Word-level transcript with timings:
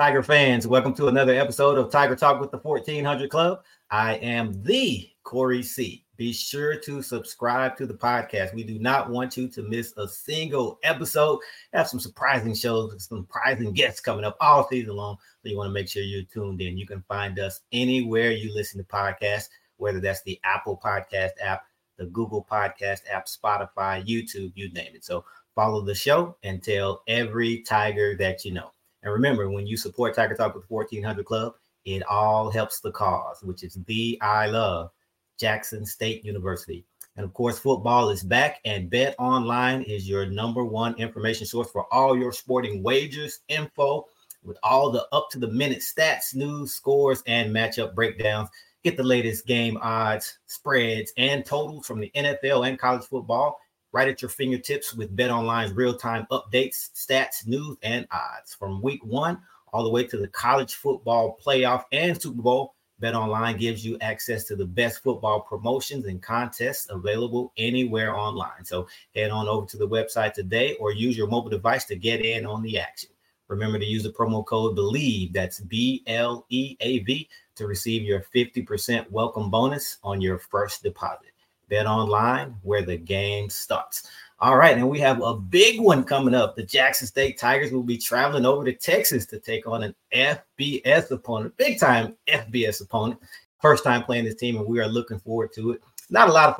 Tiger 0.00 0.22
fans, 0.22 0.66
welcome 0.66 0.94
to 0.94 1.08
another 1.08 1.34
episode 1.34 1.76
of 1.76 1.90
Tiger 1.92 2.16
Talk 2.16 2.40
with 2.40 2.50
the 2.50 2.56
1400 2.56 3.28
Klub. 3.28 3.62
I 3.90 4.14
am 4.14 4.62
the 4.62 5.10
Corey 5.24 5.62
C. 5.62 6.06
Be 6.16 6.32
sure 6.32 6.76
to 6.76 7.02
subscribe 7.02 7.76
to 7.76 7.84
the 7.84 7.92
podcast. 7.92 8.54
We 8.54 8.64
do 8.64 8.78
not 8.78 9.10
want 9.10 9.36
you 9.36 9.46
to 9.48 9.62
miss 9.62 9.92
a 9.98 10.08
single 10.08 10.78
episode. 10.84 11.40
Have 11.74 11.86
some 11.86 12.00
surprising 12.00 12.54
shows, 12.54 12.92
some 13.06 13.18
surprising 13.18 13.74
guests 13.74 14.00
coming 14.00 14.24
up 14.24 14.38
all 14.40 14.66
season 14.70 14.96
long. 14.96 15.18
So 15.42 15.50
you 15.50 15.58
want 15.58 15.68
to 15.68 15.74
make 15.74 15.86
sure 15.86 16.02
you're 16.02 16.22
tuned 16.22 16.62
in. 16.62 16.78
You 16.78 16.86
can 16.86 17.04
find 17.06 17.38
us 17.38 17.60
anywhere 17.70 18.30
you 18.30 18.54
listen 18.54 18.82
to 18.82 18.86
podcasts, 18.86 19.50
whether 19.76 20.00
that's 20.00 20.22
the 20.22 20.40
Apple 20.44 20.80
Podcast 20.82 21.32
app, 21.42 21.66
the 21.98 22.06
Google 22.06 22.46
Podcast 22.50 23.00
app, 23.12 23.26
Spotify, 23.26 24.02
YouTube, 24.08 24.52
you 24.54 24.72
name 24.72 24.92
it. 24.94 25.04
So 25.04 25.26
follow 25.54 25.82
the 25.82 25.94
show 25.94 26.38
and 26.42 26.62
tell 26.62 27.02
every 27.06 27.58
Tiger 27.58 28.16
that 28.16 28.46
you 28.46 28.54
know. 28.54 28.72
And 29.02 29.12
remember, 29.12 29.50
when 29.50 29.66
you 29.66 29.76
support 29.76 30.14
Tiger 30.14 30.34
Talk 30.34 30.54
with 30.54 30.68
1400 30.68 31.24
Klub, 31.24 31.54
it 31.84 32.02
all 32.04 32.50
helps 32.50 32.80
the 32.80 32.92
cause, 32.92 33.42
which 33.42 33.62
is 33.62 33.78
the 33.86 34.18
I 34.20 34.46
love 34.46 34.90
Jackson 35.38 35.86
State 35.86 36.24
University. 36.24 36.84
And 37.16 37.24
of 37.24 37.32
course, 37.34 37.58
football 37.58 38.10
is 38.10 38.22
back, 38.22 38.60
and 38.64 38.90
Bet 38.90 39.14
Online 39.18 39.82
is 39.82 40.08
your 40.08 40.26
number 40.26 40.64
one 40.64 40.94
information 40.94 41.46
source 41.46 41.70
for 41.70 41.92
all 41.92 42.16
your 42.16 42.32
sporting 42.32 42.82
wagers, 42.82 43.40
info, 43.48 44.06
with 44.42 44.58
all 44.62 44.90
the 44.90 45.06
up 45.12 45.28
to 45.30 45.38
the 45.38 45.48
minute 45.48 45.80
stats, 45.80 46.34
news, 46.34 46.72
scores, 46.72 47.22
and 47.26 47.54
matchup 47.54 47.94
breakdowns. 47.94 48.48
Get 48.84 48.96
the 48.96 49.02
latest 49.02 49.46
game 49.46 49.76
odds, 49.82 50.38
spreads, 50.46 51.12
and 51.18 51.44
totals 51.44 51.86
from 51.86 52.00
the 52.00 52.10
NFL 52.14 52.66
and 52.66 52.78
college 52.78 53.04
football 53.04 53.58
right 53.92 54.08
at 54.08 54.22
your 54.22 54.28
fingertips 54.28 54.94
with 54.94 55.14
Bet 55.14 55.30
Online's 55.30 55.72
real-time 55.72 56.26
updates, 56.30 56.90
stats, 56.94 57.46
news, 57.46 57.76
and 57.82 58.06
odds 58.10 58.54
from 58.54 58.82
week 58.82 59.04
one 59.04 59.38
all 59.72 59.84
the 59.84 59.90
way 59.90 60.04
to 60.04 60.16
the 60.16 60.28
college 60.28 60.74
football 60.74 61.38
playoff 61.44 61.84
and 61.92 62.20
Super 62.20 62.42
Bowl. 62.42 62.74
Bet 62.98 63.14
Online 63.14 63.56
gives 63.56 63.84
you 63.84 63.96
access 64.00 64.44
to 64.44 64.56
the 64.56 64.66
best 64.66 65.02
football 65.02 65.40
promotions 65.40 66.04
and 66.04 66.20
contests 66.22 66.86
available 66.90 67.52
anywhere 67.56 68.14
online. 68.14 68.64
So 68.64 68.88
head 69.14 69.30
on 69.30 69.48
over 69.48 69.66
to 69.68 69.78
the 69.78 69.88
website 69.88 70.34
today 70.34 70.74
or 70.74 70.92
use 70.92 71.16
your 71.16 71.26
mobile 71.26 71.48
device 71.48 71.86
to 71.86 71.96
get 71.96 72.20
in 72.20 72.44
on 72.44 72.62
the 72.62 72.78
action. 72.78 73.10
Remember 73.48 73.78
to 73.78 73.86
use 73.86 74.02
the 74.02 74.12
promo 74.12 74.44
code 74.44 74.76
BLEAV, 74.76 75.32
that's 75.32 75.60
B 75.60 76.04
L 76.06 76.46
E 76.50 76.76
A 76.80 76.98
V, 77.00 77.28
to 77.56 77.66
receive 77.66 78.02
your 78.02 78.20
50% 78.34 79.10
welcome 79.10 79.50
bonus 79.50 79.96
on 80.04 80.20
your 80.20 80.38
first 80.38 80.82
deposit. 80.82 81.29
Bet 81.70 81.86
online 81.86 82.56
where 82.62 82.82
the 82.82 82.98
game 82.98 83.48
starts. 83.48 84.10
All 84.40 84.56
right, 84.56 84.76
and 84.76 84.88
we 84.88 84.98
have 85.00 85.22
a 85.22 85.34
big 85.34 85.80
one 85.80 86.02
coming 86.02 86.34
up. 86.34 86.56
The 86.56 86.62
Jackson 86.62 87.06
State 87.06 87.38
Tigers 87.38 87.72
will 87.72 87.82
be 87.82 87.98
traveling 87.98 88.46
over 88.46 88.64
to 88.64 88.72
Texas 88.72 89.26
to 89.26 89.38
take 89.38 89.66
on 89.66 89.82
an 89.82 89.94
FBS 90.14 91.10
opponent, 91.10 91.56
big 91.56 91.78
time 91.78 92.16
FBS 92.26 92.82
opponent. 92.82 93.20
First 93.60 93.84
time 93.84 94.02
playing 94.02 94.24
this 94.24 94.36
team, 94.36 94.56
and 94.56 94.66
we 94.66 94.80
are 94.80 94.88
looking 94.88 95.18
forward 95.18 95.52
to 95.54 95.72
it. 95.72 95.82
Not 96.08 96.28
a 96.28 96.32
lot 96.32 96.48
of 96.48 96.56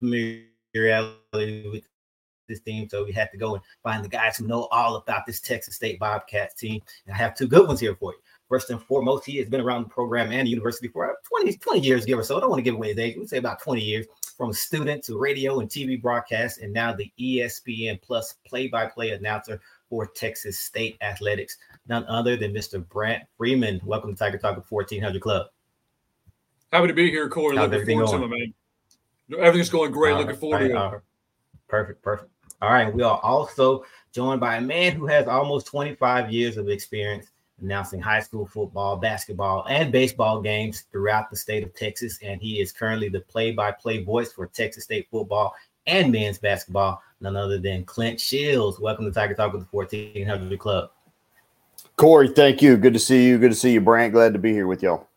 familiarity 0.00 1.68
with 1.70 1.88
this 2.48 2.60
team, 2.60 2.88
so 2.88 3.04
we 3.04 3.12
had 3.12 3.30
to 3.32 3.36
go 3.36 3.54
and 3.54 3.64
find 3.82 4.04
the 4.04 4.08
guys 4.08 4.36
who 4.36 4.46
know 4.46 4.68
all 4.70 4.96
about 4.96 5.26
this 5.26 5.40
Texas 5.40 5.74
State 5.74 5.98
Bobcats 5.98 6.54
team. 6.54 6.80
And 7.06 7.14
I 7.14 7.18
have 7.18 7.36
two 7.36 7.48
good 7.48 7.66
ones 7.66 7.80
here 7.80 7.96
for 7.96 8.12
you. 8.12 8.18
First 8.48 8.70
and 8.70 8.82
foremost, 8.82 9.26
he 9.26 9.36
has 9.36 9.48
been 9.48 9.60
around 9.60 9.82
the 9.82 9.88
program 9.90 10.32
and 10.32 10.46
the 10.46 10.50
university 10.50 10.88
for 10.88 11.18
20, 11.28 11.58
20 11.58 11.80
years, 11.80 12.06
give 12.06 12.18
or 12.18 12.22
so. 12.22 12.38
I 12.38 12.40
don't 12.40 12.48
want 12.48 12.60
to 12.60 12.64
give 12.64 12.76
away 12.76 12.88
his 12.88 12.98
age. 12.98 13.16
We 13.18 13.26
say 13.26 13.36
about 13.36 13.60
20 13.60 13.82
years 13.82 14.06
from 14.38 14.54
student 14.54 15.04
to 15.04 15.18
radio 15.18 15.60
and 15.60 15.68
TV 15.68 16.00
broadcast, 16.00 16.58
and 16.58 16.72
now 16.72 16.94
the 16.94 17.12
ESPN 17.20 18.00
Plus 18.00 18.36
play-by-play 18.46 19.10
announcer 19.10 19.60
for 19.90 20.06
Texas 20.06 20.58
State 20.58 20.96
Athletics. 21.02 21.58
None 21.88 22.06
other 22.06 22.36
than 22.38 22.54
Mr. 22.54 22.86
Brant 22.88 23.24
Freeman. 23.36 23.82
Welcome 23.84 24.14
to 24.14 24.18
Tiger 24.18 24.38
Talk 24.38 24.64
1400 24.70 25.20
Klub. 25.20 25.46
Happy 26.72 26.86
to 26.86 26.94
be 26.94 27.10
here, 27.10 27.28
Corey. 27.28 27.56
How's 27.56 27.70
looking 27.70 27.86
forward 27.86 28.06
going? 28.06 28.30
to 28.30 28.34
it, 28.34 28.54
man. 29.30 29.44
Everything's 29.44 29.68
going 29.68 29.92
great. 29.92 30.12
All 30.12 30.18
looking 30.20 30.30
right, 30.30 30.40
forward 30.40 30.68
to 30.68 30.96
it. 30.96 31.02
Perfect, 31.68 32.02
perfect. 32.02 32.30
All 32.62 32.72
right. 32.72 32.92
We 32.92 33.02
are 33.02 33.18
also 33.18 33.84
joined 34.12 34.40
by 34.40 34.56
a 34.56 34.60
man 34.60 34.92
who 34.92 35.06
has 35.06 35.28
almost 35.28 35.66
25 35.66 36.32
years 36.32 36.56
of 36.56 36.68
experience 36.70 37.26
announcing 37.60 38.00
high 38.00 38.20
school 38.20 38.46
football, 38.46 38.96
basketball, 38.96 39.66
and 39.68 39.92
baseball 39.92 40.40
games 40.40 40.84
throughout 40.92 41.30
the 41.30 41.36
state 41.36 41.62
of 41.62 41.74
Texas. 41.74 42.18
And 42.22 42.40
he 42.40 42.60
is 42.60 42.72
currently 42.72 43.08
the 43.08 43.20
play 43.20 43.52
by 43.52 43.72
play 43.72 44.02
voice 44.02 44.32
for 44.32 44.46
Texas 44.46 44.84
State 44.84 45.08
football 45.10 45.54
and 45.86 46.12
men's 46.12 46.38
basketball, 46.38 47.02
none 47.20 47.36
other 47.36 47.58
than 47.58 47.84
Clint 47.84 48.20
Shields. 48.20 48.78
Welcome 48.78 49.06
to 49.06 49.10
Tiger 49.10 49.34
Talk 49.34 49.52
with 49.52 49.62
the 49.62 49.68
1400 49.70 50.58
Klub. 50.58 50.90
Corey, 51.96 52.28
thank 52.28 52.62
you. 52.62 52.76
Good 52.76 52.92
to 52.92 53.00
see 53.00 53.26
you. 53.26 53.38
Good 53.38 53.50
to 53.50 53.56
see 53.56 53.72
you, 53.72 53.80
Brant. 53.80 54.12
Glad 54.12 54.32
to 54.34 54.38
be 54.38 54.52
here 54.52 54.66
with 54.66 54.82
y'all. 54.82 55.07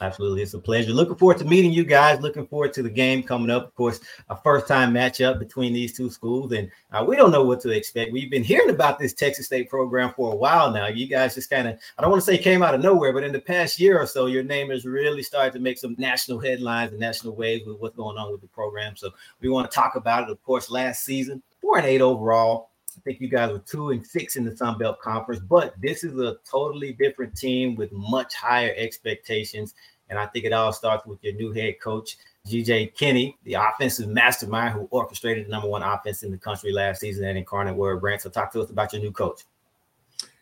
Absolutely. 0.00 0.42
It's 0.42 0.54
a 0.54 0.58
pleasure. 0.58 0.92
Looking 0.92 1.16
forward 1.16 1.38
to 1.38 1.44
meeting 1.44 1.72
you 1.72 1.84
guys. 1.84 2.20
Looking 2.20 2.46
forward 2.46 2.72
to 2.74 2.82
the 2.82 2.90
game 2.90 3.22
coming 3.22 3.50
up. 3.50 3.66
Of 3.66 3.74
course, 3.74 4.00
a 4.30 4.36
first 4.36 4.68
time 4.68 4.92
matchup 4.92 5.38
between 5.38 5.72
these 5.72 5.96
two 5.96 6.08
schools. 6.08 6.52
And 6.52 6.70
uh, 6.92 7.04
we 7.06 7.16
don't 7.16 7.32
know 7.32 7.44
what 7.44 7.60
to 7.62 7.70
expect. 7.70 8.12
We've 8.12 8.30
been 8.30 8.44
hearing 8.44 8.70
about 8.70 8.98
this 8.98 9.12
Texas 9.12 9.46
State 9.46 9.68
program 9.68 10.12
for 10.14 10.32
a 10.32 10.36
while 10.36 10.70
now. 10.70 10.86
You 10.86 11.08
guys 11.08 11.34
just 11.34 11.50
kind 11.50 11.66
of, 11.66 11.78
I 11.98 12.02
don't 12.02 12.10
want 12.10 12.22
to 12.22 12.26
say 12.26 12.38
came 12.38 12.62
out 12.62 12.74
of 12.74 12.80
nowhere, 12.80 13.12
but 13.12 13.24
in 13.24 13.32
the 13.32 13.40
past 13.40 13.80
year 13.80 13.98
or 13.98 14.06
so, 14.06 14.26
your 14.26 14.44
name 14.44 14.70
has 14.70 14.84
really 14.84 15.22
started 15.22 15.52
to 15.54 15.58
make 15.58 15.78
some 15.78 15.96
national 15.98 16.38
headlines 16.38 16.92
and 16.92 17.00
national 17.00 17.34
waves 17.34 17.66
with 17.66 17.78
what's 17.78 17.96
going 17.96 18.18
on 18.18 18.30
with 18.30 18.40
the 18.40 18.48
program. 18.48 18.96
So 18.96 19.10
we 19.40 19.48
want 19.48 19.70
to 19.70 19.74
talk 19.74 19.96
about 19.96 20.24
it. 20.24 20.30
Of 20.30 20.42
course, 20.44 20.70
last 20.70 21.04
season, 21.04 21.42
four 21.60 21.78
and 21.78 21.86
eight 21.86 22.00
overall. 22.00 22.67
I 22.98 23.00
think 23.04 23.20
you 23.20 23.28
guys 23.28 23.52
were 23.52 23.60
two 23.60 23.90
and 23.90 24.04
six 24.04 24.34
in 24.34 24.44
the 24.44 24.56
Sun 24.56 24.78
Belt 24.78 25.00
Conference, 25.00 25.40
but 25.48 25.74
this 25.80 26.02
is 26.02 26.18
a 26.18 26.36
totally 26.50 26.92
different 26.92 27.36
team 27.36 27.76
with 27.76 27.92
much 27.92 28.34
higher 28.34 28.74
expectations. 28.76 29.74
And 30.10 30.18
I 30.18 30.26
think 30.26 30.44
it 30.44 30.52
all 30.52 30.72
starts 30.72 31.06
with 31.06 31.22
your 31.22 31.34
new 31.34 31.52
head 31.52 31.80
coach, 31.80 32.16
GJ 32.48 32.94
Kinne, 32.94 33.34
the 33.44 33.54
offensive 33.54 34.08
mastermind 34.08 34.74
who 34.74 34.88
orchestrated 34.90 35.46
the 35.46 35.50
number 35.50 35.68
one 35.68 35.84
offense 35.84 36.24
in 36.24 36.32
the 36.32 36.38
country 36.38 36.72
last 36.72 37.00
season 37.00 37.24
at 37.24 37.36
Incarnate 37.36 37.76
Word 37.76 38.00
Brant. 38.00 38.22
So 38.22 38.30
talk 38.30 38.52
to 38.54 38.62
us 38.62 38.70
about 38.70 38.92
your 38.92 39.00
new 39.00 39.12
coach. 39.12 39.42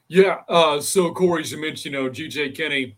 Yeah. 0.08 0.38
Uh, 0.48 0.80
so 0.80 1.12
Corey, 1.12 1.44
you 1.44 1.60
mentioned, 1.60 1.84
you 1.84 1.90
know, 1.90 2.08
GJ 2.08 2.56
Kinne 2.56 2.94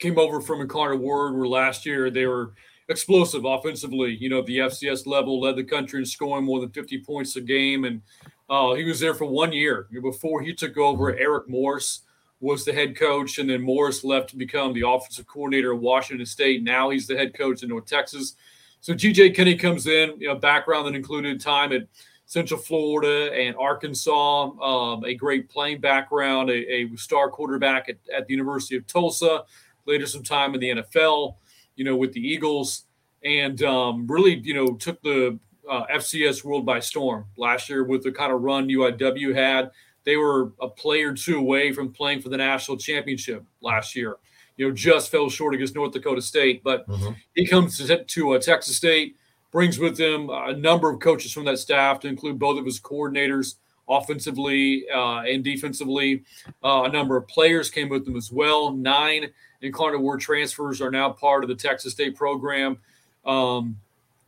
came 0.00 0.18
over 0.18 0.40
from 0.40 0.62
Incarnate 0.62 1.00
Word 1.00 1.36
where 1.36 1.46
last 1.46 1.86
year 1.86 2.10
they 2.10 2.26
were 2.26 2.54
explosive 2.88 3.44
offensively, 3.44 4.16
you 4.16 4.28
know, 4.28 4.42
the 4.42 4.58
FCS 4.58 5.06
level, 5.06 5.40
led 5.40 5.54
the 5.54 5.62
country 5.62 6.00
in 6.00 6.06
scoring 6.06 6.44
more 6.44 6.60
than 6.60 6.70
50 6.70 7.04
points 7.04 7.36
a 7.36 7.40
game. 7.40 7.84
And 7.84 8.02
uh, 8.50 8.74
he 8.74 8.82
was 8.84 8.98
there 8.98 9.14
for 9.14 9.26
one 9.26 9.52
year 9.52 9.86
before 10.02 10.42
he 10.42 10.52
took 10.52 10.76
over. 10.76 11.16
Eric 11.16 11.48
Morris 11.48 12.00
was 12.40 12.64
the 12.64 12.72
head 12.72 12.96
coach, 12.96 13.38
and 13.38 13.48
then 13.48 13.62
Morris 13.62 14.02
left 14.02 14.30
to 14.30 14.36
become 14.36 14.72
the 14.72 14.86
offensive 14.86 15.26
coordinator 15.26 15.72
at 15.72 15.80
Washington 15.80 16.26
State. 16.26 16.64
Now 16.64 16.90
he's 16.90 17.06
the 17.06 17.16
head 17.16 17.32
coach 17.32 17.62
in 17.62 17.68
North 17.68 17.86
Texas. 17.86 18.34
So 18.80 18.92
GJ 18.92 19.36
Kinne 19.36 19.56
comes 19.58 19.86
in, 19.86 20.18
you 20.18 20.26
know, 20.26 20.34
background 20.34 20.88
that 20.88 20.96
included 20.96 21.40
time 21.40 21.72
at 21.72 21.86
Central 22.26 22.58
Florida 22.58 23.32
and 23.34 23.54
Arkansas, 23.56 24.50
um, 24.60 25.04
a 25.04 25.14
great 25.14 25.48
playing 25.48 25.80
background, 25.80 26.50
a, 26.50 26.72
a 26.72 26.96
star 26.96 27.30
quarterback 27.30 27.88
at, 27.88 27.96
at, 28.14 28.26
the 28.26 28.32
University 28.32 28.76
of 28.76 28.86
Tulsa, 28.86 29.44
later 29.86 30.06
some 30.06 30.22
time 30.22 30.54
in 30.54 30.60
the 30.60 30.70
NFL, 30.70 31.36
you 31.76 31.84
know, 31.84 31.94
with 31.94 32.12
the 32.12 32.20
Eagles, 32.20 32.86
and 33.22 33.62
um, 33.62 34.06
really, 34.06 34.38
you 34.38 34.54
know, 34.54 34.74
took 34.74 35.00
the 35.02 35.38
uh, 35.70 35.86
FCS 35.86 36.44
world 36.44 36.66
by 36.66 36.80
storm 36.80 37.24
last 37.36 37.70
year 37.70 37.84
with 37.84 38.02
the 38.02 38.12
kind 38.12 38.32
of 38.32 38.42
run 38.42 38.68
UIW 38.68 39.34
had 39.34 39.70
they 40.04 40.16
were 40.16 40.52
a 40.60 40.68
play 40.68 41.02
or 41.02 41.14
two 41.14 41.38
away 41.38 41.72
from 41.72 41.92
playing 41.92 42.22
for 42.22 42.28
the 42.28 42.36
national 42.36 42.76
championship 42.76 43.44
last 43.60 43.94
year. 43.94 44.16
You 44.56 44.68
know, 44.68 44.74
just 44.74 45.10
fell 45.10 45.30
short 45.30 45.54
against 45.54 45.74
North 45.74 45.92
Dakota 45.92 46.22
State. 46.22 46.62
But 46.62 46.86
mm-hmm. 46.88 47.12
he 47.34 47.46
comes 47.46 47.78
to, 47.78 48.04
to 48.04 48.32
uh, 48.32 48.38
Texas 48.38 48.76
State, 48.76 49.16
brings 49.50 49.78
with 49.78 49.98
him 49.98 50.30
a 50.30 50.52
number 50.54 50.90
of 50.90 51.00
coaches 51.00 51.32
from 51.32 51.44
that 51.46 51.58
staff 51.58 52.00
to 52.00 52.08
include 52.08 52.38
both 52.38 52.58
of 52.58 52.64
his 52.64 52.80
coordinators 52.80 53.56
offensively 53.88 54.84
uh, 54.94 55.20
and 55.20 55.42
defensively. 55.42 56.24
Uh, 56.62 56.82
a 56.84 56.88
number 56.88 57.16
of 57.16 57.26
players 57.26 57.70
came 57.70 57.88
with 57.88 58.04
them 58.04 58.16
as 58.16 58.30
well. 58.30 58.72
Nine 58.72 59.30
Incarnate 59.62 60.00
Word 60.00 60.20
transfers 60.20 60.80
are 60.80 60.90
now 60.90 61.10
part 61.10 61.42
of 61.42 61.48
the 61.48 61.56
Texas 61.56 61.92
State 61.92 62.16
program. 62.16 62.78
Um, 63.24 63.76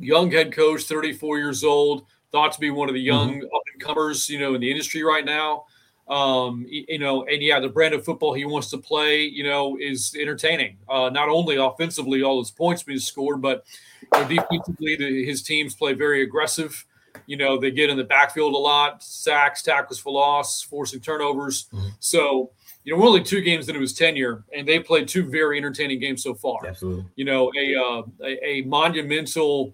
young 0.03 0.31
head 0.31 0.53
coach, 0.53 0.85
34 0.85 1.39
years 1.39 1.65
old, 1.65 2.07
thought 2.31 2.53
to 2.53 2.61
be 2.61 2.71
one 2.71 2.89
of 2.89 2.95
the 2.95 3.01
young 3.01 3.35
mm-hmm. 3.35 3.45
up 3.45 3.63
and 3.73 3.83
comers, 3.83 4.29
you 4.29 4.39
know, 4.39 4.55
in 4.55 4.61
the 4.61 4.71
industry 4.71 5.03
right 5.03 5.25
now. 5.25 5.65
Um, 6.09 6.67
you 6.69 6.99
know, 6.99 7.25
and 7.25 7.41
yeah, 7.41 7.61
the 7.61 7.69
brand 7.69 7.95
of 7.95 8.05
football 8.05 8.35
he 8.35 8.45
wants 8.45 8.69
to 8.71 8.79
play, 8.79 9.25
you 9.25 9.45
know, 9.45 9.79
is 9.81 10.15
entertaining. 10.19 10.77
Uh, 10.89 11.09
not 11.11 11.29
only 11.29 11.57
offensively, 11.57 12.23
all 12.23 12.41
his 12.41 12.51
points 12.51 12.83
being 12.83 12.99
scored, 12.99 13.41
but 13.41 13.65
you 14.03 14.21
know, 14.21 14.29
defensively, 14.29 14.97
the, 14.97 15.25
his 15.25 15.43
teams 15.43 15.75
play 15.75 15.93
very 15.93 16.23
aggressive. 16.23 16.85
You 17.27 17.37
know, 17.37 17.57
they 17.57 17.71
get 17.71 17.89
in 17.89 17.97
the 17.97 18.05
backfield 18.05 18.55
a 18.55 18.59
lot, 18.59 19.03
sacks, 19.03 19.63
tackles 19.63 20.01
for 20.01 20.13
loss, 20.13 20.61
forcing 20.61 21.01
turnovers. 21.01 21.67
Mm-hmm. 21.73 21.89
So, 22.01 22.51
you 22.85 22.93
know, 22.93 23.01
we're 23.01 23.07
only 23.07 23.23
two 23.23 23.41
games 23.41 23.69
into 23.69 23.81
his 23.81 23.95
tenure, 23.95 24.45
and 24.55 24.67
they 24.67 24.81
played 24.81 25.07
two 25.07 25.31
very 25.31 25.57
entertaining 25.57 26.01
games 26.01 26.23
so 26.23 26.35
far. 26.35 26.67
Absolutely. 26.67 27.05
You 27.15 27.25
know, 27.25 27.53
a 27.57 27.77
uh, 27.77 28.03
a, 28.25 28.47
a 28.47 28.63
monumental 28.63 29.73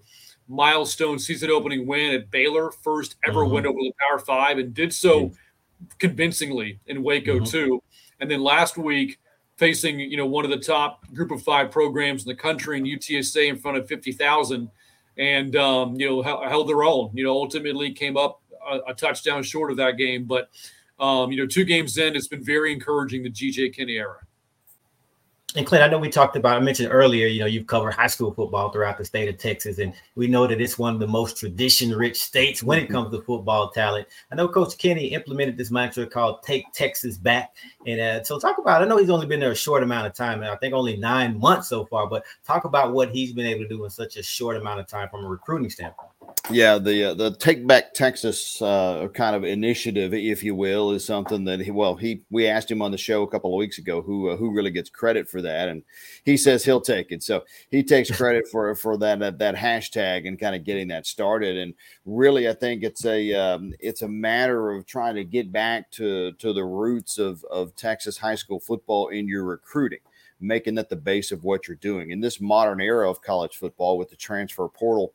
milestone 0.49 1.19
season 1.19 1.49
opening 1.49 1.87
win 1.87 2.13
at 2.13 2.29
Baylor, 2.31 2.71
first 2.71 3.15
ever 3.25 3.41
mm-hmm. 3.41 3.53
win 3.53 3.67
over 3.67 3.77
the 3.77 3.93
Power 4.09 4.19
Five, 4.19 4.57
and 4.57 4.73
did 4.73 4.93
so 4.93 5.31
convincingly 5.99 6.79
in 6.87 7.03
Waco 7.03 7.35
mm-hmm. 7.35 7.45
too. 7.45 7.83
And 8.19 8.29
then 8.29 8.41
last 8.41 8.77
week, 8.77 9.19
facing 9.57 9.99
you 9.99 10.17
know 10.17 10.25
one 10.25 10.43
of 10.43 10.51
the 10.51 10.59
top 10.59 11.11
group 11.13 11.31
of 11.31 11.41
five 11.41 11.71
programs 11.71 12.23
in 12.23 12.27
the 12.27 12.35
country 12.35 12.77
in 12.77 12.83
UTSA 12.83 13.47
in 13.47 13.57
front 13.57 13.77
of 13.77 13.87
fifty 13.87 14.11
thousand, 14.11 14.69
and 15.17 15.55
um, 15.55 15.95
you 15.95 16.09
know 16.09 16.21
held 16.21 16.67
their 16.67 16.83
own. 16.83 17.11
You 17.13 17.23
know, 17.23 17.31
ultimately 17.31 17.93
came 17.93 18.17
up 18.17 18.41
a, 18.69 18.91
a 18.91 18.93
touchdown 18.93 19.43
short 19.43 19.71
of 19.71 19.77
that 19.77 19.97
game, 19.97 20.25
but 20.25 20.49
um, 20.99 21.31
you 21.31 21.37
know, 21.37 21.47
two 21.47 21.63
games 21.63 21.97
in, 21.97 22.15
it's 22.15 22.27
been 22.27 22.43
very 22.43 22.73
encouraging 22.73 23.23
the 23.23 23.29
GJ 23.29 23.73
Kinne 23.75 23.89
era. 23.89 24.17
And 25.55 25.65
Clint, 25.65 25.83
I 25.83 25.87
know 25.87 25.97
we 25.97 26.09
talked 26.09 26.35
about, 26.35 26.57
I 26.57 26.59
mentioned 26.59 26.89
earlier, 26.91 27.25
you 27.25 27.39
know, 27.39 27.47
you've 27.47 27.65
covered 27.65 27.93
high 27.93 28.05
school 28.05 28.31
football 28.31 28.69
throughout 28.69 28.99
the 28.99 29.05
state 29.05 29.29
of 29.29 29.39
Texas, 29.39 29.79
and 29.79 29.95
we 30.13 30.27
know 30.27 30.45
that 30.45 30.61
it's 30.61 30.77
one 30.77 30.93
of 30.93 30.99
the 30.99 31.07
most 31.07 31.37
tradition 31.37 31.89
rich 31.89 32.21
states 32.21 32.61
when 32.61 32.77
it 32.77 32.83
mm-hmm. 32.83 32.93
comes 32.93 33.11
to 33.11 33.23
football 33.23 33.71
talent. 33.71 34.07
I 34.31 34.35
know 34.35 34.47
Coach 34.47 34.77
Kinne 34.77 35.11
implemented 35.11 35.57
this 35.57 35.71
mantra 35.71 36.05
called 36.05 36.43
Take 36.43 36.71
Texas 36.71 37.17
Back. 37.17 37.55
And 37.87 37.99
uh, 37.99 38.23
so 38.23 38.37
talk 38.37 38.59
about, 38.59 38.83
I 38.83 38.85
know 38.85 38.97
he's 38.97 39.09
only 39.09 39.25
been 39.25 39.39
there 39.39 39.51
a 39.51 39.55
short 39.55 39.81
amount 39.81 40.05
of 40.05 40.13
time, 40.13 40.43
and 40.43 40.51
I 40.51 40.55
think 40.57 40.75
only 40.75 40.97
nine 40.97 41.39
months 41.39 41.67
so 41.67 41.83
far, 41.83 42.05
but 42.05 42.25
talk 42.45 42.65
about 42.65 42.93
what 42.93 43.09
he's 43.09 43.33
been 43.33 43.47
able 43.47 43.63
to 43.63 43.69
do 43.69 43.83
in 43.83 43.89
such 43.89 44.17
a 44.17 44.23
short 44.23 44.55
amount 44.55 44.81
of 44.81 44.85
time 44.85 45.09
from 45.09 45.25
a 45.25 45.27
recruiting 45.27 45.71
standpoint. 45.71 46.08
Yeah, 46.51 46.79
the 46.79 47.11
uh, 47.11 47.13
the 47.13 47.35
Take 47.35 47.67
Back 47.67 47.93
Texas 47.93 48.61
uh, 48.61 49.07
kind 49.13 49.35
of 49.35 49.43
initiative, 49.43 50.13
if 50.13 50.43
you 50.43 50.55
will, 50.55 50.91
is 50.91 51.05
something 51.05 51.43
that 51.45 51.59
he 51.59 51.69
well 51.69 51.95
he 51.95 52.23
we 52.31 52.47
asked 52.47 52.71
him 52.71 52.81
on 52.81 52.91
the 52.91 52.97
show 52.97 53.21
a 53.21 53.27
couple 53.27 53.53
of 53.53 53.59
weeks 53.59 53.77
ago 53.77 54.01
who 54.01 54.29
uh, 54.29 54.35
who 54.35 54.51
really 54.51 54.71
gets 54.71 54.89
credit 54.89 55.29
for 55.29 55.41
that, 55.41 55.69
and 55.69 55.83
he 56.25 56.37
says 56.37 56.65
he'll 56.65 56.81
take 56.81 57.11
it. 57.11 57.21
So 57.21 57.43
he 57.69 57.83
takes 57.83 58.09
credit 58.17 58.47
for 58.51 58.73
for 58.75 58.97
that 58.97 59.19
that, 59.19 59.37
that 59.39 59.55
hashtag 59.55 60.27
and 60.27 60.39
kind 60.39 60.55
of 60.55 60.63
getting 60.63 60.87
that 60.87 61.05
started. 61.05 61.57
And 61.57 61.73
really, 62.05 62.49
I 62.49 62.53
think 62.53 62.83
it's 62.83 63.05
a 63.05 63.33
um, 63.33 63.73
it's 63.79 64.01
a 64.01 64.09
matter 64.09 64.71
of 64.71 64.85
trying 64.87 65.15
to 65.15 65.23
get 65.23 65.51
back 65.51 65.91
to 65.91 66.31
to 66.33 66.53
the 66.53 66.65
roots 66.65 67.19
of 67.19 67.43
of 67.45 67.75
Texas 67.75 68.17
high 68.17 68.35
school 68.35 68.59
football 68.59 69.09
in 69.09 69.27
your 69.27 69.43
recruiting 69.43 69.99
making 70.41 70.75
that 70.75 70.87
the 70.87 70.95
base 70.95 71.33
of 71.33 71.43
what 71.43 71.67
you're 71.67 71.75
doing 71.77 72.11
in 72.11 72.21
this 72.21 72.39
modern 72.39 72.79
era 72.79 73.09
of 73.09 73.21
college 73.21 73.57
football 73.57 73.97
with 73.97 74.09
the 74.09 74.15
transfer 74.15 74.67
portal 74.69 75.13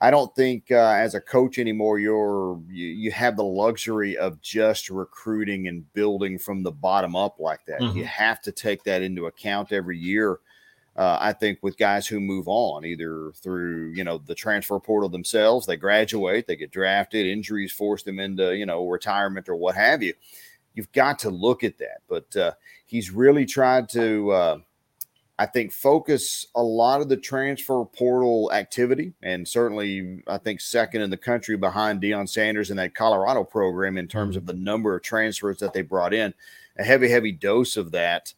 I 0.00 0.10
don't 0.10 0.34
think 0.36 0.70
uh, 0.70 0.94
as 0.96 1.14
a 1.14 1.20
coach 1.20 1.58
anymore 1.58 1.98
you're 1.98 2.60
you, 2.70 2.86
you, 2.86 3.10
have 3.10 3.36
the 3.36 3.44
luxury 3.44 4.16
of 4.16 4.40
just 4.40 4.90
recruiting 4.90 5.66
and 5.66 5.92
building 5.92 6.38
from 6.38 6.62
the 6.62 6.70
bottom 6.70 7.16
up 7.16 7.40
like 7.40 7.64
that. 7.66 7.80
Mm-hmm. 7.80 7.98
You 7.98 8.04
have 8.04 8.40
to 8.42 8.52
take 8.52 8.84
that 8.84 9.02
into 9.02 9.26
account 9.26 9.72
every 9.72 9.98
year. 9.98 10.38
Uh, 10.96 11.16
I 11.20 11.32
think 11.32 11.60
with 11.62 11.78
guys 11.78 12.06
who 12.06 12.20
move 12.20 12.48
on 12.48 12.84
either 12.84 13.32
through 13.36 13.92
you 13.92 14.04
know 14.04 14.18
the 14.18 14.34
transfer 14.34 14.78
portal 14.78 15.08
themselves, 15.08 15.66
they 15.66 15.76
graduate, 15.76 16.46
they 16.46 16.56
get 16.56 16.70
drafted, 16.70 17.26
injuries 17.26 17.72
force 17.72 18.02
them 18.04 18.20
into 18.20 18.56
you 18.56 18.66
know 18.66 18.86
retirement 18.88 19.48
or 19.48 19.56
what 19.56 19.74
have 19.74 20.02
you. 20.02 20.14
You've 20.74 20.92
got 20.92 21.18
to 21.20 21.30
look 21.30 21.64
at 21.64 21.78
that, 21.78 22.02
but 22.08 22.36
uh, 22.36 22.52
he's 22.86 23.10
really 23.10 23.46
tried 23.46 23.88
to 23.90 24.30
uh, 24.30 24.58
I 25.40 25.46
think 25.46 25.70
focus 25.70 26.46
a 26.56 26.62
lot 26.62 27.00
of 27.00 27.08
the 27.08 27.16
transfer 27.16 27.84
portal 27.84 28.50
activity, 28.52 29.12
and 29.22 29.46
certainly 29.46 30.20
I 30.26 30.38
think 30.38 30.60
second 30.60 31.02
in 31.02 31.10
the 31.10 31.16
country 31.16 31.56
behind 31.56 32.02
Deion 32.02 32.28
Sanders 32.28 32.70
and 32.70 32.78
that 32.80 32.96
Colorado 32.96 33.44
program 33.44 33.96
in 33.96 34.08
terms 34.08 34.36
of 34.36 34.46
the 34.46 34.54
number 34.54 34.96
of 34.96 35.02
transfers 35.02 35.58
that 35.58 35.72
they 35.72 35.82
brought 35.82 36.12
in. 36.12 36.34
A 36.76 36.82
heavy, 36.82 37.08
heavy 37.08 37.30
dose 37.30 37.76
of 37.76 37.92
that 37.92 38.34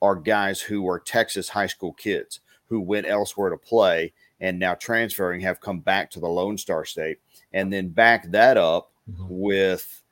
are 0.00 0.14
guys 0.14 0.60
who 0.60 0.88
are 0.88 1.00
Texas 1.00 1.48
high 1.48 1.66
school 1.66 1.92
kids 1.92 2.38
who 2.68 2.80
went 2.80 3.08
elsewhere 3.08 3.50
to 3.50 3.56
play 3.56 4.12
and 4.40 4.58
now 4.58 4.74
transferring 4.74 5.40
have 5.40 5.60
come 5.60 5.80
back 5.80 6.10
to 6.10 6.20
the 6.20 6.28
Lone 6.28 6.56
Star 6.56 6.84
State, 6.84 7.18
and 7.52 7.72
then 7.72 7.88
back 7.88 8.30
that 8.30 8.56
up 8.56 8.92
mm-hmm. 9.10 9.26
with 9.28 10.02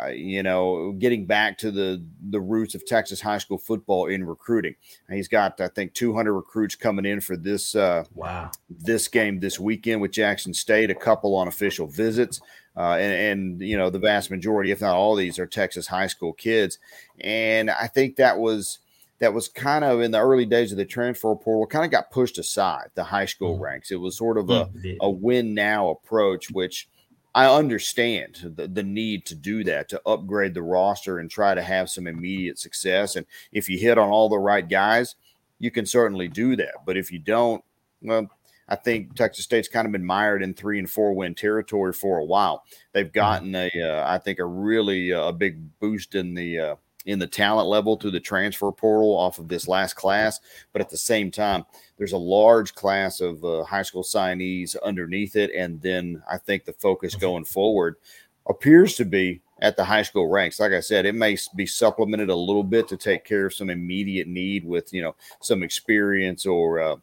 uh, 0.00 0.08
you 0.08 0.42
know, 0.42 0.92
getting 0.98 1.24
back 1.26 1.56
to 1.58 1.70
the 1.70 2.04
the 2.30 2.40
roots 2.40 2.74
of 2.74 2.84
Texas 2.84 3.20
high 3.20 3.38
school 3.38 3.58
football 3.58 4.06
in 4.06 4.24
recruiting. 4.24 4.74
he's 5.10 5.28
got, 5.28 5.60
I 5.60 5.68
think, 5.68 5.94
200 5.94 6.32
recruits 6.32 6.74
coming 6.74 7.06
in 7.06 7.20
for 7.20 7.36
this 7.36 7.74
uh, 7.74 8.04
wow 8.14 8.50
this 8.68 9.08
game 9.08 9.40
this 9.40 9.58
weekend 9.58 10.00
with 10.00 10.12
Jackson 10.12 10.52
State. 10.52 10.90
A 10.90 10.94
couple 10.94 11.34
on 11.34 11.48
official 11.48 11.86
visits, 11.86 12.40
uh, 12.76 12.96
and, 13.00 13.12
and 13.12 13.60
you 13.62 13.76
know, 13.76 13.88
the 13.88 13.98
vast 13.98 14.30
majority, 14.30 14.70
if 14.70 14.80
not 14.80 14.96
all, 14.96 15.14
these 15.14 15.38
are 15.38 15.46
Texas 15.46 15.86
high 15.86 16.08
school 16.08 16.32
kids. 16.34 16.78
And 17.20 17.70
I 17.70 17.86
think 17.86 18.16
that 18.16 18.38
was 18.38 18.80
that 19.18 19.32
was 19.32 19.48
kind 19.48 19.84
of 19.84 20.00
in 20.00 20.10
the 20.10 20.20
early 20.20 20.44
days 20.44 20.72
of 20.72 20.78
the 20.78 20.84
transfer 20.84 21.34
portal, 21.34 21.66
kind 21.66 21.84
of 21.84 21.90
got 21.90 22.10
pushed 22.10 22.38
aside 22.38 22.90
the 22.94 23.04
high 23.04 23.24
school 23.24 23.54
mm-hmm. 23.54 23.62
ranks. 23.62 23.90
It 23.90 23.96
was 23.96 24.16
sort 24.16 24.36
of 24.36 24.50
a, 24.50 24.66
mm-hmm. 24.66 24.96
a 25.00 25.08
win 25.08 25.54
now 25.54 25.88
approach, 25.88 26.50
which 26.50 26.88
I 27.36 27.54
understand 27.54 28.54
the, 28.56 28.66
the 28.66 28.82
need 28.82 29.26
to 29.26 29.34
do 29.34 29.62
that, 29.64 29.90
to 29.90 30.00
upgrade 30.06 30.54
the 30.54 30.62
roster 30.62 31.18
and 31.18 31.30
try 31.30 31.54
to 31.54 31.60
have 31.60 31.90
some 31.90 32.06
immediate 32.06 32.58
success. 32.58 33.14
And 33.14 33.26
if 33.52 33.68
you 33.68 33.78
hit 33.78 33.98
on 33.98 34.08
all 34.08 34.30
the 34.30 34.38
right 34.38 34.66
guys, 34.66 35.16
you 35.58 35.70
can 35.70 35.84
certainly 35.84 36.28
do 36.28 36.56
that. 36.56 36.86
But 36.86 36.96
if 36.96 37.12
you 37.12 37.18
don't, 37.18 37.62
well, 38.00 38.30
I 38.70 38.76
think 38.76 39.14
Texas 39.14 39.44
State's 39.44 39.68
kind 39.68 39.84
of 39.84 39.92
been 39.92 40.04
mired 40.04 40.42
in 40.42 40.54
three 40.54 40.78
and 40.78 40.88
four 40.88 41.12
win 41.12 41.34
territory 41.34 41.92
for 41.92 42.18
a 42.18 42.24
while. 42.24 42.64
They've 42.92 43.04
mm-hmm. 43.04 43.14
gotten 43.14 43.54
a, 43.54 43.70
uh, 43.82 44.04
I 44.10 44.16
think, 44.16 44.38
a 44.38 44.46
really 44.46 45.12
uh, 45.12 45.28
a 45.28 45.32
big 45.32 45.78
boost 45.78 46.14
in 46.14 46.32
the 46.32 46.58
uh, 46.58 46.74
in 47.06 47.18
the 47.18 47.26
talent 47.26 47.68
level 47.68 47.96
through 47.96 48.10
the 48.10 48.20
transfer 48.20 48.70
portal 48.72 49.16
off 49.16 49.38
of 49.38 49.48
this 49.48 49.68
last 49.68 49.94
class. 49.94 50.40
But 50.72 50.82
at 50.82 50.90
the 50.90 50.98
same 50.98 51.30
time, 51.30 51.64
there's 51.96 52.12
a 52.12 52.18
large 52.18 52.74
class 52.74 53.20
of 53.20 53.44
uh, 53.44 53.64
high 53.64 53.82
school 53.82 54.02
signees 54.02 54.76
underneath 54.84 55.36
it. 55.36 55.50
And 55.54 55.80
then 55.80 56.22
I 56.30 56.36
think 56.36 56.64
the 56.64 56.72
focus 56.74 57.14
mm-hmm. 57.14 57.20
going 57.20 57.44
forward 57.44 57.96
appears 58.48 58.96
to 58.96 59.04
be 59.04 59.40
at 59.62 59.76
the 59.76 59.84
high 59.84 60.02
school 60.02 60.28
ranks. 60.28 60.60
Like 60.60 60.72
I 60.72 60.80
said, 60.80 61.06
it 61.06 61.14
may 61.14 61.38
be 61.54 61.66
supplemented 61.66 62.28
a 62.28 62.36
little 62.36 62.64
bit 62.64 62.88
to 62.88 62.96
take 62.96 63.24
care 63.24 63.46
of 63.46 63.54
some 63.54 63.70
immediate 63.70 64.28
need 64.28 64.64
with, 64.64 64.92
you 64.92 65.00
know, 65.00 65.14
some 65.40 65.62
experience 65.62 66.44
or, 66.44 66.80
uh, 66.80 66.96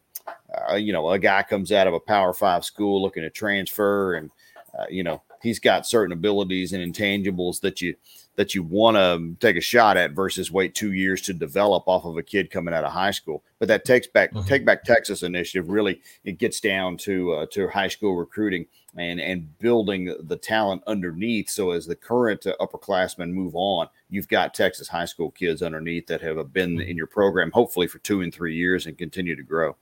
uh, 0.70 0.76
you 0.76 0.92
know, 0.92 1.10
a 1.10 1.18
guy 1.18 1.42
comes 1.42 1.72
out 1.72 1.86
of 1.86 1.94
a 1.94 2.00
power 2.00 2.32
five 2.32 2.64
school 2.64 3.02
looking 3.02 3.22
to 3.22 3.30
transfer 3.30 4.14
and, 4.14 4.30
uh, 4.78 4.84
you 4.88 5.02
know, 5.02 5.22
he's 5.42 5.58
got 5.58 5.86
certain 5.86 6.12
abilities 6.12 6.72
and 6.72 6.94
intangibles 6.94 7.60
that 7.60 7.80
you 7.80 7.94
that 8.36 8.54
you 8.54 8.62
want 8.62 8.96
to 8.96 9.36
take 9.40 9.56
a 9.56 9.60
shot 9.60 9.96
at 9.96 10.12
versus 10.12 10.50
wait 10.50 10.74
two 10.74 10.92
years 10.92 11.20
to 11.22 11.32
develop 11.32 11.84
off 11.86 12.04
of 12.04 12.16
a 12.16 12.22
kid 12.22 12.50
coming 12.50 12.74
out 12.74 12.84
of 12.84 12.92
high 12.92 13.10
school. 13.10 13.44
But 13.58 13.68
that 13.68 13.84
takes 13.84 14.06
back 14.06 14.32
mm-hmm. 14.32 14.46
take 14.48 14.64
back 14.64 14.84
Texas 14.84 15.22
initiative 15.22 15.68
really 15.68 16.00
it 16.24 16.38
gets 16.38 16.60
down 16.60 16.96
to 16.98 17.32
uh, 17.32 17.46
to 17.52 17.68
high 17.68 17.88
school 17.88 18.16
recruiting 18.16 18.66
and 18.96 19.20
and 19.20 19.56
building 19.58 20.14
the 20.24 20.36
talent 20.36 20.82
underneath. 20.86 21.48
So 21.48 21.70
as 21.70 21.86
the 21.86 21.96
current 21.96 22.46
uh, 22.46 22.54
upperclassmen 22.60 23.30
move 23.30 23.54
on, 23.54 23.88
you've 24.10 24.28
got 24.28 24.54
Texas 24.54 24.88
high 24.88 25.06
school 25.06 25.30
kids 25.30 25.62
underneath 25.62 26.06
that 26.08 26.20
have 26.20 26.52
been 26.52 26.78
mm-hmm. 26.78 26.88
in 26.88 26.96
your 26.96 27.06
program 27.06 27.50
hopefully 27.52 27.86
for 27.86 27.98
two 27.98 28.22
and 28.22 28.34
three 28.34 28.56
years 28.56 28.86
and 28.86 28.98
continue 28.98 29.36
to 29.36 29.42
grow. 29.42 29.76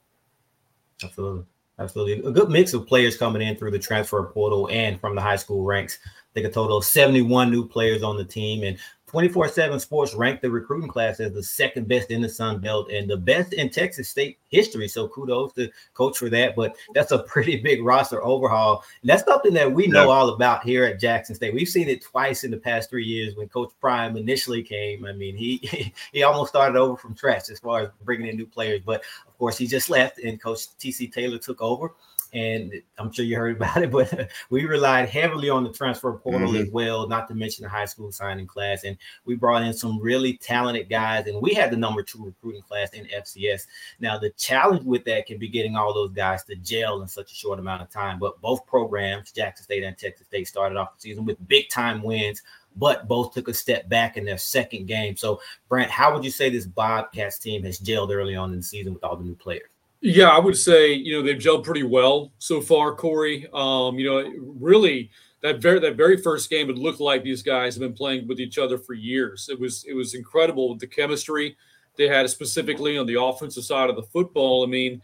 Absolutely. 1.03 1.45
Absolutely. 1.79 2.29
A 2.29 2.31
good 2.31 2.51
mix 2.51 2.75
of 2.75 2.87
players 2.87 3.17
coming 3.17 3.43
in 3.43 3.57
through 3.57 3.71
the 3.71 3.79
transfer 3.79 4.23
portal 4.25 4.69
and 4.71 5.01
from 5.01 5.15
the 5.15 5.21
high 5.21 5.37
school 5.37 5.65
ranks. 5.65 5.99
Think 6.35 6.47
a 6.47 6.51
total 6.51 6.79
of 6.79 6.85
71 6.85 7.51
new 7.51 7.67
players 7.67 8.03
on 8.03 8.17
the 8.17 8.25
team. 8.25 8.65
And 8.65 8.79
24 9.13 9.49
7 9.49 9.79
Sports 9.79 10.15
ranked 10.15 10.41
the 10.41 10.51
recruiting 10.51 10.89
class 10.89 11.21
as 11.21 11.35
the 11.35 11.43
second 11.43 11.87
best 11.87 12.11
in 12.11 12.23
the 12.23 12.29
Sun 12.31 12.61
Belt 12.61 12.91
and 12.91 13.09
the 13.09 13.17
best 13.19 13.53
in 13.53 13.69
Texas 13.69 14.09
State 14.09 14.39
history. 14.49 14.89
So 14.89 15.07
kudos 15.07 15.53
to 15.53 15.69
coach 15.93 16.17
for 16.17 16.31
that. 16.31 16.57
But 16.57 16.77
that's 16.95 17.13
a 17.13 17.19
pretty 17.29 17.57
big 17.57 17.85
roster 17.85 18.25
overhaul. 18.25 18.83
And 19.03 19.11
that's 19.11 19.25
something 19.25 19.53
that 19.53 19.71
we 19.71 19.87
know 19.87 20.05
yeah. 20.05 20.15
all 20.15 20.31
about 20.31 20.65
here 20.65 20.85
at 20.85 20.99
Jackson 20.99 21.35
State. 21.35 21.53
We've 21.53 21.69
seen 21.69 21.91
it 21.91 22.01
twice 22.03 22.43
in 22.43 22.51
the 22.51 22.57
past 22.57 22.89
three 22.89 23.05
years 23.05 23.37
when 23.37 23.51
Coach 23.51 23.73
Prime 23.83 24.17
initially 24.17 24.63
came. 24.63 25.05
I 25.05 25.13
mean, 25.13 25.37
he 25.37 25.93
he 26.13 26.23
almost 26.23 26.49
started 26.49 26.79
over 26.79 26.97
from 26.97 27.15
scratch 27.15 27.51
as 27.51 27.59
far 27.59 27.81
as 27.81 27.89
bringing 28.05 28.29
in 28.29 28.37
new 28.37 28.47
players. 28.47 28.81
But 28.83 29.03
of 29.29 29.37
course, 29.37 29.59
he 29.59 29.67
just 29.67 29.91
left 29.91 30.21
and 30.21 30.41
Coach 30.43 30.69
TC 30.79 31.13
Taylor 31.13 31.37
took 31.37 31.61
over 31.61 31.93
and 32.33 32.73
I'm 32.99 33.13
sure 33.13 33.25
you 33.25 33.37
heard 33.37 33.57
about 33.57 33.83
it, 33.83 33.91
but 33.93 34.31
we 34.51 34.65
relied 34.65 35.09
heavily 35.09 35.51
on 35.51 35.65
the 35.65 35.73
transfer 35.73 36.13
portal 36.15 36.49
mm-hmm. 36.49 36.63
as 36.63 36.71
well, 36.71 37.07
not 37.07 37.29
to 37.29 37.35
mention 37.35 37.63
the 37.63 37.69
high 37.69 37.85
school 37.85 38.11
signing 38.11 38.47
class. 38.47 38.85
And 38.85 38.97
we 39.25 39.35
brought 39.35 39.63
in 39.63 39.73
some 39.75 40.01
really 40.01 40.37
talented 40.39 40.89
guys, 40.89 41.27
and 41.27 41.41
we 41.43 41.55
had 41.55 41.71
the 41.71 41.77
number 41.77 42.03
two 42.03 42.25
recruiting 42.25 42.63
class 42.63 42.91
in 42.91 43.07
FCS. 43.07 43.67
Now, 44.01 44.19
the 44.19 44.31
challenge 44.31 44.85
with 44.85 45.05
that 45.05 45.27
can 45.27 45.39
be 45.39 45.49
getting 45.49 45.77
all 45.77 45.93
those 45.93 46.13
guys 46.13 46.45
to 46.45 46.57
gel 46.57 47.03
in 47.03 47.09
such 47.09 47.33
a 47.33 47.35
short 47.35 47.59
amount 47.59 47.83
of 47.83 47.91
time. 47.91 48.19
But 48.19 48.41
both 48.41 48.67
programs, 48.67 49.33
Jackson 49.33 49.65
State 49.65 49.85
and 49.85 49.97
Texas 49.97 50.27
State, 50.27 50.49
started 50.49 50.77
off 50.77 50.95
the 50.97 51.01
season 51.01 51.25
with 51.25 51.47
big 51.49 51.69
time 51.69 52.03
wins 52.03 52.43
but 52.77 53.07
both 53.07 53.35
took 53.35 53.49
a 53.49 53.53
step 53.55 53.87
back 53.91 54.17
in 54.17 54.25
their 54.25 54.39
second 54.39 54.87
game. 54.87 55.15
So, 55.15 55.43
Brant, 55.69 55.91
how 55.91 56.15
would 56.15 56.25
you 56.25 56.31
say 56.31 56.49
this 56.49 56.67
Bobcats 56.67 57.39
team 57.39 57.63
has 57.65 57.79
gelled 57.79 58.11
early 58.11 58.35
on 58.35 58.51
in 58.53 58.57
the 58.57 58.63
season 58.63 58.95
with 58.95 59.05
all 59.05 59.15
the 59.15 59.25
new 59.25 59.35
players? 59.35 59.69
Yeah, 60.05 60.31
I 60.31 60.41
would 60.41 60.57
say 60.57 60.93
you 60.93 61.13
know 61.13 61.23
they've 61.23 61.39
gelled 61.39 61.65
pretty 61.65 61.85
well 61.85 62.33
so 62.39 62.61
far, 62.61 62.95
Corey. 62.95 63.47
Um, 63.55 63.99
you 63.99 64.11
know, 64.11 64.29
really 64.59 65.11
that 65.43 65.61
very 65.61 65.79
that 65.79 65.97
very 65.97 66.17
first 66.17 66.51
game, 66.51 66.69
it 66.69 66.77
looked 66.77 67.01
like 67.01 67.23
these 67.23 67.43
guys 67.43 67.75
have 67.75 67.81
been 67.83 67.93
playing 67.95 68.27
with 68.27 68.41
each 68.41 68.59
other 68.59 68.79
for 68.79 68.95
years. 68.95 69.49
It 69.49 69.59
was 69.59 69.85
it 69.89 69.95
was 69.95 70.15
incredible 70.15 70.77
the 70.77 70.89
chemistry 70.89 71.57
they 71.97 72.09
had 72.09 72.29
specifically 72.29 72.99
on 72.99 73.07
the 73.07 73.21
offensive 73.21 73.65
side 73.65 73.91
of 73.91 73.97
the 73.97 74.03
football. 74.03 74.65
I 74.65 74.67
mean, 74.67 75.01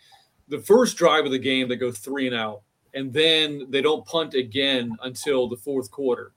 the 0.48 0.60
first 0.60 0.96
drive 0.96 1.26
of 1.26 1.30
the 1.32 1.38
game, 1.38 1.68
they 1.68 1.76
go 1.76 1.92
three 1.92 2.26
and 2.26 2.34
out, 2.34 2.62
and 2.94 3.12
then 3.12 3.66
they 3.70 3.82
don't 3.82 4.06
punt 4.06 4.34
again 4.34 4.96
until 5.02 5.48
the 5.48 5.56
fourth 5.56 5.90
quarter. 5.90 6.32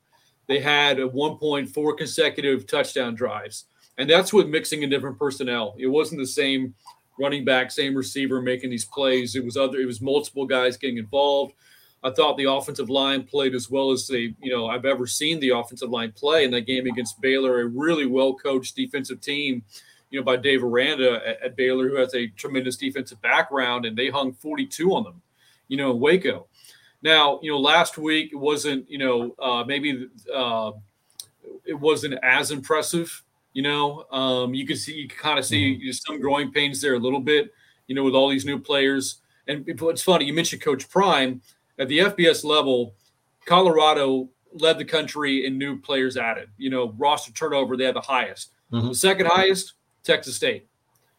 they 0.47 0.59
had 0.59 0.99
a 0.99 1.07
1.4 1.07 1.97
consecutive 1.97 2.67
touchdown 2.67 3.15
drives. 3.15 3.65
And 3.97 4.09
that's 4.09 4.33
with 4.33 4.47
mixing 4.49 4.83
in 4.83 4.89
different 4.89 5.17
personnel. 5.17 5.75
It 5.79 5.87
wasn't 5.87 6.19
the 6.19 6.27
same 6.27 6.75
running 7.21 7.45
back, 7.45 7.71
same 7.71 7.95
receiver 7.95 8.41
making 8.41 8.69
these 8.69 8.85
plays. 8.85 9.35
It 9.35 9.45
was 9.45 9.57
other, 9.57 9.79
it 9.79 9.85
was 9.85 10.01
multiple 10.01 10.45
guys 10.45 10.77
getting 10.77 10.97
involved. 10.97 11.53
I 12.03 12.09
thought 12.09 12.35
the 12.37 12.51
offensive 12.51 12.89
line 12.89 13.23
played 13.23 13.53
as 13.53 13.69
well 13.69 13.91
as 13.91 14.07
they, 14.07 14.33
you 14.41 14.51
know, 14.51 14.67
I've 14.67 14.85
ever 14.85 15.05
seen 15.05 15.39
the 15.39 15.49
offensive 15.49 15.91
line 15.91 16.11
play 16.11 16.43
in 16.43 16.51
that 16.51 16.65
game 16.65 16.87
against 16.87 17.21
Baylor, 17.21 17.61
a 17.61 17.65
really 17.67 18.07
well 18.07 18.33
coached 18.33 18.75
defensive 18.75 19.21
team, 19.21 19.63
you 20.09 20.19
know, 20.19 20.25
by 20.25 20.35
Dave 20.35 20.63
Aranda 20.63 21.21
at, 21.25 21.41
at, 21.43 21.55
Baylor, 21.55 21.87
who 21.87 21.95
has 21.97 22.15
a 22.15 22.27
tremendous 22.29 22.75
defensive 22.75 23.21
background, 23.21 23.85
and 23.85 23.95
they 23.95 24.09
hung 24.09 24.33
42 24.33 24.95
on 24.95 25.03
them, 25.03 25.21
you 25.67 25.77
know, 25.77 25.91
in 25.91 25.99
Waco. 25.99 26.47
Now, 27.03 27.39
you 27.43 27.51
know, 27.51 27.59
last 27.59 27.97
week 27.99 28.31
it 28.33 28.37
wasn't, 28.37 28.89
you 28.89 28.97
know, 28.97 29.35
uh, 29.39 29.63
maybe 29.63 30.07
uh, 30.33 30.71
it 31.65 31.79
wasn't 31.79 32.15
as 32.23 32.51
impressive. 32.51 33.23
You 33.53 33.63
know, 33.63 34.05
um, 34.11 34.53
you 34.53 34.65
can 34.65 34.77
see, 34.77 34.93
you 34.93 35.07
can 35.07 35.17
kind 35.17 35.39
of 35.39 35.45
see 35.45 35.77
mm-hmm. 35.77 35.91
some 35.91 36.21
growing 36.21 36.51
pains 36.51 36.81
there 36.81 36.93
a 36.93 36.99
little 36.99 37.19
bit, 37.19 37.53
you 37.87 37.95
know, 37.95 38.03
with 38.03 38.15
all 38.15 38.29
these 38.29 38.45
new 38.45 38.59
players. 38.59 39.17
And 39.47 39.65
it's 39.67 40.03
funny, 40.03 40.25
you 40.25 40.33
mentioned 40.33 40.61
Coach 40.61 40.89
Prime 40.89 41.41
at 41.77 41.87
the 41.87 41.99
FBS 41.99 42.43
level, 42.45 42.95
Colorado 43.45 44.29
led 44.53 44.77
the 44.77 44.85
country 44.85 45.45
in 45.45 45.57
new 45.57 45.79
players 45.79 46.17
added. 46.17 46.49
You 46.57 46.69
know, 46.69 46.93
roster 46.97 47.31
turnover, 47.31 47.75
they 47.75 47.85
had 47.85 47.95
the 47.95 48.01
highest. 48.01 48.51
Mm-hmm. 48.71 48.89
The 48.89 48.95
second 48.95 49.25
highest, 49.27 49.73
Texas 50.03 50.35
State. 50.35 50.67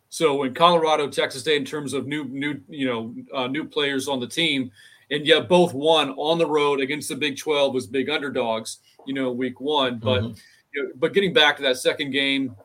So 0.09 0.43
in 0.45 0.55
Colorado, 0.55 1.09
Texas 1.09 1.41
State, 1.41 1.57
in 1.57 1.65
terms 1.65 1.95
of 1.95 2.07
new, 2.07 2.25
new, 2.25 2.61
you 2.69 2.87
know, 2.87 3.15
uh, 3.35 3.49
new 3.49 3.65
players 3.65 4.09
on 4.09 4.21
the 4.21 4.27
team, 4.27 4.71
and 5.11 5.27
yet 5.27 5.49
both 5.49 5.75
won 5.75 6.11
on 6.11 6.39
the 6.39 6.47
road 6.47 6.81
against 6.81 7.09
the 7.09 7.17
Big 7.17 7.39
12 7.39 7.75
was 7.75 7.87
big 7.87 8.09
underdogs, 8.09 8.79
you 9.07 9.15
know, 9.15 9.33
week 9.33 9.61
one. 9.61 9.99
But, 9.99 10.23
mm-hmm. 10.23 10.39
You 10.75 10.85
know, 10.85 10.91
but 10.97 11.13
getting 11.13 11.33
back 11.33 11.57
to 11.57 11.63
that 11.63 11.77
second 11.77 12.11
game, 12.11 12.57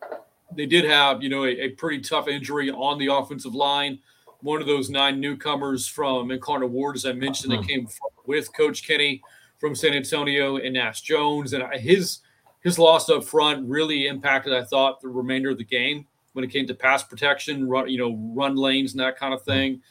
they 0.55 0.65
did 0.65 0.85
have, 0.85 1.21
you 1.21 1.29
know, 1.29 1.43
a, 1.43 1.49
a 1.49 1.69
pretty 1.69 2.01
tough 2.01 2.27
injury 2.27 2.71
on 2.71 2.97
the 2.97 3.07
offensive 3.07 3.53
line 3.53 3.99
one 4.41 4.61
of 4.61 4.67
those 4.67 4.89
nine 4.89 5.19
newcomers 5.19 5.87
from 5.87 6.31
Incarnate 6.31 6.69
Word, 6.69 6.95
as 6.95 7.05
I 7.05 7.13
mentioned, 7.13 7.51
that 7.53 7.61
hmm. 7.61 7.67
came 7.67 7.87
with 8.25 8.53
Coach 8.55 8.87
Kinne 8.87 9.21
from 9.57 9.75
San 9.75 9.93
Antonio 9.93 10.57
and 10.57 10.73
Nash 10.73 11.01
Jones, 11.01 11.53
and 11.53 11.63
his 11.73 12.19
his 12.63 12.77
loss 12.77 13.09
up 13.09 13.23
front 13.23 13.67
really 13.67 14.07
impacted, 14.07 14.53
I 14.53 14.63
thought, 14.63 15.01
the 15.01 15.07
remainder 15.07 15.49
of 15.51 15.57
the 15.57 15.63
game 15.63 16.05
when 16.33 16.43
it 16.43 16.51
came 16.51 16.67
to 16.67 16.73
pass 16.73 17.01
protection, 17.03 17.67
run, 17.67 17.87
you 17.87 17.97
know, 17.97 18.15
run 18.35 18.55
lanes 18.55 18.93
and 18.93 18.99
that 18.99 19.17
kind 19.17 19.33
of 19.33 19.41
thing. 19.43 19.81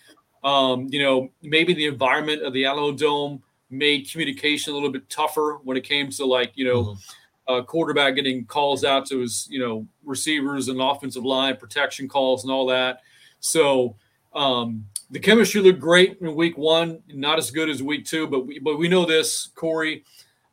Um, 0.44 0.86
you 0.90 1.02
know, 1.02 1.30
maybe 1.42 1.74
the 1.74 1.86
environment 1.86 2.42
of 2.42 2.52
the 2.52 2.64
Alamodome 2.64 3.40
made 3.70 4.08
communication 4.10 4.72
a 4.72 4.74
little 4.74 4.92
bit 4.92 5.08
tougher 5.08 5.58
when 5.64 5.76
it 5.76 5.84
came 5.84 6.10
to 6.10 6.24
like, 6.24 6.52
you 6.54 6.64
know, 6.64 6.82
mm-hmm. 6.82 7.00
Uh, 7.48 7.62
quarterback 7.62 8.14
getting 8.14 8.44
calls 8.44 8.84
out 8.84 9.06
to 9.06 9.20
his, 9.20 9.46
you 9.50 9.58
know, 9.58 9.86
receivers 10.04 10.68
and 10.68 10.80
offensive 10.80 11.24
line 11.24 11.56
protection 11.56 12.08
calls 12.08 12.42
and 12.44 12.52
all 12.52 12.66
that. 12.66 13.00
So 13.40 13.96
um, 14.34 14.84
the 15.10 15.20
chemistry 15.20 15.60
looked 15.60 15.80
great 15.80 16.18
in 16.20 16.34
week 16.34 16.58
one, 16.58 17.02
not 17.08 17.38
as 17.38 17.50
good 17.50 17.68
as 17.68 17.82
week 17.82 18.04
two, 18.04 18.26
but 18.26 18.46
we, 18.46 18.58
but 18.58 18.78
we 18.78 18.88
know 18.88 19.04
this, 19.04 19.48
Corey. 19.54 20.04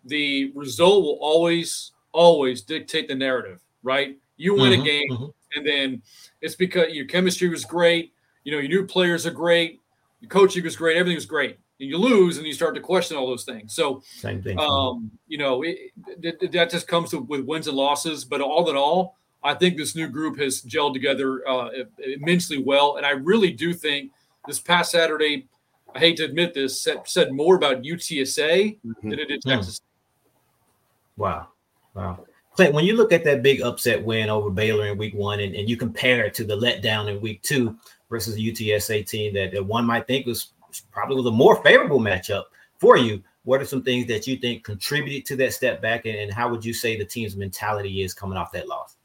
The 0.05 0.51
result 0.53 1.03
will 1.03 1.17
always, 1.21 1.91
always 2.11 2.61
dictate 2.61 3.07
the 3.07 3.15
narrative, 3.15 3.61
right? 3.81 4.17
You 4.37 4.55
win 4.55 4.73
mm-hmm, 4.73 4.81
a 4.81 4.85
game, 4.85 5.09
mm-hmm. 5.11 5.25
and 5.55 5.67
then 5.67 6.01
it's 6.41 6.55
because 6.55 6.93
your 6.93 7.05
chemistry 7.05 7.49
was 7.49 7.65
great. 7.65 8.13
You 8.43 8.51
know, 8.51 8.59
your 8.59 8.69
new 8.81 8.85
players 8.85 9.25
are 9.25 9.31
great. 9.31 9.79
Your 10.19 10.29
coaching 10.29 10.63
was 10.63 10.75
great. 10.75 10.97
Everything 10.97 11.15
was 11.15 11.25
great. 11.25 11.59
And 11.83 11.91
you 11.91 11.97
lose, 11.97 12.37
and 12.37 12.47
you 12.47 12.53
start 12.53 12.75
to 12.75 12.81
question 12.81 13.17
all 13.17 13.27
those 13.27 13.43
things. 13.43 13.75
So, 13.75 14.01
same 14.05 14.41
thing. 14.41 14.57
Um, 14.57 15.11
you 15.27 15.37
know, 15.37 15.63
it, 15.63 15.91
it, 16.21 16.51
that 16.53 16.69
just 16.69 16.87
comes 16.87 17.09
to, 17.09 17.19
with 17.19 17.41
wins 17.41 17.67
and 17.67 17.75
losses. 17.75 18.23
But 18.23 18.39
all 18.39 18.69
in 18.69 18.77
all, 18.77 19.17
I 19.43 19.53
think 19.53 19.75
this 19.75 19.93
new 19.93 20.07
group 20.07 20.39
has 20.39 20.61
gelled 20.61 20.93
together 20.93 21.45
uh, 21.45 21.69
immensely 21.99 22.63
well, 22.63 22.95
and 22.95 23.05
I 23.05 23.11
really 23.11 23.51
do 23.51 23.73
think 23.73 24.11
this 24.47 24.61
past 24.61 24.91
Saturday, 24.91 25.49
I 25.93 25.99
hate 25.99 26.15
to 26.17 26.23
admit 26.23 26.53
this, 26.53 26.79
said, 26.79 27.01
said 27.03 27.33
more 27.33 27.57
about 27.57 27.81
UTSA 27.81 28.79
mm-hmm. 28.79 29.09
than 29.09 29.19
it 29.19 29.27
did 29.27 29.41
Texas. 29.41 29.81
Wow, 31.17 31.49
wow. 31.93 32.25
Clint, 32.55 32.73
when 32.73 32.85
you 32.85 32.95
look 32.95 33.11
at 33.11 33.25
that 33.25 33.43
big 33.43 33.61
upset 33.61 34.01
win 34.01 34.29
over 34.29 34.49
Baylor 34.49 34.87
in 34.87 34.97
Week 34.97 35.15
One, 35.15 35.41
and, 35.41 35.53
and 35.53 35.67
you 35.67 35.75
compare 35.75 36.23
it 36.23 36.33
to 36.35 36.45
the 36.45 36.55
letdown 36.55 37.13
in 37.13 37.19
Week 37.19 37.41
Two 37.41 37.75
versus 38.09 38.35
the 38.35 38.51
UTSA 38.53 39.05
team 39.05 39.33
that, 39.33 39.51
that 39.51 39.65
one 39.65 39.85
might 39.85 40.07
think 40.07 40.25
was 40.25 40.53
probably 40.91 41.15
was 41.15 41.25
a 41.25 41.31
more 41.31 41.61
favorable 41.63 41.99
matchup 41.99 42.45
for 42.79 42.97
you. 42.97 43.23
What 43.43 43.61
are 43.61 43.65
some 43.65 43.83
things 43.83 44.07
that 44.07 44.25
you 44.25 44.37
think 44.37 44.63
contributed 44.63 45.25
to 45.27 45.35
that 45.37 45.53
step 45.53 45.81
back, 45.81 46.05
and, 46.05 46.15
and 46.15 46.33
how 46.33 46.49
would 46.49 46.63
you 46.63 46.73
say 46.73 46.97
the 46.97 47.05
team's 47.05 47.35
mentality 47.35 48.01
is 48.01 48.13
coming 48.13 48.37
off 48.37 48.51
that 48.53 48.67
loss? 48.67 48.95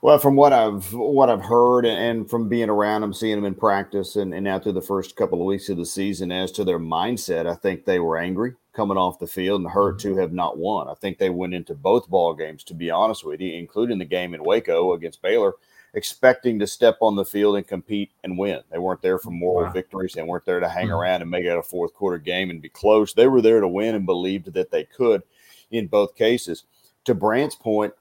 Well, 0.00 0.18
from 0.18 0.34
what 0.34 0.52
I've 0.52 0.92
what 0.92 1.30
I've 1.30 1.44
heard 1.44 1.86
and 1.86 2.28
from 2.28 2.48
being 2.48 2.68
around 2.68 3.02
them, 3.02 3.14
seeing 3.14 3.36
them 3.36 3.44
in 3.44 3.54
practice, 3.54 4.16
and, 4.16 4.34
and 4.34 4.48
after 4.48 4.72
the 4.72 4.80
first 4.80 5.14
couple 5.14 5.40
of 5.40 5.46
weeks 5.46 5.68
of 5.68 5.76
the 5.76 5.86
season, 5.86 6.32
as 6.32 6.50
to 6.52 6.64
their 6.64 6.80
mindset, 6.80 7.46
I 7.46 7.54
think 7.54 7.84
they 7.84 8.00
were 8.00 8.18
angry 8.18 8.54
coming 8.72 8.96
off 8.96 9.20
the 9.20 9.26
field 9.26 9.60
and 9.60 9.70
hurt 9.70 9.98
mm-hmm. 9.98 10.14
to 10.14 10.20
have 10.20 10.32
not 10.32 10.58
won. 10.58 10.88
I 10.88 10.94
think 10.94 11.18
they 11.18 11.30
went 11.30 11.54
into 11.54 11.74
both 11.74 12.08
ball 12.08 12.34
games, 12.34 12.64
to 12.64 12.74
be 12.74 12.90
honest 12.90 13.24
with 13.24 13.40
you, 13.40 13.54
including 13.54 13.98
the 13.98 14.04
game 14.04 14.34
in 14.34 14.42
Waco 14.42 14.94
against 14.94 15.22
Baylor, 15.22 15.54
expecting 15.94 16.58
to 16.58 16.66
step 16.66 16.96
on 17.00 17.16
the 17.16 17.24
field 17.24 17.56
and 17.56 17.66
compete 17.66 18.12
and 18.24 18.38
win. 18.38 18.60
They 18.70 18.78
weren't 18.78 19.02
there 19.02 19.18
for 19.18 19.30
moral 19.30 19.66
wow. 19.66 19.72
victories. 19.72 20.14
They 20.14 20.22
weren't 20.22 20.46
there 20.46 20.60
to 20.60 20.68
hang 20.68 20.86
mm-hmm. 20.86 20.94
around 20.94 21.22
and 21.22 21.30
make 21.30 21.44
it 21.44 21.56
a 21.56 21.62
fourth 21.62 21.92
quarter 21.94 22.18
game 22.18 22.50
and 22.50 22.62
be 22.62 22.68
close. 22.68 23.12
They 23.12 23.26
were 23.26 23.42
there 23.42 23.60
to 23.60 23.68
win 23.68 23.94
and 23.94 24.06
believed 24.06 24.52
that 24.54 24.70
they 24.70 24.84
could 24.84 25.22
in 25.70 25.86
both 25.86 26.14
cases. 26.14 26.64
To 27.04 27.14
Brant's 27.14 27.56
point, 27.56 27.92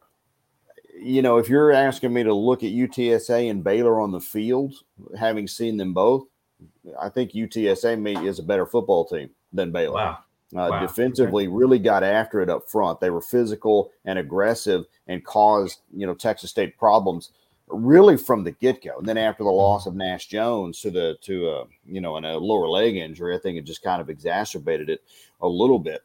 you 0.96 1.22
know, 1.22 1.38
if 1.38 1.50
you're 1.50 1.72
asking 1.72 2.14
me 2.14 2.24
to 2.24 2.34
look 2.34 2.64
at 2.64 2.72
UTSA 2.72 3.50
and 3.50 3.64
Baylor 3.64 4.00
on 4.00 4.12
the 4.12 4.20
field, 4.20 4.76
having 5.18 5.48
seen 5.48 5.78
them 5.78 5.94
both, 5.94 6.26
I 7.00 7.10
think 7.10 7.32
UTSA 7.32 8.26
is 8.26 8.40
a 8.40 8.44
better 8.44 8.66
football 8.66 9.06
team 9.06 9.32
than 9.52 9.72
Baylor. 9.72 9.96
Wow. 9.96 10.18
Uh, 10.54 10.68
wow. 10.70 10.80
Defensively, 10.82 11.48
okay. 11.48 11.56
really 11.56 11.80
got 11.80 12.04
after 12.04 12.42
it 12.42 12.50
up 12.50 12.70
front. 12.70 13.00
They 13.00 13.10
were 13.10 13.22
physical 13.22 13.92
and 14.04 14.20
aggressive 14.20 14.86
and 15.08 15.24
caused 15.24 15.80
you 15.96 16.06
know 16.06 16.14
Texas 16.14 16.50
State 16.50 16.78
problems 16.78 17.32
really 17.72 18.18
from 18.18 18.44
the 18.44 18.52
get 18.52 18.84
go. 18.84 18.98
And 18.98 19.08
then 19.08 19.18
after 19.18 19.44
the 19.44 19.50
loss 19.50 19.86
of 19.86 19.96
Nash 19.96 20.28
Jones 20.28 20.82
to 20.82 20.92
the 20.92 21.18
to 21.22 21.50
a 21.50 21.64
you 21.86 22.02
know 22.02 22.18
and 22.18 22.26
a 22.26 22.38
lower 22.38 22.68
leg 22.68 22.96
injury, 22.96 23.36
I 23.36 23.40
think 23.40 23.58
it 23.58 23.66
just 23.66 23.84
kind 23.84 24.02
of 24.02 24.10
exacerbated 24.10 24.90
it 24.90 25.04
a 25.42 25.48
little 25.48 25.80
bit. 25.80 26.04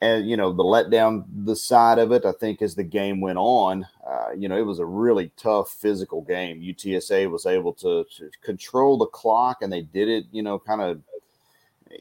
And 0.00 0.28
you 0.28 0.36
know 0.36 0.52
the 0.52 0.62
letdown 0.62 1.24
the 1.44 1.56
side 1.56 1.98
of 1.98 2.12
it 2.12 2.26
i 2.26 2.32
think 2.32 2.60
as 2.60 2.74
the 2.74 2.82
game 2.82 3.20
went 3.20 3.38
on 3.38 3.86
uh, 4.06 4.32
you 4.36 4.48
know 4.48 4.58
it 4.58 4.66
was 4.66 4.80
a 4.80 4.84
really 4.84 5.30
tough 5.36 5.70
physical 5.70 6.20
game. 6.20 6.60
Utsa 6.60 7.30
was 7.30 7.46
able 7.46 7.72
to, 7.74 8.04
to, 8.16 8.30
control 8.42 8.98
the 8.98 9.06
clock 9.06 9.62
and 9.62 9.72
they 9.72 9.82
did 9.82 10.08
it 10.08 10.26
you 10.32 10.42
know 10.42 10.58
kind 10.58 10.82
of 10.82 11.00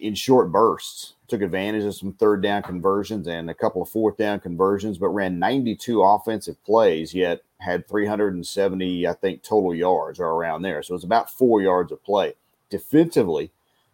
in 0.01 0.15
short 0.15 0.51
bursts. 0.51 1.13
Took 1.27 1.41
advantage 1.41 1.83
of 1.83 1.95
some 1.95 2.13
third 2.13 2.41
down 2.43 2.63
conversions 2.63 3.27
and 3.27 3.49
a 3.49 3.53
couple 3.53 3.81
of 3.81 3.89
fourth 3.89 4.17
down 4.17 4.39
conversions 4.39 4.97
but 4.97 5.09
ran 5.09 5.39
92 5.39 6.01
offensive 6.01 6.61
plays 6.65 7.13
yet 7.13 7.41
had 7.63 7.87
370 7.87 9.07
i 9.07 9.13
think 9.13 9.41
total 9.41 9.73
yards 9.73 10.19
or 10.19 10.27
around 10.27 10.61
there 10.61 10.83
so 10.83 10.93
it 10.93 10.95
was 10.95 11.03
about 11.03 11.29
four 11.29 11.61
yards 11.61 11.91
of 11.91 12.03
play 12.03 12.33
defensively 12.69 13.51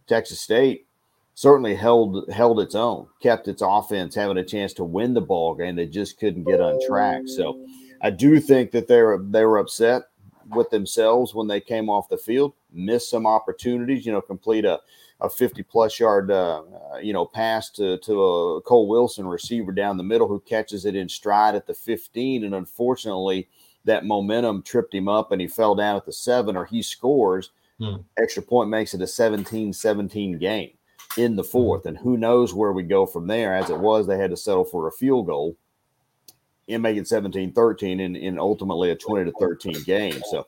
texas 0.07 0.39
state 0.39 0.85
certainly 1.39 1.73
held 1.73 2.29
held 2.29 2.59
its 2.59 2.75
own, 2.75 3.07
kept 3.21 3.47
its 3.47 3.61
offense 3.65 4.13
having 4.13 4.37
a 4.37 4.43
chance 4.43 4.73
to 4.73 4.83
win 4.83 5.13
the 5.13 5.21
ball 5.21 5.55
game. 5.55 5.77
They 5.77 5.85
just 5.85 6.19
couldn't 6.19 6.43
get 6.43 6.59
on 6.59 6.77
track. 6.85 7.21
So 7.27 7.65
I 8.01 8.09
do 8.09 8.41
think 8.41 8.71
that 8.71 8.89
they 8.89 9.01
were 9.01 9.23
they 9.23 9.45
were 9.45 9.57
upset 9.57 10.03
with 10.49 10.69
themselves 10.69 11.33
when 11.33 11.47
they 11.47 11.61
came 11.61 11.89
off 11.89 12.09
the 12.09 12.17
field, 12.17 12.55
missed 12.73 13.09
some 13.09 13.25
opportunities. 13.25 14.05
You 14.05 14.11
know, 14.11 14.21
complete 14.21 14.65
a 14.65 14.81
a 15.21 15.29
50 15.29 15.63
plus 15.63 15.99
yard 15.99 16.31
uh, 16.31 16.61
you 17.01 17.13
know 17.13 17.25
pass 17.25 17.69
to 17.71 17.97
to 17.99 18.23
a 18.23 18.61
Cole 18.61 18.87
Wilson 18.87 19.27
receiver 19.27 19.71
down 19.71 19.97
the 19.97 20.03
middle 20.03 20.27
who 20.27 20.39
catches 20.39 20.85
it 20.85 20.95
in 20.95 21.09
stride 21.09 21.55
at 21.55 21.67
the 21.67 21.73
15 21.73 22.43
and 22.43 22.55
unfortunately 22.55 23.49
that 23.85 24.05
momentum 24.05 24.61
tripped 24.61 24.93
him 24.93 25.07
up 25.07 25.31
and 25.31 25.41
he 25.41 25.47
fell 25.47 25.75
down 25.75 25.95
at 25.95 26.05
the 26.05 26.13
7 26.13 26.55
or 26.55 26.65
he 26.65 26.81
scores 26.81 27.51
hmm. 27.79 27.95
extra 28.17 28.43
point 28.43 28.69
makes 28.69 28.93
it 28.93 29.01
a 29.01 29.05
17-17 29.05 30.39
game 30.39 30.71
in 31.17 31.35
the 31.35 31.43
fourth. 31.43 31.85
And 31.85 31.97
who 31.97 32.17
knows 32.17 32.53
where 32.53 32.71
we 32.71 32.83
go 32.83 33.05
from 33.05 33.27
there. 33.27 33.55
As 33.55 33.69
it 33.69 33.79
was, 33.79 34.07
they 34.07 34.17
had 34.17 34.31
to 34.31 34.37
settle 34.37 34.65
for 34.65 34.87
a 34.87 34.91
field 34.91 35.27
goal 35.27 35.57
and 36.67 36.83
make 36.83 36.97
it 36.97 37.07
17 37.07 37.53
13 37.53 37.99
and, 37.99 38.15
and 38.15 38.39
ultimately 38.39 38.91
a 38.91 38.95
20 38.95 39.25
to 39.25 39.37
13 39.39 39.83
game. 39.83 40.21
So 40.29 40.47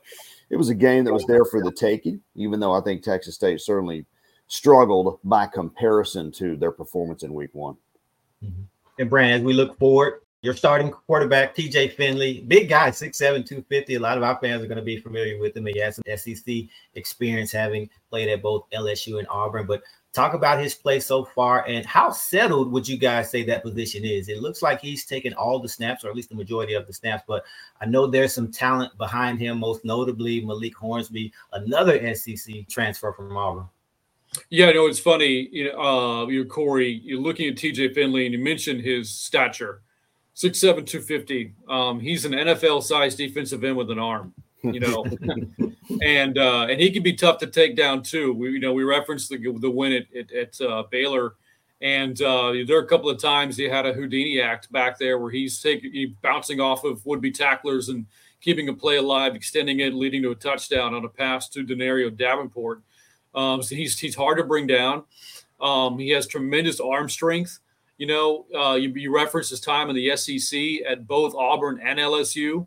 it 0.50 0.56
was 0.56 0.68
a 0.68 0.74
game 0.74 1.04
that 1.04 1.12
was 1.12 1.24
there 1.26 1.44
for 1.44 1.62
the 1.62 1.72
taking, 1.72 2.20
even 2.34 2.60
though 2.60 2.72
I 2.72 2.80
think 2.80 3.02
Texas 3.02 3.34
State 3.34 3.60
certainly 3.60 4.06
struggled 4.52 5.18
by 5.24 5.46
comparison 5.46 6.30
to 6.30 6.56
their 6.56 6.70
performance 6.70 7.22
in 7.22 7.32
week 7.32 7.48
one. 7.54 7.74
Mm-hmm. 8.44 8.62
And 8.98 9.08
Brant, 9.08 9.40
as 9.40 9.42
we 9.42 9.54
look 9.54 9.78
forward 9.78 10.20
your 10.42 10.54
starting 10.54 10.90
quarterback, 10.90 11.56
TJ 11.56 11.92
Finley, 11.92 12.40
big 12.48 12.68
guy, 12.68 12.90
6'7, 12.90 13.16
250. 13.16 13.94
A 13.94 14.00
lot 14.00 14.18
of 14.18 14.24
our 14.24 14.38
fans 14.40 14.62
are 14.62 14.66
going 14.66 14.76
to 14.76 14.82
be 14.82 14.98
familiar 14.98 15.38
with 15.38 15.56
him. 15.56 15.66
He 15.66 15.78
has 15.78 15.96
some 15.96 16.16
SEC 16.16 16.64
experience 16.94 17.52
having 17.52 17.88
played 18.10 18.28
at 18.28 18.42
both 18.42 18.68
LSU 18.74 19.20
and 19.20 19.28
Auburn. 19.30 19.66
But 19.66 19.82
talk 20.12 20.34
about 20.34 20.60
his 20.60 20.74
play 20.74 21.00
so 21.00 21.24
far 21.24 21.64
and 21.66 21.86
how 21.86 22.10
settled 22.10 22.72
would 22.72 22.86
you 22.86 22.98
guys 22.98 23.30
say 23.30 23.44
that 23.44 23.62
position 23.62 24.04
is? 24.04 24.28
It 24.28 24.42
looks 24.42 24.60
like 24.60 24.80
he's 24.80 25.06
taken 25.06 25.32
all 25.32 25.60
the 25.60 25.68
snaps, 25.68 26.04
or 26.04 26.10
at 26.10 26.16
least 26.16 26.28
the 26.28 26.34
majority 26.34 26.74
of 26.74 26.86
the 26.88 26.92
snaps, 26.92 27.22
but 27.26 27.44
I 27.80 27.86
know 27.86 28.06
there's 28.06 28.34
some 28.34 28.50
talent 28.50 28.98
behind 28.98 29.38
him, 29.38 29.60
most 29.60 29.84
notably 29.84 30.44
Malik 30.44 30.76
Hornsby, 30.76 31.32
another 31.52 32.14
SEC 32.14 32.68
transfer 32.68 33.12
from 33.12 33.34
Auburn. 33.34 33.68
Yeah, 34.50 34.68
I 34.68 34.72
know 34.72 34.86
it's 34.86 34.98
funny. 34.98 35.48
You 35.52 35.72
know, 35.72 35.80
uh, 35.80 36.26
you're 36.28 36.44
Corey. 36.44 37.00
You're 37.04 37.20
looking 37.20 37.48
at 37.48 37.56
TJ 37.56 37.94
Finley, 37.94 38.24
and 38.24 38.32
you 38.32 38.38
mentioned 38.38 38.80
his 38.80 39.10
stature 39.10 39.82
six 40.34 40.58
seven 40.58 40.84
two 40.84 41.00
fifty. 41.00 41.54
Um, 41.68 42.00
he's 42.00 42.24
an 42.24 42.32
NFL 42.32 42.82
sized 42.82 43.18
defensive 43.18 43.64
end 43.64 43.76
with 43.76 43.90
an 43.90 43.98
arm, 43.98 44.32
you 44.62 44.80
know, 44.80 45.04
and 46.02 46.38
uh, 46.38 46.66
and 46.70 46.80
he 46.80 46.90
can 46.90 47.02
be 47.02 47.12
tough 47.12 47.38
to 47.38 47.46
take 47.46 47.76
down 47.76 48.02
too. 48.02 48.32
We 48.32 48.52
you 48.52 48.60
know 48.60 48.72
we 48.72 48.84
referenced 48.84 49.28
the 49.28 49.38
the 49.58 49.70
win 49.70 49.92
at 49.92 50.06
at, 50.16 50.32
at 50.32 50.60
uh, 50.60 50.84
Baylor, 50.90 51.34
and 51.80 52.20
uh, 52.22 52.52
there 52.66 52.78
are 52.78 52.84
a 52.84 52.88
couple 52.88 53.10
of 53.10 53.20
times 53.20 53.56
he 53.56 53.64
had 53.64 53.86
a 53.86 53.92
Houdini 53.92 54.40
act 54.40 54.72
back 54.72 54.98
there 54.98 55.18
where 55.18 55.30
he's 55.30 55.60
taking 55.60 55.92
he 55.92 56.14
bouncing 56.22 56.60
off 56.60 56.84
of 56.84 57.04
would 57.04 57.20
be 57.20 57.30
tacklers 57.30 57.88
and 57.88 58.06
keeping 58.40 58.68
a 58.68 58.74
play 58.74 58.96
alive, 58.96 59.36
extending 59.36 59.80
it, 59.80 59.94
leading 59.94 60.22
to 60.22 60.30
a 60.30 60.34
touchdown 60.34 60.94
on 60.94 61.04
a 61.04 61.08
pass 61.08 61.48
to 61.50 61.64
Denario 61.64 62.14
Davenport. 62.14 62.82
Um, 63.34 63.62
so 63.62 63.74
he's 63.74 63.98
he's 63.98 64.14
hard 64.14 64.38
to 64.38 64.44
bring 64.44 64.66
down. 64.66 65.04
Um, 65.60 65.98
he 65.98 66.10
has 66.10 66.26
tremendous 66.26 66.80
arm 66.80 67.08
strength. 67.08 67.60
You 67.98 68.06
know, 68.06 68.46
uh, 68.54 68.74
you, 68.74 68.92
you 68.94 69.14
referenced 69.14 69.50
his 69.50 69.60
time 69.60 69.88
in 69.88 69.94
the 69.94 70.16
SEC 70.16 70.60
at 70.88 71.06
both 71.06 71.34
Auburn 71.34 71.80
and 71.82 71.98
LSU. 71.98 72.66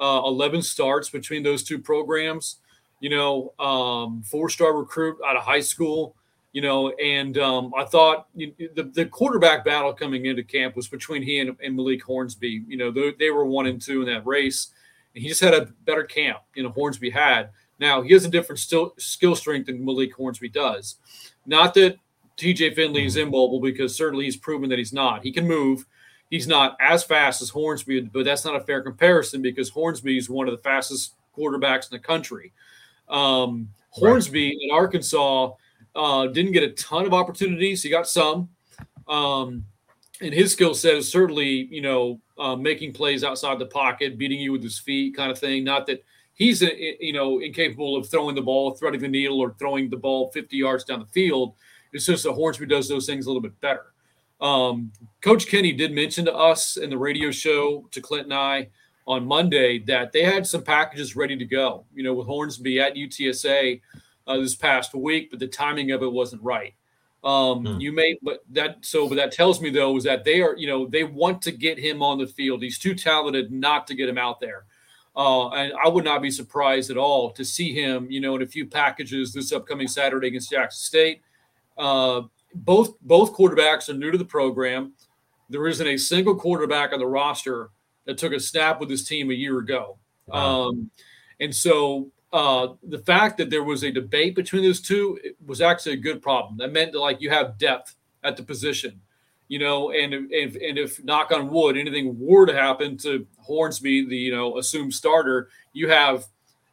Uh, 0.00 0.22
11 0.24 0.62
starts 0.62 1.10
between 1.10 1.42
those 1.42 1.62
two 1.62 1.78
programs. 1.78 2.56
You 3.00 3.10
know, 3.10 3.52
um, 3.58 4.22
four-star 4.22 4.74
recruit 4.74 5.18
out 5.26 5.36
of 5.36 5.42
high 5.42 5.60
school. 5.60 6.16
You 6.52 6.62
know, 6.62 6.90
and 6.90 7.38
um, 7.38 7.72
I 7.76 7.84
thought 7.84 8.26
you, 8.34 8.52
the, 8.74 8.84
the 8.84 9.06
quarterback 9.06 9.64
battle 9.64 9.92
coming 9.92 10.26
into 10.26 10.42
camp 10.42 10.74
was 10.74 10.88
between 10.88 11.22
he 11.22 11.38
and, 11.38 11.56
and 11.62 11.76
Malik 11.76 12.02
Hornsby. 12.02 12.64
You 12.66 12.76
know, 12.76 12.90
they, 12.90 13.12
they, 13.18 13.30
were 13.30 13.44
one 13.44 13.66
and 13.66 13.80
two 13.80 14.00
in 14.00 14.08
that 14.08 14.26
race. 14.26 14.68
And 15.14 15.22
he 15.22 15.28
just 15.28 15.40
had 15.40 15.54
a 15.54 15.66
better 15.84 16.02
camp. 16.02 16.38
You 16.54 16.64
know, 16.64 16.70
Hornsby 16.70 17.10
had. 17.10 17.50
Now 17.80 18.02
he 18.02 18.12
has 18.12 18.24
a 18.24 18.28
different 18.28 18.58
still, 18.58 18.94
skill 18.98 19.34
strength 19.34 19.66
than 19.66 19.84
Malik 19.84 20.14
Hornsby 20.14 20.50
does. 20.50 20.96
Not 21.46 21.74
that 21.74 21.96
TJ 22.36 22.74
Finley 22.74 23.04
is 23.04 23.16
immobile 23.16 23.60
because 23.60 23.96
certainly 23.96 24.26
he's 24.26 24.36
proven 24.36 24.68
that 24.68 24.78
he's 24.78 24.92
not. 24.92 25.24
He 25.24 25.32
can 25.32 25.48
move. 25.48 25.86
He's 26.30 26.46
not 26.46 26.76
as 26.80 27.02
fast 27.02 27.42
as 27.42 27.48
Hornsby, 27.48 28.02
but 28.02 28.24
that's 28.24 28.44
not 28.44 28.54
a 28.54 28.60
fair 28.60 28.82
comparison 28.82 29.42
because 29.42 29.68
Hornsby 29.70 30.16
is 30.16 30.30
one 30.30 30.46
of 30.46 30.52
the 30.52 30.62
fastest 30.62 31.14
quarterbacks 31.36 31.90
in 31.90 31.96
the 31.96 31.98
country. 31.98 32.52
Um, 33.08 33.70
Hornsby 33.90 34.46
right. 34.46 34.56
in 34.60 34.70
Arkansas 34.70 35.52
uh, 35.96 36.26
didn't 36.28 36.52
get 36.52 36.62
a 36.62 36.70
ton 36.70 37.06
of 37.06 37.14
opportunities. 37.14 37.82
He 37.82 37.90
got 37.90 38.08
some. 38.08 38.48
Um, 39.08 39.64
and 40.20 40.32
his 40.32 40.52
skill 40.52 40.74
set 40.74 40.94
is 40.94 41.10
certainly, 41.10 41.66
you 41.70 41.80
know, 41.80 42.20
uh, 42.38 42.54
making 42.54 42.92
plays 42.92 43.24
outside 43.24 43.58
the 43.58 43.66
pocket, 43.66 44.18
beating 44.18 44.38
you 44.38 44.52
with 44.52 44.62
his 44.62 44.78
feet, 44.78 45.16
kind 45.16 45.30
of 45.30 45.38
thing. 45.38 45.64
Not 45.64 45.86
that 45.86 46.04
he's, 46.40 46.62
you 46.62 47.12
know, 47.12 47.38
incapable 47.38 47.96
of 47.96 48.08
throwing 48.08 48.34
the 48.34 48.42
ball, 48.42 48.74
threading 48.74 49.00
the 49.00 49.08
needle, 49.08 49.40
or 49.40 49.54
throwing 49.58 49.90
the 49.90 49.96
ball 49.96 50.30
50 50.32 50.56
yards 50.56 50.84
down 50.84 50.98
the 50.98 51.06
field. 51.06 51.54
It's 51.92 52.06
just 52.06 52.24
that 52.24 52.32
Hornsby 52.32 52.66
does 52.66 52.88
those 52.88 53.06
things 53.06 53.26
a 53.26 53.28
little 53.28 53.42
bit 53.42 53.60
better. 53.60 53.92
Um, 54.40 54.90
Coach 55.20 55.46
Kinne 55.46 55.76
did 55.76 55.92
mention 55.92 56.24
to 56.24 56.34
us 56.34 56.78
in 56.78 56.88
the 56.88 56.96
radio 56.96 57.30
show 57.30 57.86
to 57.90 58.00
Clint 58.00 58.24
and 58.24 58.34
I 58.34 58.68
on 59.06 59.26
Monday 59.26 59.80
that 59.80 60.12
they 60.12 60.24
had 60.24 60.46
some 60.46 60.62
packages 60.62 61.14
ready 61.14 61.36
to 61.36 61.44
go. 61.44 61.84
You 61.94 62.02
know, 62.02 62.14
with 62.14 62.26
Hornsby 62.26 62.80
at 62.80 62.94
UTSA 62.94 63.82
uh, 64.26 64.36
this 64.38 64.54
past 64.54 64.94
week, 64.94 65.30
but 65.30 65.40
the 65.40 65.46
timing 65.46 65.90
of 65.90 66.02
it 66.02 66.10
wasn't 66.10 66.42
right. 66.42 66.72
Um, 67.22 67.66
hmm. 67.66 67.80
You 67.80 67.92
may, 67.92 68.18
but 68.22 68.42
that 68.52 68.78
so, 68.80 69.06
but 69.06 69.16
that 69.16 69.32
tells 69.32 69.60
me 69.60 69.68
though 69.68 69.94
is 69.98 70.04
that 70.04 70.24
they 70.24 70.40
are, 70.40 70.56
you 70.56 70.66
know, 70.66 70.86
they 70.86 71.04
want 71.04 71.42
to 71.42 71.52
get 71.52 71.78
him 71.78 72.02
on 72.02 72.16
the 72.16 72.26
field. 72.26 72.62
He's 72.62 72.78
too 72.78 72.94
talented 72.94 73.52
not 73.52 73.86
to 73.88 73.94
get 73.94 74.08
him 74.08 74.16
out 74.16 74.40
there. 74.40 74.64
Uh, 75.16 75.48
and 75.50 75.72
I 75.82 75.88
would 75.88 76.04
not 76.04 76.22
be 76.22 76.30
surprised 76.30 76.90
at 76.90 76.96
all 76.96 77.30
to 77.32 77.44
see 77.44 77.74
him, 77.74 78.06
you 78.10 78.20
know, 78.20 78.36
in 78.36 78.42
a 78.42 78.46
few 78.46 78.66
packages 78.66 79.32
this 79.32 79.52
upcoming 79.52 79.88
Saturday 79.88 80.28
against 80.28 80.50
Jackson 80.50 80.78
State. 80.78 81.22
Uh, 81.76 82.22
both 82.54 83.00
both 83.00 83.34
quarterbacks 83.34 83.88
are 83.88 83.94
new 83.94 84.10
to 84.10 84.18
the 84.18 84.24
program. 84.24 84.92
There 85.48 85.66
isn't 85.66 85.86
a 85.86 85.96
single 85.96 86.36
quarterback 86.36 86.92
on 86.92 87.00
the 87.00 87.06
roster 87.06 87.70
that 88.06 88.18
took 88.18 88.32
a 88.32 88.40
snap 88.40 88.80
with 88.80 88.88
his 88.88 89.04
team 89.04 89.30
a 89.30 89.34
year 89.34 89.58
ago. 89.58 89.98
Wow. 90.26 90.68
Um, 90.68 90.90
and 91.40 91.54
so 91.54 92.10
uh, 92.32 92.68
the 92.82 92.98
fact 92.98 93.38
that 93.38 93.50
there 93.50 93.64
was 93.64 93.82
a 93.82 93.90
debate 93.90 94.34
between 94.34 94.62
those 94.62 94.80
two 94.80 95.18
was 95.44 95.60
actually 95.60 95.94
a 95.94 95.96
good 95.96 96.22
problem. 96.22 96.56
That 96.58 96.72
meant 96.72 96.92
that 96.92 97.00
like 97.00 97.20
you 97.20 97.30
have 97.30 97.58
depth 97.58 97.96
at 98.22 98.36
the 98.36 98.42
position, 98.42 99.00
you 99.50 99.58
know, 99.58 99.90
and 99.90 100.14
if 100.30 100.54
and 100.54 100.78
if 100.78 101.02
knock 101.02 101.32
on 101.32 101.50
wood, 101.50 101.76
anything 101.76 102.16
were 102.20 102.46
to 102.46 102.54
happen 102.54 102.96
to 102.98 103.26
Hornsby, 103.40 104.06
the 104.06 104.16
you 104.16 104.34
know 104.34 104.58
assumed 104.58 104.94
starter, 104.94 105.48
you 105.72 105.90
have 105.90 106.28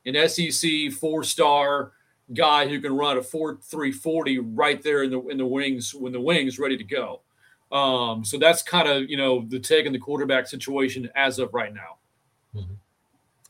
an 0.05 0.29
SEC 0.29 0.91
four 0.91 1.23
star 1.23 1.93
guy 2.35 2.67
who 2.67 2.79
can 2.79 2.95
run 2.95 3.17
a 3.17 3.23
four 3.23 3.57
three 3.63 3.91
forty 3.91 4.37
right 4.37 4.83
there 4.83 5.01
in 5.01 5.09
the 5.09 5.19
in 5.27 5.39
the 5.39 5.45
wings 5.45 5.95
when 5.95 6.13
the 6.13 6.21
wings 6.21 6.59
ready 6.59 6.77
to 6.77 6.83
go. 6.83 7.21
Um, 7.71 8.23
so 8.23 8.37
that's 8.37 8.61
kind 8.61 8.87
of 8.87 9.09
you 9.09 9.17
know 9.17 9.43
the 9.47 9.59
take 9.59 9.87
in 9.87 9.91
the 9.91 9.97
quarterback 9.97 10.45
situation 10.45 11.09
as 11.15 11.39
of 11.39 11.55
right 11.55 11.73
now. 11.73 11.97
Mm-hmm. 12.55 12.73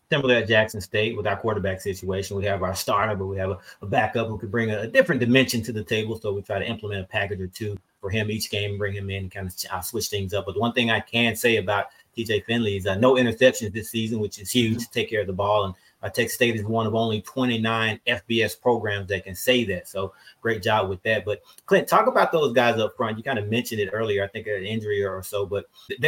Similar 0.10 0.36
at 0.36 0.48
Jackson 0.48 0.80
State 0.80 1.18
with 1.18 1.28
our 1.28 1.36
quarterback 1.36 1.82
situation, 1.82 2.38
we 2.38 2.46
have 2.46 2.64
our 2.64 2.74
starter, 2.74 3.18
but 3.18 3.26
we 3.26 3.38
have 3.40 3.50
a, 3.50 3.58
a 3.82 3.88
backup 3.88 4.30
who 4.30 4.38
could 4.38 4.52
bring 4.52 4.72
a, 4.72 4.84
a, 4.84 4.88
different 4.88 5.20
dimension 5.20 5.62
to 5.64 5.74
the 5.74 5.84
table. 5.84 6.18
So 6.18 6.32
we 6.32 6.42
try 6.42 6.60
to 6.60 6.66
implement 6.66 7.02
a 7.02 7.08
package 7.08 7.42
or 7.42 7.48
two 7.48 7.78
for 8.08 8.12
him 8.12 8.32
each 8.32 8.50
game, 8.50 8.78
bring 8.78 8.94
him 8.94 9.10
in, 9.10 9.30
kind 9.30 9.48
of 9.48 9.54
uh, 9.70 9.82
switch 9.82 10.08
things 10.08 10.34
up. 10.34 10.46
But 10.46 10.58
one 10.58 10.72
thing 10.72 10.90
I 10.90 11.02
can 11.02 11.36
say 11.36 11.58
about 11.58 11.88
TJ 12.16 12.46
Finley 12.46 12.78
is 12.78 12.88
uh, 12.88 12.96
no 12.96 13.16
interceptions 13.16 13.74
this 13.74 13.90
season, 13.90 14.20
which 14.20 14.40
is 14.40 14.50
huge 14.50 14.80
to 14.80 14.92
take 14.92 15.10
care 15.10 15.20
of 15.20 15.28
the 15.28 15.34
ball. 15.34 15.66
And 15.66 15.74
uh, 16.02 16.08
Texas 16.08 16.36
State 16.36 16.56
is 16.56 16.64
one 16.64 16.88
of 16.88 16.96
only 16.96 17.22
29 17.22 18.00
FBS 18.08 18.62
programs 18.62 19.10
that 19.10 19.26
can 19.26 19.36
say 19.36 19.66
that. 19.66 19.90
So 19.90 20.14
great 20.42 20.64
job 20.64 20.88
with 20.88 21.04
that. 21.04 21.26
But 21.26 21.42
Clint, 21.66 21.86
talk 21.86 22.08
about 22.08 22.32
those 22.32 22.54
guys 22.54 22.80
up 22.80 22.96
front. 22.96 23.18
You 23.18 23.26
kind 23.26 23.40
of 23.40 23.50
mentioned 23.50 23.82
it 23.82 23.90
earlier, 23.92 24.24
I 24.24 24.28
think 24.28 24.48
an 24.48 24.64
injury 24.64 25.04
or 25.04 25.22
so, 25.22 25.46
but 25.46 25.66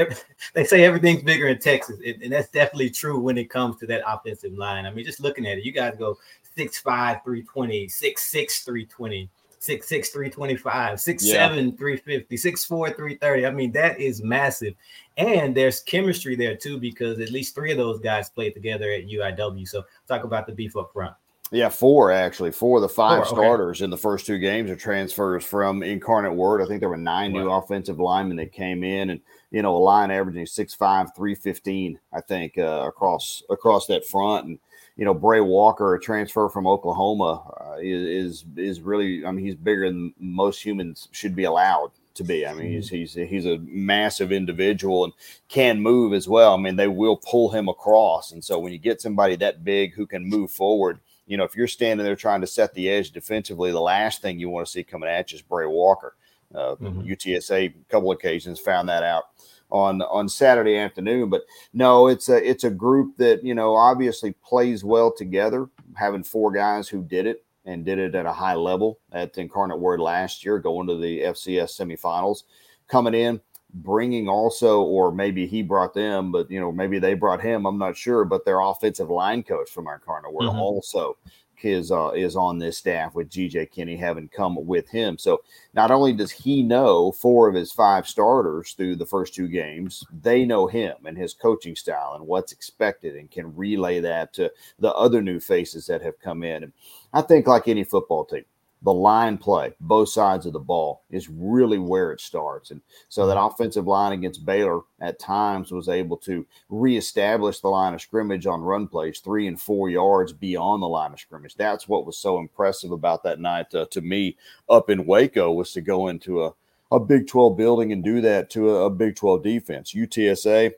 they 0.53 0.63
say 0.63 0.85
everything's 0.85 1.23
bigger 1.23 1.49
in 1.49 1.59
Texas. 1.59 1.99
And 2.05 2.31
that's 2.31 2.49
definitely 2.49 2.91
true 2.91 3.19
when 3.19 3.37
it 3.37 3.49
comes 3.49 3.77
to 3.79 3.87
that 3.87 4.03
offensive 4.07 4.53
line. 4.53 4.85
I 4.85 4.91
mean, 4.91 5.03
just 5.03 5.19
looking 5.19 5.45
at 5.45 5.57
it, 5.57 5.65
you 5.65 5.73
guys 5.73 5.95
go 5.99 6.17
6'5, 6.57 6.81
320, 7.25 7.87
6'6, 7.87 8.63
320 8.63 9.29
six 9.59 9.87
six 9.87 10.09
three 10.09 10.29
twenty 10.29 10.55
five, 10.55 10.99
six 10.99 11.25
yeah. 11.25 11.33
seven 11.33 11.75
three 11.77 11.97
fifty, 11.97 12.37
six 12.37 12.65
four 12.65 12.89
three 12.91 13.15
thirty. 13.15 13.45
I 13.45 13.51
mean, 13.51 13.71
that 13.73 13.99
is 13.99 14.23
massive. 14.23 14.73
And 15.17 15.55
there's 15.55 15.81
chemistry 15.81 16.35
there 16.35 16.55
too, 16.55 16.79
because 16.79 17.19
at 17.19 17.31
least 17.31 17.55
three 17.55 17.71
of 17.71 17.77
those 17.77 17.99
guys 17.99 18.29
played 18.29 18.53
together 18.53 18.91
at 18.91 19.07
UIW. 19.07 19.67
So 19.67 19.83
talk 20.07 20.23
about 20.23 20.47
the 20.47 20.53
beef 20.53 20.75
up 20.75 20.91
front. 20.93 21.13
Yeah, 21.51 21.69
four 21.69 22.11
actually. 22.11 22.51
Four 22.51 22.77
of 22.77 22.83
the 22.83 22.89
five 22.89 23.27
four, 23.27 23.37
starters 23.37 23.79
okay. 23.79 23.85
in 23.85 23.89
the 23.89 23.97
first 23.97 24.27
two 24.27 24.37
games 24.37 24.69
are 24.69 24.75
transfers 24.75 25.43
from 25.43 25.81
Incarnate 25.81 26.35
Word. 26.35 26.61
I 26.61 26.67
think 26.67 26.79
there 26.79 26.89
were 26.89 26.97
nine 26.97 27.33
wow. 27.33 27.41
new 27.41 27.49
offensive 27.49 27.99
linemen 27.99 28.37
that 28.37 28.51
came 28.51 28.83
in, 28.83 29.09
and 29.09 29.19
you 29.49 29.63
know 29.63 29.75
a 29.75 29.79
line 29.79 30.11
averaging 30.11 30.45
six 30.45 30.75
five, 30.75 31.15
three 31.15 31.33
fifteen, 31.33 31.99
I 32.13 32.21
think, 32.21 32.57
uh, 32.59 32.85
across 32.87 33.41
across 33.49 33.87
that 33.87 34.05
front. 34.05 34.45
And 34.45 34.59
you 34.99 35.05
know, 35.05 35.13
Bray 35.13 35.39
Walker, 35.39 35.95
a 35.95 35.99
transfer 35.99 36.49
from 36.49 36.67
Oklahoma, 36.67 37.53
uh, 37.61 37.77
is 37.79 38.43
is 38.57 38.81
really. 38.81 39.25
I 39.25 39.31
mean, 39.31 39.45
he's 39.45 39.55
bigger 39.55 39.87
than 39.87 40.13
most 40.19 40.61
humans 40.61 41.07
should 41.13 41.37
be 41.37 41.45
allowed 41.45 41.91
to 42.15 42.23
be. 42.25 42.45
I 42.45 42.53
mean, 42.53 42.69
he's 42.73 42.87
mm-hmm. 42.87 42.95
he's 42.97 43.13
he's 43.13 43.45
a 43.45 43.59
massive 43.59 44.33
individual 44.33 45.05
and 45.05 45.13
can 45.47 45.79
move 45.79 46.11
as 46.11 46.27
well. 46.27 46.53
I 46.53 46.57
mean, 46.57 46.75
they 46.75 46.89
will 46.89 47.15
pull 47.15 47.49
him 47.51 47.69
across, 47.69 48.33
and 48.33 48.43
so 48.43 48.59
when 48.59 48.73
you 48.73 48.77
get 48.77 48.99
somebody 48.99 49.37
that 49.37 49.63
big 49.63 49.93
who 49.93 50.05
can 50.05 50.25
move 50.25 50.51
forward, 50.51 50.99
you 51.27 51.37
know, 51.37 51.45
if 51.45 51.55
you're 51.55 51.67
standing 51.67 52.03
there 52.03 52.17
trying 52.17 52.41
to 52.41 52.47
set 52.47 52.73
the 52.73 52.89
edge 52.89 53.11
defensively, 53.11 53.71
the 53.71 53.79
last 53.79 54.21
thing 54.21 54.37
you 54.37 54.49
want 54.49 54.65
to 54.65 54.71
see 54.71 54.83
coming 54.83 55.07
at 55.07 55.31
you 55.31 55.37
is 55.37 55.41
Bray 55.41 55.65
Walker. 55.65 56.17
Uh, 56.53 56.75
mm-hmm. 56.75 57.01
UTSA, 57.01 57.67
a 57.67 57.73
couple 57.89 58.11
occasions, 58.11 58.59
found 58.59 58.89
that 58.89 59.03
out 59.03 59.25
on 59.71 60.01
on 60.03 60.29
Saturday 60.29 60.77
afternoon. 60.77 61.29
But 61.29 61.43
no, 61.73 62.07
it's 62.07 62.29
a 62.29 62.47
it's 62.47 62.63
a 62.63 62.69
group 62.69 63.17
that 63.17 63.43
you 63.43 63.55
know 63.55 63.75
obviously 63.75 64.33
plays 64.43 64.83
well 64.83 65.11
together. 65.11 65.69
Having 65.95 66.23
four 66.23 66.51
guys 66.51 66.87
who 66.87 67.03
did 67.03 67.25
it 67.25 67.43
and 67.65 67.85
did 67.85 67.99
it 67.99 68.15
at 68.15 68.25
a 68.25 68.33
high 68.33 68.55
level 68.55 68.99
at 69.11 69.33
the 69.33 69.41
Incarnate 69.41 69.79
Word 69.79 69.99
last 69.99 70.43
year, 70.43 70.59
going 70.59 70.87
to 70.87 70.97
the 70.97 71.21
FCS 71.21 71.79
semifinals, 71.79 72.43
coming 72.87 73.13
in, 73.13 73.41
bringing 73.73 74.27
also, 74.27 74.81
or 74.81 75.11
maybe 75.11 75.45
he 75.45 75.61
brought 75.61 75.93
them, 75.93 76.31
but 76.31 76.49
you 76.49 76.59
know 76.59 76.71
maybe 76.71 76.99
they 76.99 77.13
brought 77.13 77.41
him. 77.41 77.65
I'm 77.65 77.77
not 77.77 77.97
sure, 77.97 78.25
but 78.25 78.45
their 78.45 78.59
offensive 78.61 79.09
line 79.09 79.43
coach 79.43 79.69
from 79.69 79.87
Incarnate 79.87 80.33
Word 80.33 80.49
mm-hmm. 80.49 80.59
also 80.59 81.17
is 81.65 81.91
uh, 81.91 82.09
is 82.09 82.35
on 82.35 82.57
this 82.57 82.77
staff 82.77 83.15
with 83.15 83.29
GJ 83.29 83.71
Kinne 83.71 83.97
having 83.97 84.27
come 84.29 84.57
with 84.65 84.89
him. 84.89 85.17
So 85.17 85.41
not 85.73 85.91
only 85.91 86.13
does 86.13 86.31
he 86.31 86.63
know 86.63 87.11
four 87.11 87.47
of 87.47 87.55
his 87.55 87.71
five 87.71 88.07
starters 88.07 88.73
through 88.73 88.95
the 88.97 89.05
first 89.05 89.33
two 89.33 89.47
games, 89.47 90.03
they 90.21 90.45
know 90.45 90.67
him 90.67 90.95
and 91.05 91.17
his 91.17 91.33
coaching 91.33 91.75
style 91.75 92.13
and 92.15 92.25
what's 92.25 92.51
expected, 92.51 93.15
and 93.15 93.31
can 93.31 93.55
relay 93.55 93.99
that 93.99 94.33
to 94.33 94.51
the 94.79 94.93
other 94.93 95.21
new 95.21 95.39
faces 95.39 95.85
that 95.87 96.01
have 96.01 96.19
come 96.19 96.43
in. 96.43 96.63
And 96.63 96.73
I 97.13 97.21
think, 97.21 97.47
like 97.47 97.67
any 97.67 97.83
football 97.83 98.25
team, 98.25 98.45
the 98.81 98.93
line 98.93 99.37
play, 99.37 99.73
both 99.81 100.09
sides 100.09 100.45
of 100.45 100.53
the 100.53 100.59
ball, 100.59 101.03
is 101.09 101.29
really 101.29 101.77
where 101.77 102.11
it 102.11 102.21
starts. 102.21 102.71
And 102.71 102.81
so 103.09 103.27
that 103.27 103.39
offensive 103.39 103.87
line 103.87 104.13
against 104.13 104.45
Baylor 104.45 104.81
at 105.01 105.19
times 105.19 105.71
was 105.71 105.89
able 105.89 106.15
to 106.17 106.45
reestablish 106.69 107.59
the 107.59 107.67
line 107.67 107.93
of 107.93 108.01
scrimmage 108.01 108.45
on 108.45 108.61
run 108.61 108.87
plays 108.87 109.19
three 109.19 109.47
and 109.47 109.59
four 109.59 109.89
yards 109.89 110.31
beyond 110.31 110.81
the 110.81 110.87
line 110.87 111.11
of 111.11 111.19
scrimmage. 111.19 111.55
That's 111.55 111.89
what 111.89 112.05
was 112.05 112.17
so 112.17 112.39
impressive 112.39 112.91
about 112.91 113.23
that 113.23 113.39
night 113.39 113.73
uh, 113.75 113.85
to 113.91 114.01
me 114.01 114.37
up 114.69 114.89
in 114.89 115.05
Waco 115.05 115.51
was 115.51 115.73
to 115.73 115.81
go 115.81 116.07
into 116.07 116.43
a, 116.45 116.53
a 116.91 116.99
Big 116.99 117.27
12 117.27 117.57
building 117.57 117.91
and 117.91 118.03
do 118.03 118.21
that 118.21 118.49
to 118.51 118.69
a, 118.69 118.85
a 118.85 118.89
Big 118.89 119.15
12 119.17 119.43
defense. 119.43 119.93
UTSA 119.93 120.71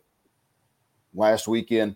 last 1.13 1.47
weekend 1.47 1.95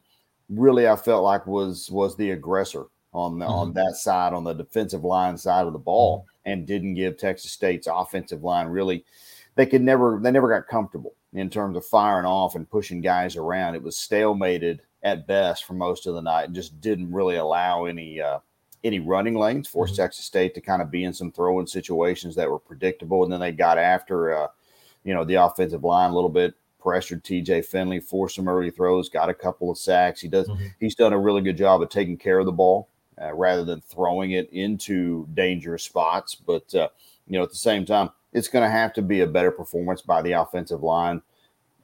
really 0.49 0.87
I 0.87 0.95
felt 0.95 1.23
like 1.23 1.47
was 1.47 1.89
was 1.89 2.15
the 2.15 2.31
aggressor 2.31 2.85
on 3.15 3.39
the, 3.39 3.45
mm-hmm. 3.45 3.54
on 3.54 3.73
that 3.73 3.95
side, 3.95 4.34
on 4.34 4.43
the 4.43 4.54
defensive 4.54 5.06
line 5.06 5.38
side 5.38 5.65
of 5.65 5.73
the 5.73 5.80
ball, 5.80 6.19
mm-hmm. 6.19 6.51
and 6.51 6.67
didn't 6.67 6.95
give 6.95 7.17
Texas 7.17 7.51
State's 7.51 7.88
offensive 7.89 8.43
line 8.43 8.67
really. 8.67 9.06
They 9.56 9.65
could 9.65 9.82
never. 9.82 10.19
They 10.21 10.32
never 10.32 10.49
got 10.49 10.67
comfortable 10.67 11.13
in 11.34 11.49
terms 11.49 11.78
of 11.78 11.86
firing 11.86 12.25
off 12.25 12.56
and 12.56 12.69
pushing 12.69 12.99
guys 12.99 13.38
around. 13.38 13.75
It 13.75 13.84
was 13.84 13.95
stalemated 13.95 14.80
at 15.04 15.28
best 15.28 15.63
for 15.63 15.73
most 15.73 16.08
of 16.08 16.13
the 16.13 16.21
night, 16.21 16.43
and 16.43 16.56
just 16.56 16.82
didn't 16.82 17.13
really 17.13 17.38
allow 17.38 17.86
any 17.86 18.19
uh, 18.19 18.39
any 18.84 18.99
running 18.99 19.36
lanes. 19.36 19.69
Forced 19.69 19.93
mm-hmm. 19.93 20.04
Texas 20.04 20.25
State 20.25 20.54
to 20.56 20.62
kind 20.62 20.82
of 20.82 20.91
be 20.91 21.06
in 21.06 21.13
some 21.13 21.32
throwing 21.32 21.67
situations 21.67 22.36
that 22.36 22.51
were 22.51 22.60
predictable, 22.60 23.23
and 23.23 23.32
then 23.32 23.39
they 23.39 23.54
got 23.54 23.78
after, 23.78 24.36
uh, 24.36 24.47
you 25.06 25.13
know, 25.13 25.23
the 25.23 25.36
offensive 25.36 25.86
line 25.86 26.12
a 26.12 26.15
little 26.15 26.30
bit 26.30 26.54
pressured 26.82 27.23
TJ 27.23 27.63
Finley, 27.63 28.01
forced 28.01 28.36
some 28.36 28.49
early 28.49 28.71
throws, 28.71 29.08
got 29.08 29.30
a 29.30 29.34
couple 29.34 29.71
of 29.71 29.78
sacks. 29.78 30.19
He 30.19 30.28
does 30.28 30.49
mm-hmm. 30.49 30.65
he's 30.82 30.95
done 30.95 31.13
a 31.13 31.17
really 31.17 31.41
good 31.41 31.58
job 31.58 31.82
of 31.82 31.88
taking 31.88 32.17
care 32.17 32.39
of 32.39 32.45
the 32.45 32.51
ball 32.51 32.89
uh, 33.21 33.34
rather 33.34 33.63
than 33.63 33.82
throwing 33.82 34.32
it 34.32 34.49
into 34.51 35.28
dangerous 35.34 35.84
spots. 35.84 36.36
But 36.36 36.73
uh, 36.75 36.89
you 37.28 37.38
know, 37.38 37.43
at 37.43 37.49
the 37.49 37.56
same 37.56 37.86
time, 37.86 38.10
it's 38.34 38.47
going 38.47 38.63
to 38.63 38.69
have 38.69 38.93
to 38.93 39.01
be 39.01 39.21
a 39.21 39.28
better 39.28 39.51
performance 39.51 40.01
by 40.01 40.21
the 40.21 40.34
offensive 40.34 40.84
line 40.84 41.21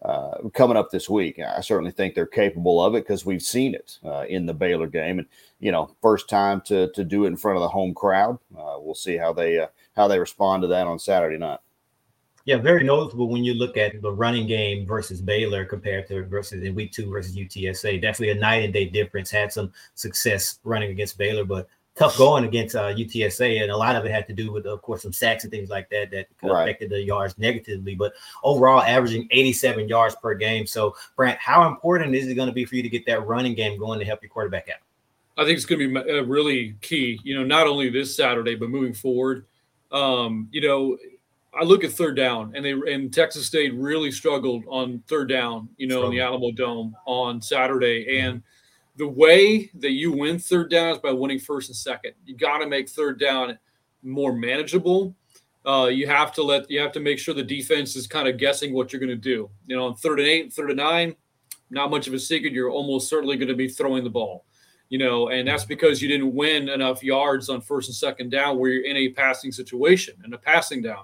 uh, 0.02 0.50
coming 0.54 0.78
up 0.78 0.90
this 0.92 1.10
week. 1.10 1.40
I 1.40 1.62
certainly 1.62 1.92
think 1.92 2.16
they're 2.16 2.26
capable 2.26 2.84
of 2.84 2.96
it 2.96 3.04
because 3.04 3.26
we've 3.26 3.42
seen 3.42 3.76
it 3.76 4.00
uh, 4.04 4.26
in 4.28 4.46
the 4.46 4.54
Baylor 4.54 4.88
game, 4.88 5.20
and 5.20 5.28
you 5.60 5.72
know, 5.72 5.96
first 6.02 6.30
time 6.30 6.62
to 6.66 6.92
to 6.92 7.04
do 7.04 7.26
it 7.26 7.28
in 7.28 7.38
front 7.38 7.58
of 7.58 7.62
the 7.62 7.70
home 7.70 7.94
crowd. 7.94 8.38
Uh, 8.58 8.78
we'll 8.80 8.96
see 8.96 9.18
how 9.18 9.32
they 9.32 9.66
how 9.96 10.08
they 10.08 10.20
respond 10.20 10.62
to 10.64 10.68
that 10.68 10.88
on 10.88 11.00
Saturday 11.00 11.38
night. 11.38 11.60
Yeah, 12.46 12.58
very 12.58 12.84
noticeable 12.84 13.30
when 13.30 13.44
you 13.44 13.54
look 13.54 13.78
at 13.78 14.02
the 14.02 14.12
running 14.12 14.48
game 14.48 14.86
versus 14.86 15.22
Baylor 15.22 15.66
compared 15.66 16.08
to 16.08 16.24
versus 16.26 16.64
in 16.64 16.74
week 16.74 16.92
two 16.92 17.10
versus 17.10 17.36
UTSA. 17.36 18.02
Definitely 18.02 18.38
a 18.38 18.42
night 18.42 18.64
and 18.64 18.74
day 18.74 18.86
difference. 18.86 19.30
Had 19.30 19.54
some 19.54 19.72
success 19.96 20.60
running 20.64 20.92
against 20.92 21.18
Baylor, 21.18 21.46
but 21.46 21.68
tough 21.96 22.18
going 22.18 22.46
against 22.46 22.76
uh, 22.76 22.94
UTSA, 22.94 23.62
and 23.62 23.72
a 23.72 23.78
lot 23.78 23.96
of 23.96 24.06
it 24.06 24.12
had 24.12 24.28
to 24.28 24.34
do 24.34 24.52
with, 24.52 24.66
of 24.66 24.82
course, 24.82 25.02
some 25.02 25.14
sacks 25.14 25.44
and 25.44 25.52
things 25.52 25.70
like 25.70 25.90
that 25.90 26.10
that 26.12 26.28
right. 26.42 26.64
affected 26.64 26.90
the 26.90 27.02
yards 27.02 27.38
negatively. 27.38 27.96
But 27.96 28.14
overall, 28.44 28.82
averaging 28.82 29.28
87 29.32 29.88
yards 29.88 30.16
per 30.22 30.34
game. 30.34 30.66
So, 30.66 30.96
Brant, 31.16 31.40
how 31.40 31.68
important 31.68 32.16
is 32.16 32.28
it 32.28 32.36
going 32.36 32.48
to 32.48 32.54
be 32.54 32.66
for 32.66 32.76
you 32.76 32.84
to 32.84 32.90
get 32.90 33.06
that 33.06 33.26
running 33.26 33.56
game 33.56 33.78
going 33.78 34.00
to 34.00 34.06
help 34.06 34.22
your 34.22 34.30
quarterback 34.30 34.70
out? 34.70 34.82
I 35.38 35.46
think 35.46 35.58
it's 35.58 35.66
going 35.66 35.80
to 35.80 36.04
be 36.04 36.12
uh, 36.12 36.24
really 36.24 36.76
key. 36.82 37.20
You 37.24 37.36
know, 37.36 37.44
not 37.44 37.68
only 37.68 37.90
this 37.90 38.16
Saturday, 38.16 38.56
but 38.56 38.70
moving 38.70 38.94
forward. 38.94 39.46
Um, 39.92 40.48
you 40.52 40.62
know, 40.62 40.98
I 41.54 41.64
look 41.64 41.84
at 41.84 41.92
third 41.92 42.16
down, 42.16 42.54
and 42.56 42.64
they 42.64 42.72
and 42.72 43.14
Texas 43.14 43.46
State 43.46 43.74
really 43.74 44.12
struggled 44.12 44.64
on 44.70 45.04
third 45.08 45.28
down. 45.28 45.70
You 45.78 45.88
know, 45.88 46.06
in 46.06 46.12
the 46.12 46.20
Alamodome 46.20 46.94
on 47.06 47.42
Saturday, 47.42 48.06
mm-hmm. 48.06 48.26
and 48.26 48.44
the 48.96 49.08
way 49.08 49.70
that 49.76 49.92
you 49.92 50.12
win 50.12 50.40
third 50.40 50.70
down 50.70 50.94
is 50.94 51.00
by 51.00 51.12
winning 51.12 51.40
first 51.40 51.70
and 51.70 51.76
second. 51.76 52.14
You 52.26 52.38
got 52.38 52.60
to 52.60 52.68
make 52.68 52.90
third 52.90 53.20
down 53.20 53.58
more 54.04 54.34
manageable. 54.34 55.16
Uh, 55.66 55.90
you 55.92 56.08
have 56.08 56.32
to 56.34 56.44
let 56.44 56.70
you 56.72 56.80
have 56.80 56.94
to 56.94 57.00
make 57.02 57.20
sure 57.20 57.34
the 57.34 57.44
defense 57.44 57.96
is 57.96 58.08
kind 58.08 58.28
of 58.28 58.38
guessing 58.38 58.74
what 58.74 58.94
you're 58.94 59.00
going 59.00 59.10
to 59.10 59.16
do. 59.16 59.50
You 59.68 59.76
know, 59.76 59.88
on 59.88 59.96
third 59.96 60.20
and 60.20 60.28
eight, 60.28 60.54
third 60.54 60.72
and 60.72 60.78
nine, 60.78 61.16
not 61.70 61.92
much 61.92 62.08
of 62.08 62.14
a 62.14 62.20
secret. 62.20 62.54
You're 62.54 62.70
almost 62.70 63.10
certainly 63.10 63.36
going 63.36 63.50
to 63.50 63.56
be 63.56 63.68
throwing 63.68 64.04
the 64.04 64.10
ball. 64.10 64.46
You 64.88 65.00
know, 65.00 65.30
and 65.30 65.48
that's 65.48 65.64
because 65.64 66.02
you 66.02 66.10
didn't 66.10 66.34
win 66.34 66.70
enough 66.70 67.04
yards 67.04 67.50
on 67.50 67.62
first 67.62 67.90
and 67.90 67.96
second 67.96 68.30
down 68.30 68.58
where 68.58 68.72
you're 68.72 68.86
in 68.86 68.98
a 68.98 69.10
passing 69.10 69.52
situation 69.52 70.16
and 70.24 70.34
a 70.34 70.38
passing 70.38 70.82
down 70.82 71.04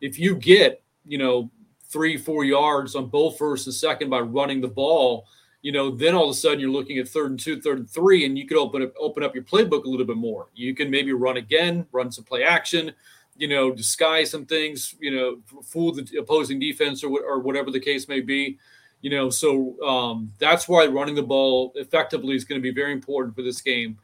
if 0.00 0.18
you 0.18 0.36
get, 0.36 0.82
you 1.04 1.18
know, 1.18 1.50
three, 1.84 2.16
four 2.16 2.44
yards 2.44 2.94
on 2.94 3.06
both 3.06 3.36
first 3.36 3.66
and 3.66 3.74
second 3.74 4.10
by 4.10 4.20
running 4.20 4.60
the 4.60 4.68
ball, 4.68 5.26
you 5.62 5.72
know, 5.72 5.90
then 5.90 6.14
all 6.14 6.24
of 6.24 6.30
a 6.30 6.34
sudden 6.34 6.60
you're 6.60 6.70
looking 6.70 6.98
at 6.98 7.08
third 7.08 7.30
and 7.30 7.40
two, 7.40 7.60
third 7.60 7.78
and 7.78 7.90
three, 7.90 8.24
and 8.24 8.38
you 8.38 8.46
could 8.46 8.56
open 8.56 8.82
up 8.82 8.94
open 8.98 9.22
up 9.22 9.34
your 9.34 9.44
playbook 9.44 9.84
a 9.84 9.88
little 9.88 10.06
bit 10.06 10.16
more. 10.16 10.48
You 10.54 10.74
can 10.74 10.90
maybe 10.90 11.12
run 11.12 11.36
again, 11.36 11.86
run 11.92 12.10
some 12.10 12.24
play 12.24 12.44
action, 12.44 12.92
you 13.36 13.48
know, 13.48 13.70
disguise 13.70 14.30
some 14.30 14.46
things, 14.46 14.94
you 15.00 15.14
know, 15.14 15.62
fool 15.62 15.92
the 15.92 16.18
opposing 16.18 16.58
defense 16.58 17.04
or 17.04 17.10
or 17.20 17.40
whatever 17.40 17.70
the 17.70 17.80
case 17.80 18.08
may 18.08 18.20
be. 18.20 18.58
You 19.02 19.10
know, 19.10 19.30
so 19.30 19.80
um, 19.82 20.32
that's 20.38 20.68
why 20.68 20.86
running 20.86 21.14
the 21.14 21.22
ball 21.22 21.72
effectively 21.74 22.36
is 22.36 22.44
going 22.44 22.60
to 22.60 22.62
be 22.62 22.74
very 22.74 22.92
important 22.92 23.34
for 23.34 23.42
this 23.42 23.60
game 23.62 23.98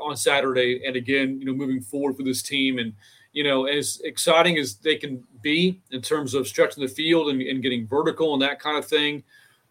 on 0.00 0.16
Saturday, 0.16 0.82
and 0.86 0.96
again, 0.96 1.38
you 1.38 1.46
know, 1.46 1.54
moving 1.54 1.80
forward 1.80 2.16
for 2.16 2.22
this 2.22 2.42
team 2.42 2.78
and 2.78 2.92
you 3.38 3.44
know, 3.44 3.66
as 3.66 4.00
exciting 4.02 4.58
as 4.58 4.74
they 4.78 4.96
can 4.96 5.22
be 5.42 5.80
in 5.92 6.02
terms 6.02 6.34
of 6.34 6.48
stretching 6.48 6.82
the 6.82 6.88
field 6.88 7.28
and, 7.28 7.40
and 7.40 7.62
getting 7.62 7.86
vertical 7.86 8.32
and 8.32 8.42
that 8.42 8.58
kind 8.58 8.76
of 8.76 8.84
thing, 8.84 9.22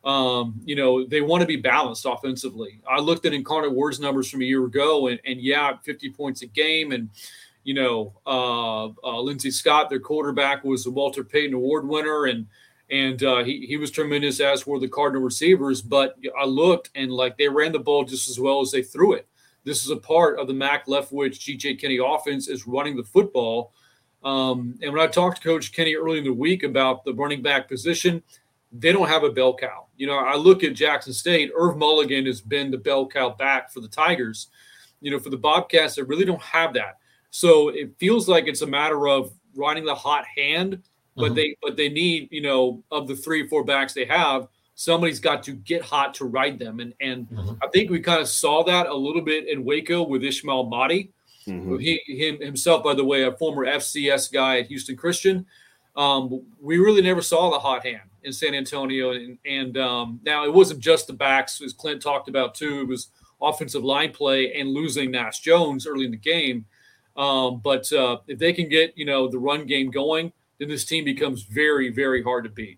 um, 0.05 0.61
you 0.63 0.73
know, 0.73 1.05
they 1.05 1.19
want 1.19 1.41
to 1.41 1.45
be 1.45 1.57
balanced 1.57 2.05
offensively. 2.05 2.79
I 2.89 3.01
looked 3.01 3.25
at 3.25 3.33
Incarnate 3.33 3.73
Word's 3.73 3.99
numbers 3.99 4.29
from 4.29 4.41
a 4.41 4.45
year 4.45 4.63
ago, 4.63 5.07
and, 5.07 5.19
and 5.25 5.41
yeah, 5.41 5.75
50 5.83 6.11
points 6.11 6.43
a 6.43 6.45
game. 6.45 6.93
And, 6.93 7.09
you 7.65 7.73
know, 7.73 8.13
uh, 8.25 8.85
uh, 9.03 9.19
Lindsey 9.19 9.51
Scott, 9.51 9.89
their 9.89 9.99
quarterback, 9.99 10.63
was 10.63 10.85
the 10.85 10.91
Walter 10.91 11.25
Payton 11.25 11.53
Award 11.53 11.85
winner, 11.85 12.23
and 12.23 12.47
and 12.89 13.21
uh, 13.21 13.43
he, 13.43 13.65
he 13.65 13.75
was 13.75 13.91
tremendous, 13.91 14.39
as 14.39 14.65
were 14.65 14.79
the 14.79 14.87
Cardinal 14.87 15.23
receivers. 15.23 15.81
But 15.81 16.15
I 16.39 16.45
looked, 16.45 16.89
and 16.95 17.11
like 17.11 17.37
they 17.37 17.49
ran 17.49 17.73
the 17.73 17.79
ball 17.79 18.05
just 18.05 18.29
as 18.29 18.39
well 18.39 18.61
as 18.61 18.71
they 18.71 18.81
threw 18.81 19.11
it. 19.11 19.27
This 19.67 19.83
is 19.83 19.89
a 19.89 19.97
part 19.97 20.39
of 20.39 20.47
the 20.47 20.53
Mack 20.53 20.87
Leftwich 20.87 21.39
GJ 21.39 21.81
Kinne 21.81 21.99
offense 21.99 22.47
is 22.47 22.65
running 22.65 22.95
the 22.95 23.03
football. 23.03 23.73
Um, 24.23 24.79
and 24.81 24.93
when 24.93 25.01
I 25.01 25.07
talked 25.07 25.41
to 25.41 25.43
Coach 25.43 25.73
Kinne 25.73 25.93
early 25.93 26.19
in 26.19 26.23
the 26.23 26.31
week 26.31 26.63
about 26.63 27.03
the 27.03 27.13
running 27.13 27.41
back 27.41 27.67
position, 27.67 28.23
they 28.71 28.93
don't 28.93 29.09
have 29.09 29.25
a 29.25 29.29
bell 29.29 29.53
cow. 29.53 29.87
You 29.97 30.07
know, 30.07 30.17
I 30.17 30.37
look 30.37 30.63
at 30.63 30.73
Jackson 30.73 31.11
State. 31.11 31.51
Irv 31.53 31.75
Mulligan 31.75 32.25
has 32.27 32.39
been 32.39 32.71
the 32.71 32.77
bell 32.77 33.05
cow 33.07 33.31
back 33.31 33.69
for 33.69 33.81
the 33.81 33.89
Tigers. 33.89 34.47
You 35.01 35.11
know, 35.11 35.19
for 35.19 35.31
the 35.31 35.37
Bobcats, 35.37 35.95
they 35.95 36.01
really 36.01 36.23
don't 36.23 36.41
have 36.41 36.73
that. 36.75 36.99
So 37.29 37.67
it 37.67 37.93
feels 37.97 38.29
like 38.29 38.47
it's 38.47 38.61
a 38.61 38.67
matter 38.67 39.09
of 39.09 39.33
riding 39.53 39.83
the 39.83 39.95
hot 39.95 40.23
hand, 40.37 40.81
but 41.17 41.25
mm-hmm. 41.25 41.33
they 41.35 41.57
but 41.61 41.75
they 41.75 41.89
need 41.89 42.29
you 42.31 42.41
know 42.41 42.81
of 42.89 43.05
the 43.09 43.17
three 43.17 43.41
or 43.41 43.49
four 43.49 43.65
backs 43.65 43.93
they 43.93 44.05
have, 44.05 44.47
somebody's 44.77 45.19
got 45.19 45.41
to 45.41 45.53
get 45.53 45.81
hot 45.81 46.13
to 46.13 46.25
ride 46.25 46.57
them. 46.57 46.79
And 46.79 46.93
and 47.01 47.27
mm-hmm. 47.29 47.55
I 47.61 47.67
think 47.67 47.89
we 47.89 47.99
kind 47.99 48.21
of 48.21 48.29
saw 48.29 48.63
that 48.63 48.87
a 48.87 48.93
little 48.93 49.23
bit 49.23 49.49
in 49.49 49.65
Waco 49.65 50.03
with 50.03 50.23
Ismail 50.23 50.67
Mahdi. 50.67 51.11
Mm-hmm. 51.45 51.77
He 51.77 52.01
him, 52.07 52.39
himself, 52.39 52.83
by 52.83 52.93
the 52.93 53.03
way, 53.03 53.23
a 53.23 53.33
former 53.33 53.65
FCS 53.65 54.31
guy 54.31 54.59
at 54.59 54.67
Houston 54.67 54.95
Christian. 54.95 55.45
Um, 55.95 56.43
we 56.61 56.77
really 56.77 57.01
never 57.01 57.21
saw 57.21 57.49
the 57.49 57.59
hot 57.59 57.83
hand 57.83 58.09
in 58.23 58.31
San 58.31 58.53
Antonio, 58.53 59.11
and, 59.11 59.37
and 59.45 59.77
um, 59.77 60.19
now 60.23 60.45
it 60.45 60.53
wasn't 60.53 60.79
just 60.79 61.07
the 61.07 61.13
backs, 61.13 61.59
as 61.61 61.73
Clint 61.73 62.01
talked 62.01 62.29
about 62.29 62.53
too. 62.53 62.81
It 62.81 62.87
was 62.87 63.07
offensive 63.41 63.83
line 63.83 64.11
play 64.11 64.53
and 64.53 64.69
losing 64.69 65.09
Nash 65.09 65.39
Jones 65.39 65.87
early 65.87 66.05
in 66.05 66.11
the 66.11 66.17
game. 66.17 66.65
Um, 67.15 67.61
but 67.63 67.91
uh, 67.91 68.17
if 68.27 68.37
they 68.37 68.53
can 68.53 68.69
get 68.69 68.95
you 68.95 69.05
know 69.05 69.27
the 69.27 69.39
run 69.39 69.65
game 69.65 69.89
going, 69.89 70.33
then 70.59 70.69
this 70.69 70.85
team 70.85 71.03
becomes 71.03 71.41
very 71.41 71.89
very 71.89 72.21
hard 72.21 72.43
to 72.43 72.51
beat. 72.51 72.77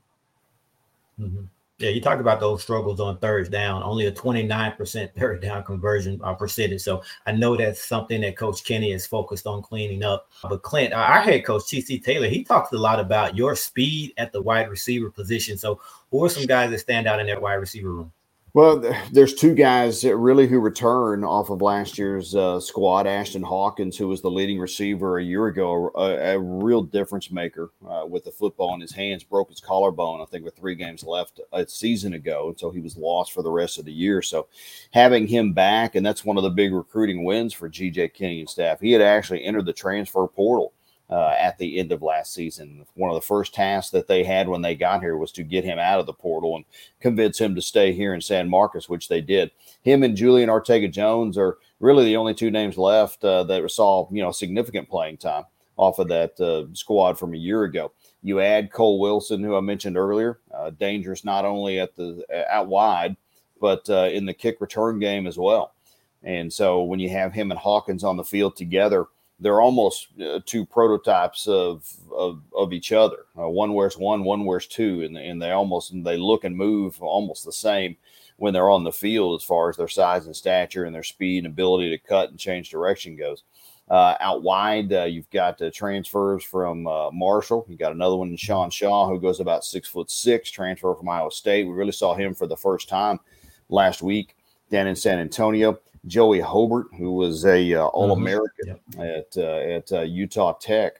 Mm-hmm. 1.19 1.43
Yeah, 1.79 1.91
you 1.91 2.01
talk 2.01 2.19
about 2.19 2.41
those 2.41 2.61
struggles 2.61 2.99
on 2.99 3.19
third 3.19 3.49
down, 3.49 3.83
only 3.83 4.07
a 4.07 4.11
29% 4.11 5.13
third 5.17 5.41
down 5.41 5.63
conversion 5.63 6.19
uh, 6.21 6.33
percentage. 6.33 6.81
So 6.81 7.01
I 7.25 7.31
know 7.31 7.55
that's 7.55 7.81
something 7.81 8.19
that 8.19 8.35
Coach 8.35 8.65
Kinne 8.65 8.93
is 8.93 9.07
focused 9.07 9.47
on 9.47 9.61
cleaning 9.61 10.03
up. 10.03 10.29
But 10.43 10.61
Clint, 10.61 10.91
our 10.93 11.21
head 11.21 11.45
coach, 11.45 11.63
TC 11.63 12.03
Taylor, 12.03 12.27
he 12.27 12.43
talks 12.43 12.73
a 12.73 12.77
lot 12.77 12.99
about 12.99 13.37
your 13.37 13.55
speed 13.55 14.13
at 14.17 14.33
the 14.33 14.41
wide 14.41 14.69
receiver 14.69 15.09
position. 15.09 15.57
So 15.57 15.79
who 16.11 16.25
are 16.25 16.29
some 16.29 16.45
guys 16.45 16.69
that 16.71 16.79
stand 16.79 17.07
out 17.07 17.21
in 17.21 17.27
that 17.27 17.41
wide 17.41 17.53
receiver 17.53 17.93
room? 17.93 18.11
Well, 18.55 18.83
there's 19.11 19.35
two 19.35 19.53
guys 19.53 20.03
really 20.03 20.47
who 20.47 20.59
return 20.59 21.23
off 21.23 21.51
of 21.51 21.61
last 21.61 21.99
year's 21.99 22.33
uh, 22.33 22.59
squad. 22.59 23.05
Ashton 23.05 23.43
Hawkins, 23.43 23.95
who 23.95 24.07
was 24.07 24.23
the 24.23 24.31
leading 24.31 24.57
receiver 24.57 25.19
a 25.19 25.23
year 25.23 25.47
ago, 25.47 25.91
a, 25.95 26.33
a 26.33 26.39
real 26.39 26.81
difference 26.81 27.29
maker 27.29 27.69
uh, 27.87 28.07
with 28.07 28.23
the 28.23 28.31
football 28.31 28.73
in 28.73 28.81
his 28.81 28.91
hands, 28.91 29.23
broke 29.23 29.49
his 29.49 29.59
collarbone, 29.59 30.19
I 30.19 30.25
think, 30.25 30.45
with 30.45 30.55
three 30.55 30.73
games 30.73 31.03
left 31.03 31.39
a 31.53 31.67
season 31.67 32.13
ago. 32.13 32.49
And 32.49 32.59
so 32.59 32.71
he 32.71 32.79
was 32.79 32.97
lost 32.97 33.33
for 33.33 33.43
the 33.43 33.51
rest 33.51 33.77
of 33.77 33.85
the 33.85 33.93
year. 33.93 34.23
So 34.23 34.47
having 34.91 35.27
him 35.27 35.53
back, 35.53 35.93
and 35.93 36.03
that's 36.03 36.25
one 36.25 36.37
of 36.37 36.43
the 36.43 36.49
big 36.49 36.73
recruiting 36.73 37.23
wins 37.23 37.53
for 37.53 37.69
GJ 37.69 38.15
Kinne 38.15 38.39
and 38.39 38.49
staff. 38.49 38.79
He 38.79 38.91
had 38.91 39.01
actually 39.03 39.43
entered 39.43 39.67
the 39.67 39.73
transfer 39.73 40.25
portal 40.25 40.73
uh, 41.09 41.35
at 41.39 41.57
the 41.57 41.79
end 41.79 41.91
of 41.91 42.01
last 42.01 42.33
season. 42.33 42.85
One 42.93 43.09
of 43.09 43.15
the 43.15 43.21
first 43.21 43.53
tasks 43.53 43.91
that 43.91 44.07
they 44.07 44.23
had 44.23 44.47
when 44.47 44.61
they 44.61 44.75
got 44.75 45.01
here 45.01 45.17
was 45.17 45.31
to 45.33 45.43
get 45.43 45.63
him 45.63 45.79
out 45.79 45.99
of 45.99 46.05
the 46.05 46.13
portal 46.13 46.55
and 46.55 46.65
convince 46.99 47.39
him 47.39 47.55
to 47.55 47.61
stay 47.61 47.93
here 47.93 48.13
in 48.13 48.21
San 48.21 48.49
Marcos, 48.49 48.89
which 48.89 49.07
they 49.07 49.21
did. 49.21 49.51
Him 49.81 50.03
and 50.03 50.15
Julian 50.15 50.49
Ortega 50.49 50.87
Jones 50.87 51.37
are 51.37 51.57
really 51.79 52.05
the 52.05 52.17
only 52.17 52.33
two 52.33 52.51
names 52.51 52.77
left 52.77 53.23
uh, 53.23 53.43
that 53.45 53.69
saw 53.71 54.07
you 54.11 54.21
know 54.21 54.31
significant 54.31 54.89
playing 54.89 55.17
time 55.17 55.45
off 55.77 55.97
of 55.97 56.09
that 56.09 56.39
uh, 56.41 56.65
squad 56.73 57.17
from 57.17 57.33
a 57.33 57.37
year 57.37 57.63
ago. 57.63 57.91
You 58.21 58.41
add 58.41 58.71
Cole 58.71 58.99
Wilson, 58.99 59.41
who 59.41 59.55
I 59.55 59.61
mentioned 59.61 59.97
earlier, 59.97 60.39
uh, 60.53 60.71
dangerous 60.71 61.23
not 61.23 61.45
only 61.45 61.79
at 61.79 61.95
the 61.95 62.23
uh, 62.31 62.43
out 62.53 62.67
wide, 62.67 63.15
but 63.61 63.89
uh, 63.89 64.09
in 64.11 64.25
the 64.25 64.33
kick 64.33 64.59
return 64.59 64.99
game 64.99 65.25
as 65.25 65.37
well. 65.37 65.73
And 66.21 66.51
so 66.51 66.83
when 66.83 66.99
you 66.99 67.09
have 67.09 67.33
him 67.33 67.49
and 67.49 67.59
Hawkins 67.59 68.03
on 68.03 68.17
the 68.17 68.25
field 68.25 68.57
together, 68.57 69.05
they're 69.39 69.61
almost 69.61 70.07
uh, 70.21 70.39
two 70.45 70.65
prototypes 70.65 71.47
of 71.47 71.89
of, 72.11 72.41
of 72.55 72.73
each 72.73 72.91
other. 72.91 73.25
Uh, 73.37 73.47
one 73.47 73.73
wears 73.73 73.97
one, 73.97 74.23
one 74.23 74.45
wears 74.45 74.67
two, 74.67 75.03
and, 75.03 75.17
and 75.17 75.41
they 75.41 75.51
almost 75.51 75.91
and 75.91 76.05
they 76.05 76.17
look 76.17 76.43
and 76.43 76.55
move 76.55 77.01
almost 77.01 77.45
the 77.45 77.51
same 77.51 77.95
when 78.37 78.53
they're 78.53 78.69
on 78.69 78.83
the 78.83 78.91
field 78.91 79.39
as 79.39 79.45
far 79.45 79.69
as 79.69 79.77
their 79.77 79.87
size 79.87 80.25
and 80.25 80.35
stature 80.35 80.85
and 80.85 80.95
their 80.95 81.03
speed 81.03 81.39
and 81.39 81.47
ability 81.47 81.89
to 81.89 81.97
cut 81.97 82.29
and 82.29 82.39
change 82.39 82.69
direction 82.69 83.15
goes. 83.15 83.43
Uh, 83.89 84.15
out 84.19 84.43
wide, 84.43 84.93
uh, 84.93 85.03
you've 85.03 85.29
got 85.31 85.59
uh, 85.61 85.71
transfers 85.73 86.43
from 86.43 86.85
uh, 86.85 87.09
Marshall. 87.11 87.65
You 87.67 87.75
got 87.75 87.91
another 87.91 88.15
one, 88.15 88.29
in 88.29 88.37
Sean 88.37 88.69
Shaw, 88.69 89.09
who 89.09 89.19
goes 89.19 89.39
about 89.39 89.65
six 89.65 89.89
foot 89.89 90.11
six, 90.11 90.51
transfer 90.51 90.93
from 90.93 91.09
Iowa 91.09 91.31
State. 91.31 91.65
We 91.65 91.73
really 91.73 91.91
saw 91.91 92.13
him 92.13 92.35
for 92.35 92.45
the 92.45 92.55
first 92.55 92.87
time 92.87 93.19
last 93.67 94.03
week 94.03 94.35
down 94.69 94.85
in 94.85 94.95
San 94.95 95.17
Antonio. 95.17 95.79
Joey 96.07 96.39
Hobert, 96.39 96.87
who 96.97 97.11
was 97.11 97.45
a 97.45 97.73
uh, 97.73 97.85
All 97.87 98.11
American 98.11 98.77
mm-hmm. 98.91 99.01
yep. 99.01 99.27
at 99.33 99.37
uh, 99.37 99.57
at 99.57 99.91
uh, 99.91 100.01
Utah 100.01 100.53
Tech, 100.53 100.93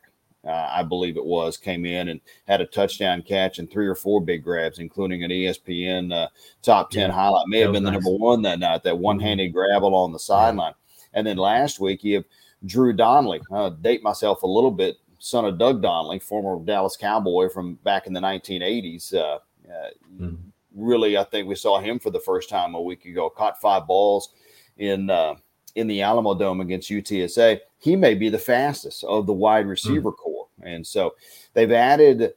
uh, 0.45 0.69
I 0.71 0.83
believe 0.83 1.17
it 1.17 1.25
was, 1.25 1.57
came 1.57 1.85
in 1.85 2.09
and 2.09 2.21
had 2.47 2.61
a 2.61 2.65
touchdown 2.65 3.21
catch 3.21 3.59
and 3.59 3.69
three 3.69 3.87
or 3.87 3.95
four 3.95 4.21
big 4.21 4.43
grabs, 4.43 4.79
including 4.79 5.23
an 5.23 5.31
ESPN 5.31 6.13
uh, 6.13 6.27
top 6.61 6.91
ten 6.91 7.09
yeah. 7.09 7.15
highlight. 7.15 7.47
May 7.47 7.59
that 7.59 7.65
have 7.65 7.73
been 7.73 7.83
the 7.83 7.91
number 7.91 8.11
one 8.11 8.41
that 8.43 8.59
night. 8.59 8.83
That 8.83 8.97
one 8.97 9.19
handed 9.19 9.49
mm-hmm. 9.49 9.57
grab 9.57 9.83
along 9.83 10.13
the 10.13 10.19
sideline. 10.19 10.73
And 11.13 11.25
then 11.25 11.37
last 11.37 11.79
week 11.79 12.03
you 12.03 12.15
have 12.15 12.25
Drew 12.65 12.93
Donley. 12.93 13.41
Uh, 13.51 13.69
date 13.69 14.03
myself 14.03 14.43
a 14.43 14.47
little 14.47 14.71
bit, 14.71 14.97
son 15.17 15.45
of 15.45 15.57
Doug 15.57 15.81
Donley, 15.81 16.19
former 16.19 16.63
Dallas 16.63 16.97
Cowboy 16.97 17.49
from 17.49 17.75
back 17.75 18.05
in 18.05 18.13
the 18.13 18.19
1980s. 18.19 19.13
Mm-hmm. 19.13 20.35
Really, 20.75 21.17
I 21.17 21.23
think 21.23 21.47
we 21.47 21.55
saw 21.55 21.79
him 21.79 21.99
for 21.99 22.11
the 22.11 22.19
first 22.19 22.47
time 22.47 22.75
a 22.75 22.81
week 22.81 23.05
ago. 23.05 23.29
Caught 23.29 23.59
five 23.59 23.87
balls 23.87 24.33
in 24.79 25.09
uh, 25.09 25.35
in 25.75 25.87
the 25.87 25.99
Alamodome 25.99 26.61
against 26.61 26.89
UTSA, 26.89 27.59
he 27.77 27.95
may 27.95 28.15
be 28.15 28.29
the 28.29 28.39
fastest 28.39 29.03
of 29.03 29.27
the 29.27 29.33
wide 29.33 29.65
hmm. 29.65 29.69
receiver 29.69 30.11
mm. 30.11 30.17
corps. 30.17 30.47
And 30.61 30.85
so 30.85 31.15
they've 31.53 31.71
added 31.71 32.33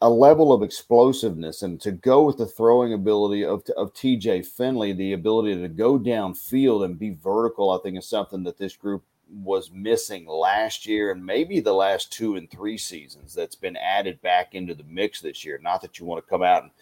a 0.00 0.08
level 0.08 0.52
of 0.52 0.62
explosiveness 0.62 1.62
and 1.62 1.80
to 1.80 1.92
go 1.92 2.22
with 2.24 2.38
the 2.38 2.46
throwing 2.46 2.92
ability 2.92 3.44
of, 3.44 3.64
of 3.76 3.92
TJ 3.94 4.46
Finley, 4.46 4.92
the 4.92 5.12
ability 5.12 5.60
to 5.60 5.68
go 5.68 5.98
downfield 5.98 6.84
and 6.84 6.98
be 6.98 7.10
vertical, 7.22 7.70
I 7.70 7.78
think 7.82 7.98
is 7.98 8.06
something 8.06 8.42
that 8.44 8.58
this 8.58 8.76
group 8.76 9.02
was 9.30 9.70
missing 9.70 10.26
last 10.26 10.86
year 10.86 11.10
and 11.10 11.24
maybe 11.24 11.60
the 11.60 11.72
last 11.72 12.12
two 12.12 12.36
and 12.36 12.50
three 12.50 12.76
seasons 12.76 13.34
that's 13.34 13.56
been 13.56 13.76
added 13.76 14.20
back 14.20 14.54
into 14.54 14.74
the 14.74 14.84
mix 14.84 15.20
this 15.20 15.44
year. 15.44 15.58
Not 15.62 15.80
that 15.82 15.98
you 15.98 16.06
want 16.06 16.24
to 16.24 16.30
come 16.30 16.42
out 16.42 16.62
and 16.62 16.72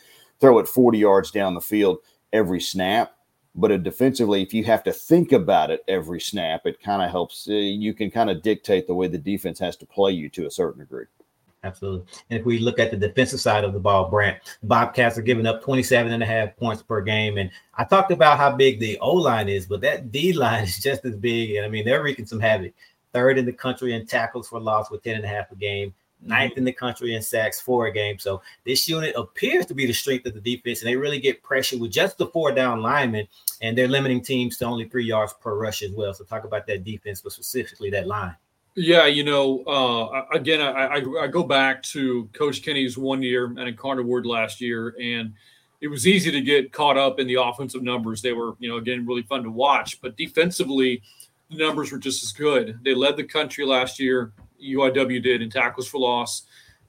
throw 0.41 0.59
it 0.59 0.69
40 0.69 0.99
yards 0.99 1.31
down 1.31 1.55
the 1.55 1.61
field 1.61 1.99
every 2.33 2.61
snap, 2.61 3.15
but 3.55 3.83
defensively, 3.83 4.43
if 4.43 4.55
you 4.55 4.65
have 4.65 4.83
to 4.85 4.93
think 4.93 5.33
about 5.33 5.71
it 5.71 5.85
every 5.87 6.21
snap, 6.21 6.67
it 6.67 6.83
kind 6.83 7.03
of 7.03 7.11
helps. 7.11 7.49
Uh, 7.49 7.53
you 7.53 7.93
can 7.93 8.11
kind 8.11 8.31
of 8.31 8.43
dictate 8.43 8.87
the 8.87 8.95
way 8.95 9.09
the 9.09 9.19
defense 9.19 9.59
has 9.59 9.77
to 9.77 9.87
play 9.87 10.13
you 10.13 10.29
to 10.31 10.47
a 10.47 10.51
certain 10.51 10.81
degree. 10.81 11.05
Absolutely. 11.65 12.07
And 12.31 12.41
if 12.41 12.47
we 12.47 12.59
look 12.59 12.81
at 12.81 12.91
the 12.91 12.97
defensive 12.97 13.41
side 13.41 13.63
of 13.63 13.73
the 13.73 13.79
ball, 13.79 14.11
Brant, 14.11 14.39
Bobcats 14.65 15.17
are 15.17 15.23
giving 15.23 15.47
up 15.47 15.63
27 15.63 16.13
and 16.13 16.23
a 16.23 16.27
half 16.27 16.57
points 16.57 16.83
per 16.83 17.01
game. 17.01 17.39
And 17.39 17.51
I 17.77 17.85
talked 17.85 18.11
about 18.11 18.39
how 18.39 18.57
big 18.57 18.81
the 18.81 18.99
O 18.99 19.15
line 19.15 19.49
is, 19.49 19.67
but 19.67 19.81
that 19.83 20.11
D 20.11 20.33
line 20.33 20.65
is 20.65 20.79
just 20.79 21.05
as 21.05 21.15
big. 21.15 21.55
And 21.55 21.65
I 21.65 21.69
mean, 21.69 21.85
they're 21.85 22.03
wreaking 22.03 22.27
some 22.27 22.41
havoc. 22.41 22.73
Third 23.13 23.39
in 23.39 23.45
the 23.45 23.53
country 23.53 23.95
in 23.95 24.07
tackles 24.07 24.49
for 24.49 24.59
loss 24.59 24.91
with 24.91 25.05
10 25.05 25.17
and 25.17 25.25
a 25.25 25.29
half 25.29 25.53
a 25.53 25.55
game 25.55 25.95
ninth 26.25 26.57
in 26.57 26.65
the 26.65 26.73
country 26.73 27.15
in 27.15 27.23
sacks 27.23 27.61
for 27.61 27.87
a 27.87 27.93
game. 27.93 28.19
So 28.19 28.43
this 28.65 28.89
unit 28.89 29.15
appears 29.17 29.67
to 29.67 29.75
be 29.75 29.87
the 29.87 29.93
strength 29.93 30.27
of 30.27 30.35
the 30.35 30.41
defense, 30.41 30.81
and 30.81 30.89
they 30.89 30.97
really 30.97 31.21
get 31.21 31.43
pressure 31.43 31.79
with 31.79 31.91
just 31.91 32.19
the 32.19 32.27
four 32.27 32.53
down 32.53 32.83
linemen, 32.83 33.27
and 33.61 33.77
they're 33.77 33.89
limiting 33.89 34.23
teams 34.23 34.57
to 34.59 34.65
only 34.65 34.89
three 34.89 35.05
yards 35.05 35.35
per 35.35 35.57
rush 35.57 35.83
as 35.83 35.93
well. 35.93 36.15
So 36.15 36.25
talk 36.25 36.45
about 36.45 36.67
that 36.67 36.85
defense, 36.85 37.21
but 37.21 37.33
specifically 37.33 37.91
that 37.91 38.07
line. 38.07 38.37
Yeah, 38.75 39.05
you 39.07 39.23
know, 39.23 39.63
uh, 39.65 40.25
again, 40.33 40.63
I, 40.63 40.87
I, 40.87 41.25
I, 41.25 41.27
go 41.27 41.43
back 41.43 41.83
to 41.85 42.27
Coach 42.33 42.63
Kinne's 42.63 42.97
one 42.97 43.23
year 43.23 43.45
and 43.45 43.59
Incarnate 43.59 44.07
Word 44.07 44.25
last 44.25 44.63
year, 44.63 44.97
and 44.99 45.35
it 45.83 45.89
was 45.89 46.07
easy 46.07 46.31
to 46.31 46.41
get 46.41 46.73
caught 46.73 46.97
up 46.97 47.21
in 47.21 47.27
the 47.27 47.35
offensive 47.35 47.83
numbers. 47.83 48.23
They 48.23 48.33
were, 48.33 48.55
you 48.61 48.71
know, 48.71 48.79
again, 48.79 49.05
really 49.07 49.25
fun 49.25 49.43
to 49.43 49.51
watch, 49.51 50.01
but 50.01 50.17
defensively, 50.17 51.03
the 51.51 51.59
numbers 51.59 51.93
were 51.93 51.99
just 51.99 52.23
as 52.23 52.33
good. 52.33 52.79
They 52.83 52.95
led 52.95 53.19
the 53.19 53.25
country 53.25 53.67
last 53.67 54.01
year 54.01 54.33
UIW 54.63 55.23
did 55.23 55.43
in 55.43 55.51
tackles 55.51 55.89
for 55.89 55.99
loss. 55.99 56.43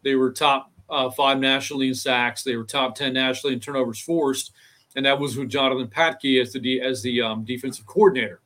They 0.04 0.16
were 0.16 0.32
top 0.32 0.72
uh, 0.90 1.10
five 1.10 1.40
nationally 1.40 1.88
in 1.88 1.96
sacks. 1.96 2.44
They 2.44 2.56
were 2.56 2.64
top 2.64 2.96
ten 2.96 3.14
nationally 3.14 3.56
in 3.56 3.60
turnovers 3.60 4.00
forced, 4.00 4.52
and 4.96 5.06
that 5.06 5.20
was 5.20 5.38
with 5.38 5.50
Jonathan 5.50 5.88
Patke 5.88 6.42
as 6.42 6.54
the 6.54 6.82
as 6.82 7.02
the 7.02 7.22
um, 7.22 7.44
defensive 7.44 7.86
coordinator. 7.86 8.42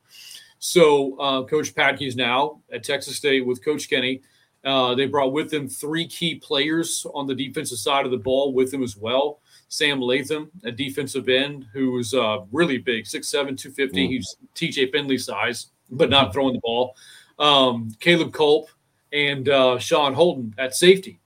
So 0.58 1.18
uh, 1.18 1.44
Coach 1.44 1.74
Patke 1.74 2.06
is 2.06 2.16
now 2.16 2.60
at 2.72 2.82
Texas 2.82 3.16
State 3.16 3.46
with 3.46 3.64
Coach 3.64 3.88
Kinne. 3.88 4.20
Uh, 4.64 4.94
they 4.94 5.06
brought 5.06 5.32
with 5.32 5.50
them 5.50 5.68
three 5.68 6.06
key 6.06 6.34
players 6.34 7.06
on 7.14 7.26
the 7.26 7.34
defensive 7.34 7.78
side 7.78 8.04
of 8.04 8.10
the 8.10 8.18
ball 8.18 8.52
with 8.52 8.70
them 8.70 8.82
as 8.82 8.96
well. 8.96 9.40
Sam 9.68 10.00
Latham, 10.00 10.50
a 10.64 10.72
defensive 10.72 11.28
end 11.28 11.66
who 11.72 11.92
was 11.92 12.12
uh, 12.14 12.38
really 12.50 12.78
big, 12.78 13.04
6'7", 13.04 13.30
250. 13.30 13.84
Mm. 13.86 14.08
He's 14.08 14.36
TJ 14.54 14.90
Finley 14.90 15.18
size, 15.18 15.68
but 15.90 16.10
not 16.10 16.32
throwing 16.32 16.54
the 16.54 16.60
ball. 16.60 16.96
Um, 17.38 17.90
Caleb 18.00 18.32
Culp, 18.32 18.68
and 19.12 19.48
uh, 19.48 19.78
Sean 19.78 20.14
Holton 20.14 20.54
at 20.58 20.74
safety. 20.74 21.20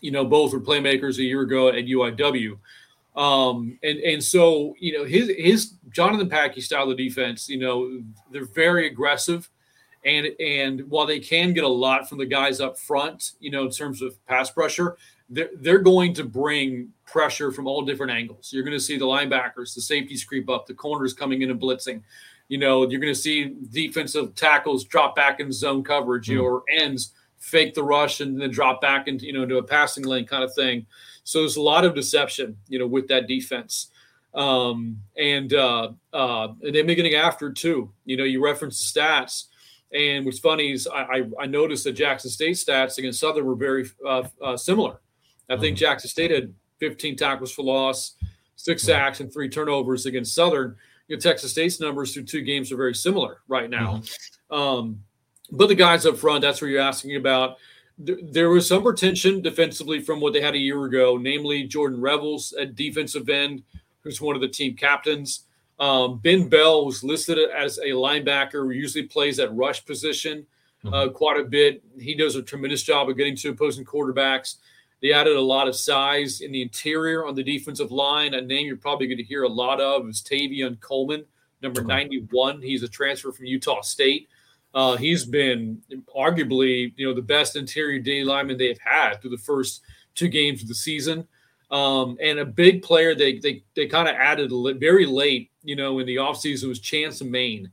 You 0.00 0.10
know, 0.10 0.24
both 0.24 0.52
were 0.52 0.60
playmakers 0.60 1.18
a 1.18 1.22
year 1.22 1.40
ago 1.40 1.68
at 1.68 1.86
UIW. 1.86 2.58
Um, 3.16 3.78
and 3.82 3.98
and 4.00 4.22
so 4.22 4.74
you 4.78 4.92
know 4.92 5.04
his 5.04 5.30
his 5.38 5.72
Jonathan 5.90 6.28
Patke 6.28 6.62
style 6.62 6.90
of 6.90 6.98
defense, 6.98 7.48
you 7.48 7.58
know, 7.58 8.02
they're 8.30 8.44
very 8.44 8.86
aggressive, 8.86 9.48
and 10.04 10.28
and 10.38 10.82
while 10.90 11.06
they 11.06 11.18
can 11.18 11.54
get 11.54 11.64
a 11.64 11.68
lot 11.68 12.08
from 12.08 12.18
the 12.18 12.26
guys 12.26 12.60
up 12.60 12.78
front, 12.78 13.32
you 13.40 13.50
know, 13.50 13.64
in 13.64 13.70
terms 13.70 14.02
of 14.02 14.22
pass 14.26 14.50
pressure, 14.50 14.98
they're 15.30 15.48
they're 15.56 15.78
going 15.78 16.12
to 16.12 16.24
bring 16.24 16.92
pressure 17.06 17.50
from 17.52 17.66
all 17.66 17.82
different 17.82 18.12
angles. 18.12 18.52
You're 18.52 18.64
going 18.64 18.76
to 18.76 18.84
see 18.84 18.98
the 18.98 19.06
linebackers, 19.06 19.74
the 19.74 19.80
safeties 19.80 20.22
creep 20.22 20.50
up, 20.50 20.66
the 20.66 20.74
corners 20.74 21.14
coming 21.14 21.40
in 21.40 21.50
and 21.50 21.58
blitzing. 21.60 22.02
You 22.48 22.58
know, 22.58 22.88
you're 22.88 23.00
going 23.00 23.12
to 23.12 23.18
see 23.18 23.54
defensive 23.70 24.34
tackles 24.34 24.84
drop 24.84 25.16
back 25.16 25.40
in 25.40 25.50
zone 25.50 25.82
coverage, 25.82 26.28
you 26.28 26.36
know, 26.36 26.44
or 26.44 26.62
ends 26.70 27.12
fake 27.38 27.74
the 27.74 27.82
rush 27.82 28.20
and 28.20 28.40
then 28.40 28.50
drop 28.50 28.80
back 28.80 29.06
into 29.06 29.24
you 29.26 29.32
know 29.32 29.42
into 29.42 29.58
a 29.58 29.62
passing 29.62 30.04
lane 30.04 30.26
kind 30.26 30.42
of 30.42 30.54
thing. 30.54 30.86
So 31.24 31.40
there's 31.40 31.56
a 31.56 31.62
lot 31.62 31.84
of 31.84 31.94
deception, 31.94 32.56
you 32.68 32.78
know, 32.78 32.86
with 32.86 33.08
that 33.08 33.26
defense. 33.26 33.90
Um, 34.34 35.00
and 35.16 35.52
uh, 35.54 35.92
uh, 36.12 36.48
and 36.62 36.74
then 36.74 36.86
beginning 36.86 37.14
after 37.14 37.52
too, 37.52 37.90
you 38.04 38.16
know, 38.16 38.24
you 38.24 38.44
reference 38.44 38.92
the 38.92 39.00
stats. 39.00 39.44
And 39.92 40.26
what's 40.26 40.40
funny 40.40 40.72
is 40.72 40.86
I, 40.86 41.02
I, 41.02 41.22
I 41.40 41.46
noticed 41.46 41.84
that 41.84 41.92
Jackson 41.92 42.30
State 42.30 42.56
stats 42.56 42.98
against 42.98 43.20
Southern 43.20 43.46
were 43.46 43.54
very 43.54 43.88
uh, 44.06 44.24
uh, 44.42 44.56
similar. 44.56 45.00
I 45.48 45.56
think 45.56 45.76
mm-hmm. 45.76 45.84
Jackson 45.84 46.10
State 46.10 46.32
had 46.32 46.52
15 46.80 47.16
tackles 47.16 47.52
for 47.52 47.62
loss, 47.62 48.14
six 48.56 48.82
sacks, 48.82 49.20
and 49.20 49.32
three 49.32 49.48
turnovers 49.48 50.04
against 50.04 50.34
Southern 50.34 50.76
you 51.08 51.16
know, 51.16 51.20
Texas 51.20 51.52
State's 51.52 51.80
numbers 51.80 52.12
through 52.12 52.24
two 52.24 52.42
games 52.42 52.72
are 52.72 52.76
very 52.76 52.94
similar 52.94 53.38
right 53.48 53.70
now. 53.70 54.02
Mm-hmm. 54.50 54.54
Um, 54.54 55.00
but 55.50 55.68
the 55.68 55.74
guys 55.74 56.06
up 56.06 56.16
front, 56.16 56.42
that's 56.42 56.60
what 56.60 56.68
you're 56.68 56.80
asking 56.80 57.16
about. 57.16 57.56
There 57.98 58.50
was 58.50 58.68
some 58.68 58.84
retention 58.84 59.40
defensively 59.40 60.00
from 60.00 60.20
what 60.20 60.32
they 60.32 60.40
had 60.40 60.54
a 60.54 60.58
year 60.58 60.84
ago, 60.84 61.16
namely 61.16 61.64
Jordan 61.64 62.00
Revels 62.00 62.52
at 62.60 62.74
defensive 62.74 63.28
end, 63.28 63.62
who's 64.00 64.20
one 64.20 64.34
of 64.34 64.42
the 64.42 64.48
team 64.48 64.74
captains. 64.74 65.44
Um, 65.78 66.18
ben 66.18 66.48
Bell 66.48 66.84
was 66.84 67.04
listed 67.04 67.38
as 67.38 67.78
a 67.78 67.90
linebacker 67.90 68.64
who 68.64 68.70
usually 68.70 69.04
plays 69.04 69.38
at 69.38 69.54
rush 69.54 69.84
position 69.84 70.46
uh, 70.84 70.90
mm-hmm. 70.90 71.14
quite 71.14 71.40
a 71.40 71.44
bit. 71.44 71.82
He 71.98 72.14
does 72.14 72.36
a 72.36 72.42
tremendous 72.42 72.82
job 72.82 73.08
of 73.08 73.16
getting 73.16 73.36
to 73.36 73.50
opposing 73.50 73.84
quarterbacks. 73.84 74.56
They 75.02 75.12
added 75.12 75.36
a 75.36 75.40
lot 75.40 75.68
of 75.68 75.76
size 75.76 76.40
in 76.40 76.52
the 76.52 76.62
interior 76.62 77.26
on 77.26 77.34
the 77.34 77.42
defensive 77.42 77.92
line. 77.92 78.34
A 78.34 78.40
name 78.40 78.66
you're 78.66 78.76
probably 78.76 79.06
going 79.06 79.18
to 79.18 79.24
hear 79.24 79.42
a 79.42 79.48
lot 79.48 79.80
of 79.80 80.08
is 80.08 80.22
Tavian 80.22 80.80
Coleman, 80.80 81.24
number 81.62 81.80
okay. 81.80 81.88
91. 81.88 82.62
He's 82.62 82.82
a 82.82 82.88
transfer 82.88 83.32
from 83.32 83.46
Utah 83.46 83.82
State. 83.82 84.28
Uh, 84.74 84.96
he's 84.96 85.24
been 85.24 85.80
arguably, 86.14 86.92
you 86.96 87.06
know, 87.06 87.14
the 87.14 87.22
best 87.22 87.56
interior 87.56 87.98
D 87.98 88.24
lineman 88.24 88.58
they've 88.58 88.78
had 88.78 89.16
through 89.16 89.30
the 89.30 89.38
first 89.38 89.82
two 90.14 90.28
games 90.28 90.62
of 90.62 90.68
the 90.68 90.74
season. 90.74 91.26
Um, 91.70 92.16
and 92.22 92.38
a 92.38 92.44
big 92.44 92.82
player 92.82 93.14
they 93.14 93.38
they, 93.38 93.64
they 93.74 93.86
kind 93.86 94.08
of 94.08 94.14
added 94.14 94.52
very 94.78 95.06
late, 95.06 95.50
you 95.64 95.76
know, 95.76 95.98
in 95.98 96.06
the 96.06 96.16
offseason 96.16 96.68
was 96.68 96.78
Chance 96.78 97.22
Maine. 97.22 97.70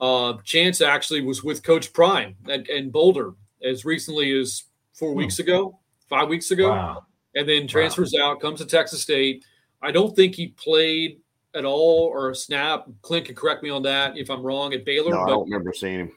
Uh, 0.00 0.34
Chance 0.44 0.80
actually 0.80 1.22
was 1.22 1.42
with 1.42 1.62
Coach 1.62 1.92
Prime 1.92 2.36
at, 2.48 2.68
in 2.68 2.90
Boulder 2.90 3.34
as 3.64 3.84
recently 3.84 4.38
as 4.38 4.64
four 4.92 5.12
hmm. 5.12 5.18
weeks 5.18 5.38
ago, 5.38 5.78
five 6.12 6.28
weeks 6.28 6.50
ago, 6.50 6.68
wow. 6.68 7.06
and 7.34 7.48
then 7.48 7.66
transfers 7.66 8.12
wow. 8.14 8.32
out, 8.32 8.40
comes 8.40 8.60
to 8.60 8.66
Texas 8.66 9.00
State. 9.00 9.46
I 9.80 9.90
don't 9.90 10.14
think 10.14 10.34
he 10.34 10.48
played 10.48 11.20
at 11.54 11.64
all 11.64 12.04
or 12.04 12.30
a 12.30 12.34
snap. 12.34 12.86
Clint 13.00 13.24
can 13.24 13.34
correct 13.34 13.62
me 13.62 13.70
on 13.70 13.82
that 13.84 14.18
if 14.18 14.30
I'm 14.30 14.42
wrong 14.42 14.74
at 14.74 14.84
Baylor. 14.84 15.12
No, 15.12 15.16
but, 15.16 15.24
I 15.24 15.28
don't 15.28 15.44
remember 15.44 15.72
seeing 15.72 16.00
him. 16.00 16.12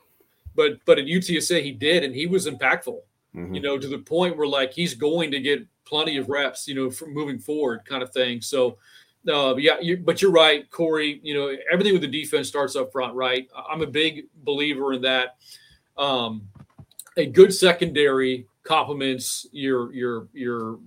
But 0.54 0.80
but 0.86 1.00
at 1.00 1.06
UTSA 1.06 1.64
he 1.64 1.72
did, 1.72 2.04
and 2.04 2.14
he 2.14 2.28
was 2.28 2.46
impactful. 2.46 3.00
Mm-hmm. 3.34 3.56
You 3.56 3.62
know, 3.62 3.78
to 3.78 3.88
the 3.88 4.00
point 4.00 4.38
where 4.38 4.48
like 4.48 4.74
he's 4.74 4.94
going 4.94 5.32
to 5.32 5.40
get 5.40 5.66
plenty 5.86 6.18
of 6.18 6.28
reps. 6.28 6.68
You 6.68 6.76
know, 6.76 6.92
from 6.92 7.14
moving 7.14 7.40
forward, 7.40 7.86
kind 7.86 8.04
of 8.04 8.12
thing. 8.12 8.42
So. 8.42 8.78
Uh, 9.28 9.56
yeah, 9.58 9.80
you, 9.82 9.98
but 9.98 10.22
you're 10.22 10.30
right, 10.30 10.70
Corey. 10.70 11.20
You 11.24 11.34
know, 11.34 11.58
everything 11.74 11.94
with 11.94 12.04
the 12.04 12.08
defense 12.08 12.48
starts 12.48 12.76
up 12.76 12.92
front, 12.92 13.16
right? 13.16 13.50
I'm 13.58 13.82
a 13.82 13.88
big 13.88 14.28
believer 14.44 14.94
in 14.94 15.02
that. 15.02 15.38
Um, 15.98 16.48
a 17.18 17.26
good 17.26 17.52
secondary 17.52 18.46
complements 18.66 19.48
your 19.52 19.94
your 19.94 20.28
your 20.34 20.80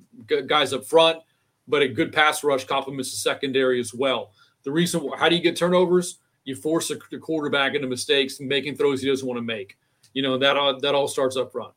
guys 0.47 0.73
up 0.73 0.85
front, 0.85 1.21
but 1.67 1.81
a 1.81 1.88
good 1.88 2.12
pass 2.12 2.45
rush 2.45 2.64
complements 2.64 3.11
the 3.11 3.17
secondary 3.17 3.81
as 3.81 3.95
well. 3.95 4.33
The 4.64 4.73
reason 4.73 5.09
how 5.17 5.29
do 5.29 5.37
you 5.37 5.43
get 5.43 5.57
turnovers? 5.57 6.19
You 6.45 6.57
force 6.57 6.88
the 6.88 7.19
quarterback 7.19 7.75
into 7.75 7.88
mistakes 7.88 8.41
making 8.41 8.77
throws 8.77 9.03
he 9.03 9.09
doesn't 9.09 9.27
want 9.27 9.38
to 9.38 9.43
make. 9.43 9.79
You 10.12 10.23
know 10.23 10.37
that 10.38 10.57
all 10.57 10.79
that 10.79 10.95
all 10.95 11.09
starts 11.09 11.37
up 11.37 11.53
front. 11.53 11.73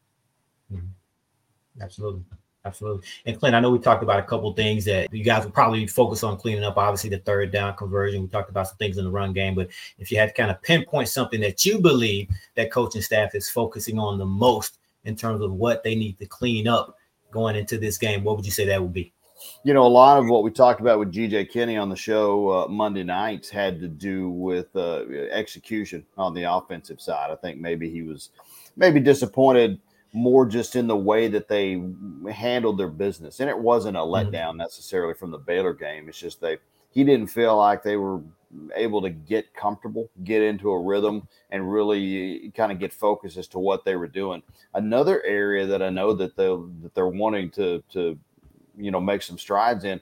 Mm-hmm. 0.74 1.82
Absolutely. 1.82 2.24
Absolutely. 2.64 3.08
And 3.26 3.40
Clint, 3.40 3.56
I 3.56 3.60
know 3.60 3.72
we 3.72 3.80
talked 3.80 4.04
about 4.04 4.20
a 4.20 4.24
couple 4.24 4.54
things 4.54 4.86
that 4.86 5.12
you 5.12 5.24
guys 5.24 5.44
will 5.44 5.52
probably 5.52 5.88
focus 5.88 6.24
on 6.24 6.38
cleaning 6.38 6.64
up. 6.64 6.78
Obviously, 6.78 7.10
the 7.10 7.18
third 7.18 7.52
down 7.52 7.76
conversion. 7.76 8.22
We 8.22 8.28
talked 8.28 8.52
about 8.52 8.68
some 8.68 8.78
things 8.78 9.00
in 9.00 9.06
the 9.06 9.10
run 9.10 9.34
game, 9.34 9.56
but 9.56 9.70
if 9.98 10.12
you 10.12 10.20
had 10.20 10.28
to 10.28 10.34
kind 10.34 10.52
of 10.52 10.62
pinpoint 10.62 11.10
something 11.10 11.42
that 11.42 11.66
you 11.66 11.80
believe 11.80 12.30
that 12.56 12.72
coaching 12.72 13.02
staff 13.02 13.34
is 13.34 13.50
focusing 13.50 13.98
on 13.98 14.20
the 14.20 14.26
most 14.26 14.78
in 15.06 15.16
terms 15.16 15.42
of 15.42 15.54
what 15.54 15.84
they 15.84 15.96
need 15.96 16.18
to 16.20 16.26
clean 16.26 16.68
up 16.68 16.98
going 17.32 17.56
into 17.56 17.78
this 17.78 17.98
game, 17.98 18.24
what 18.24 18.36
would 18.36 18.46
you 18.46 18.52
say 18.52 18.66
that 18.66 18.82
would 18.82 18.94
be? 18.94 19.14
You 19.64 19.74
know, 19.74 19.86
a 19.86 19.88
lot 19.88 20.20
of 20.20 20.28
what 20.30 20.44
we 20.44 20.52
talked 20.52 20.82
about 20.82 21.00
with 21.00 21.12
GJ 21.12 21.52
Kinne 21.52 21.82
on 21.82 21.90
the 21.90 21.96
show 21.96 22.50
uh, 22.50 22.68
Monday 22.68 23.04
nights 23.04 23.50
had 23.50 23.80
to 23.80 23.88
do 23.88 24.30
with 24.30 24.76
uh, 24.76 25.06
execution 25.32 26.06
on 26.18 26.34
the 26.34 26.44
offensive 26.44 27.02
side. 27.02 27.32
I 27.32 27.36
think 27.36 27.60
maybe 27.60 27.90
he 27.90 28.04
was 28.04 28.30
maybe 28.76 29.00
disappointed 29.00 29.80
more 30.14 30.46
just 30.46 30.76
in 30.76 30.88
the 30.88 30.96
way 30.96 31.28
that 31.30 31.48
they 31.48 31.82
handled 32.32 32.78
their 32.78 32.90
business. 32.90 33.40
And 33.40 33.50
it 33.50 33.58
wasn't 33.58 33.98
a 33.98 34.02
mm-hmm. 34.02 34.36
letdown 34.36 34.58
necessarily 34.58 35.14
from 35.14 35.32
the 35.32 35.38
Baylor 35.38 35.74
game. 35.74 36.10
It's 36.10 36.20
just 36.20 36.42
they 36.42 36.58
he 36.92 37.04
didn't 37.04 37.28
feel 37.28 37.58
like 37.58 37.84
they 37.84 37.96
were 37.96 38.22
able 38.76 39.02
to 39.02 39.10
get 39.10 39.54
comfortable, 39.54 40.10
get 40.24 40.42
into 40.42 40.72
a 40.72 40.82
rhythm, 40.82 41.28
and 41.50 41.72
really 41.72 42.52
kind 42.56 42.72
of 42.72 42.80
get 42.80 42.94
focused 42.94 43.38
as 43.38 43.48
to 43.50 43.60
what 43.60 43.86
they 43.86 43.96
were 43.96 44.08
doing. 44.08 44.44
Another 44.74 45.24
area 45.24 45.66
that 45.66 45.82
I 45.82 45.90
know 45.90 46.14
that 46.14 46.36
they 46.36 46.48
that 46.82 46.94
they're 46.94 47.08
wanting 47.08 47.50
to 47.52 47.84
to 47.92 48.18
you 48.78 48.92
know 48.92 49.02
make 49.02 49.22
some 49.22 49.38
strides 49.38 49.84
in 49.84 50.02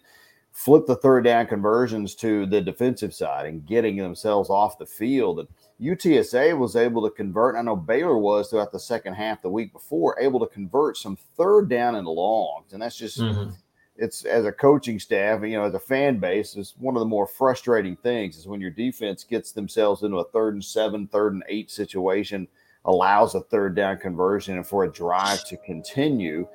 flip 0.51 0.85
the 0.87 0.95
third 0.95 1.23
down 1.23 1.45
conversions 1.45 2.15
to 2.15 2.45
the 2.47 2.59
defensive 2.59 3.13
side 3.13 3.45
and 3.45 3.65
getting 3.65 3.95
themselves 3.97 4.49
off 4.49 4.77
the 4.77 4.85
field 4.85 5.39
and 5.39 5.47
UTSA 5.81 6.57
was 6.57 6.75
able 6.75 7.01
to 7.03 7.15
convert. 7.15 7.55
I 7.55 7.61
know 7.61 7.75
Baylor 7.75 8.17
was 8.17 8.49
throughout 8.49 8.71
the 8.71 8.79
second 8.79 9.13
half 9.13 9.41
the 9.41 9.49
week 9.49 9.71
before, 9.71 10.19
able 10.19 10.39
to 10.41 10.47
convert 10.47 10.97
some 10.97 11.17
third 11.37 11.69
down 11.69 11.95
and 11.95 12.05
longs. 12.05 12.73
And 12.73 12.81
that's 12.81 12.97
just, 12.97 13.19
mm-hmm. 13.19 13.51
It's 13.99 14.23
as 14.23 14.45
a 14.45 14.51
coaching 14.51 14.97
staff, 14.97 15.43
you 15.43 15.57
know, 15.57 15.65
as 15.65 15.73
a 15.73 15.79
fan 15.79 16.19
base, 16.19 16.55
is 16.55 16.73
one 16.79 16.95
of 16.95 17.01
the 17.01 17.05
more 17.05 17.27
frustrating 17.27 17.97
things 17.97 18.37
is 18.37 18.47
when 18.47 18.61
your 18.61 18.71
defense 18.71 19.23
gets 19.23 19.51
themselves 19.51 20.03
into 20.03 20.17
a 20.17 20.29
third 20.29 20.53
and 20.53 20.63
seven, 20.63 21.05
third 21.07 21.33
and 21.33 21.43
eight 21.49 21.69
situation, 21.69 22.47
allows 22.85 23.35
a 23.35 23.41
third 23.41 23.75
down 23.75 23.97
conversion, 23.97 24.55
and 24.55 24.65
for 24.65 24.85
a 24.85 24.91
drive 24.91 25.43
to 25.45 25.57
continue, 25.57 26.47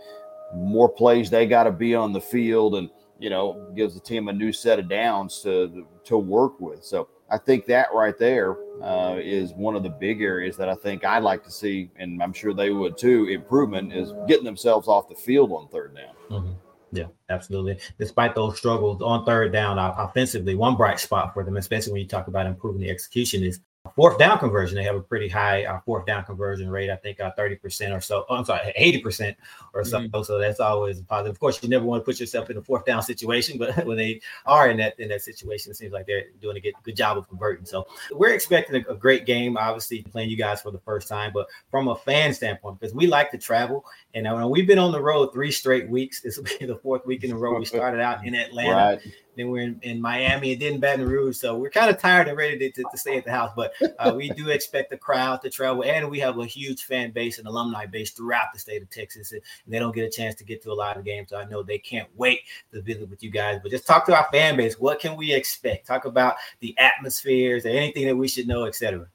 more 0.55 0.89
plays 0.89 1.29
they 1.29 1.47
got 1.47 1.65
to 1.65 1.73
be 1.73 1.95
on 1.95 2.13
the 2.13 2.21
field 2.21 2.77
and, 2.77 2.89
you 3.19 3.29
know, 3.29 3.71
gives 3.77 3.95
the 3.95 4.01
team 4.01 4.29
a 4.29 4.33
new 4.33 4.53
set 4.53 4.79
of 4.79 4.89
downs 4.89 5.43
to 5.43 5.87
to 6.05 6.17
work 6.17 6.61
with. 6.61 6.83
So 6.83 7.09
I 7.31 7.39
think 7.39 7.67
that 7.67 7.89
right 7.93 8.19
there 8.19 8.57
uh, 8.83 9.17
is 9.21 9.53
one 9.53 9.77
of 9.77 9.83
the 9.83 9.91
big 9.91 10.23
areas 10.23 10.57
that 10.57 10.69
I 10.69 10.75
think 10.75 11.05
I'd 11.05 11.23
like 11.23 11.45
to 11.45 11.51
see, 11.51 11.91
and 11.97 12.23
I'm 12.23 12.33
sure 12.33 12.55
they 12.55 12.71
would 12.71 12.97
too. 12.97 13.27
Improvement 13.27 13.93
is 13.93 14.13
getting 14.29 14.45
themselves 14.45 14.89
off 14.89 15.09
the 15.09 15.15
field 15.15 15.53
on 15.53 15.69
third 15.69 15.95
down. 15.95 16.15
Mm-hmm. 16.31 16.53
Yeah, 16.95 17.07
absolutely. 17.29 17.79
Despite 17.99 18.37
those 18.37 18.57
struggles 18.57 19.03
on 19.03 19.25
third 19.25 19.53
down, 19.53 19.79
offensively, 19.81 20.55
one 20.55 20.77
bright 20.77 21.01
spot 21.01 21.35
for 21.35 21.43
them, 21.43 21.57
especially 21.57 21.93
when 21.93 22.03
you 22.03 22.07
talk 22.07 22.29
about 22.29 22.47
improving 22.47 22.81
the 22.81 22.89
execution, 22.89 23.43
is 23.43 23.59
fourth 23.95 24.19
down 24.19 24.39
conversion. 24.39 24.77
They 24.77 24.85
have 24.85 24.97
a 24.97 25.01
pretty 25.01 25.29
high 25.29 25.65
uh, 25.65 25.81
fourth 25.81 26.07
down 26.07 26.25
conversion 26.25 26.71
rate. 26.71 26.91
I 26.91 26.97
think 26.97 27.21
uh, 27.21 27.33
30% 27.39 27.97
or 27.97 28.01
so. 28.01 28.25
Oh, 28.29 28.37
I'm 28.37 28.45
sorry, 28.45 28.73
80% 28.79 29.37
or 29.73 29.85
so. 29.85 30.01
Mm-hmm. 30.01 30.23
So 30.23 30.39
that's 30.39 30.61
always 30.61 31.01
positive. 31.03 31.33
Of 31.33 31.41
course, 31.41 31.63
you 31.63 31.69
never 31.69 31.85
want 31.85 32.01
to 32.01 32.05
put 32.05 32.19
yourself 32.19 32.51
in 32.51 32.57
a 32.57 32.63
fourth 32.63 32.85
down 32.85 33.03
situation, 33.03 33.59
but 33.65 33.85
when 33.87 33.97
they 33.97 34.21
are 34.47 34.69
in 34.69 34.77
that 34.79 34.99
in 34.99 35.09
that 35.09 35.23
situation, 35.23 35.71
it 35.71 35.77
seems 35.77 35.93
like 35.93 36.07
they're 36.07 36.25
doing 36.41 36.57
a 36.57 36.61
good, 36.61 36.75
good 36.83 36.97
job 36.97 37.19
of 37.19 37.29
converting. 37.29 37.67
So 37.67 37.87
we're 38.13 38.33
expecting 38.33 38.85
a, 38.87 38.93
a 38.93 38.97
great 38.97 39.27
game. 39.27 39.57
Obviously, 39.57 40.03
playing 40.03 40.31
you 40.31 40.37
guys 40.37 40.63
for 40.63 40.71
the 40.71 40.81
first 40.81 41.09
time, 41.09 41.33
but 41.35 41.49
from 41.71 41.89
a 41.89 41.97
fan 41.97 42.33
standpoint, 42.33 42.81
because 42.81 42.95
we 42.95 43.07
like 43.07 43.31
to 43.33 43.39
travel, 43.39 43.85
and 44.15 44.27
uh, 44.27 44.49
we've 44.49 44.67
been 44.67 44.79
on 44.79 44.93
the 44.93 45.03
road 45.03 45.33
three 45.33 45.51
straight 45.51 45.89
weeks. 45.89 46.21
This 46.21 46.37
will 46.37 46.45
be 46.45 46.57
the 46.67 46.77
fourth 46.77 47.05
week 47.07 47.25
in 47.25 47.33
a 47.33 47.37
row. 47.37 47.59
We 47.59 47.65
started 47.65 48.01
out 48.01 48.27
in 48.27 48.35
Atlanta. 48.35 49.01
Right 49.03 49.15
then 49.37 49.49
we're 49.49 49.63
in, 49.63 49.79
in, 49.83 50.01
Miami 50.01 50.53
and 50.53 50.63
then 50.63 50.81
Baton 50.81 51.07
Rouge. 51.07 51.37
So 51.37 51.57
we're 51.57 51.71
kind 51.71 51.91
of 51.91 51.99
tired 51.99 52.29
and 52.29 52.37
ready 52.37 52.59
to, 52.59 52.71
to, 52.71 52.89
to 52.91 52.99
stay 52.99 53.17
at 53.17 53.25
the 53.25 53.31
house. 53.31 53.53
But 53.55 53.73
uh, 53.99 54.13
we 54.17 54.31
do 54.31 54.51
expect 54.51 54.91
the 54.91 54.97
crowd 54.97 55.43
to 55.43 55.51
travel, 55.51 55.85
and 55.85 56.11
we 56.11 56.19
have 56.21 56.39
a 56.39 56.47
huge 56.47 56.85
fan 56.85 57.11
base 57.11 57.39
and 57.39 57.47
alumni 57.47 57.87
base 57.87 58.13
throughout 58.13 58.53
the 58.53 58.59
state 58.59 58.83
of 58.83 58.91
Texas. 58.91 59.33
And 59.33 59.43
they 59.67 59.79
don't 59.79 59.95
get 59.95 60.05
a 60.05 60.11
chance 60.11 60.35
to 60.37 60.45
get 60.45 60.63
to 60.63 60.73
a 60.73 60.75
lot 60.75 60.97
of 60.97 61.05
games. 61.05 61.31
So 61.31 61.37
I 61.37 61.45
know 61.45 61.63
they 61.63 61.79
can't 61.79 62.09
wait 62.17 62.41
to 62.73 62.83
visit 62.83 63.09
with 63.09 63.23
you 63.23 63.31
guys. 63.31 63.61
But 63.63 63.71
just 63.71 63.87
talk 63.87 64.07
to 64.07 64.17
our 64.17 64.29
fan 64.33 64.57
base. 64.57 64.79
What 64.79 65.01
can 65.01 65.17
we 65.17 65.33
expect? 65.33 65.87
Talk 65.87 66.05
about 66.05 66.37
the 66.61 66.77
atmospheres, 66.79 67.67
anything 67.67 68.07
that 68.07 68.17
we 68.17 68.29
should 68.29 68.49
know, 68.49 68.65
etc. 68.65 69.07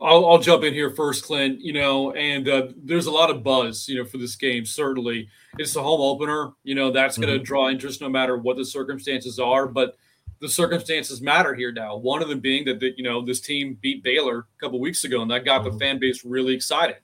I'll, 0.00 0.26
I'll, 0.26 0.38
jump 0.38 0.64
in 0.64 0.72
here 0.72 0.90
first, 0.90 1.24
Clint. 1.24 1.60
You 1.60 1.72
know, 1.72 2.12
and 2.12 2.48
uh, 2.48 2.68
there's 2.76 3.06
a 3.06 3.10
lot 3.10 3.30
of 3.30 3.42
buzz, 3.42 3.88
you 3.88 3.98
know, 3.98 4.04
for 4.04 4.18
this 4.18 4.36
game. 4.36 4.64
Certainly, 4.64 5.28
it's 5.58 5.76
a 5.76 5.82
home 5.82 6.00
opener. 6.00 6.52
You 6.62 6.74
know, 6.74 6.90
that's 6.90 7.18
going 7.18 7.28
to 7.28 7.36
mm-hmm. 7.36 7.44
draw 7.44 7.68
interest 7.68 8.00
no 8.00 8.08
matter 8.08 8.36
what 8.36 8.56
the 8.56 8.64
circumstances 8.64 9.38
are. 9.38 9.66
But 9.66 9.96
the 10.40 10.48
circumstances 10.48 11.20
matter 11.20 11.54
here 11.54 11.70
now. 11.70 11.96
One 11.96 12.22
of 12.22 12.28
them 12.28 12.40
being 12.40 12.64
that, 12.64 12.80
that 12.80 12.96
you 12.96 13.04
know 13.04 13.24
this 13.24 13.40
team 13.40 13.78
beat 13.80 14.02
Baylor 14.02 14.38
a 14.38 14.60
couple 14.60 14.80
weeks 14.80 15.04
ago, 15.04 15.22
and 15.22 15.30
that 15.30 15.44
got 15.44 15.62
mm-hmm. 15.62 15.72
the 15.72 15.78
fan 15.78 15.98
base 15.98 16.24
really 16.24 16.54
excited. 16.54 16.96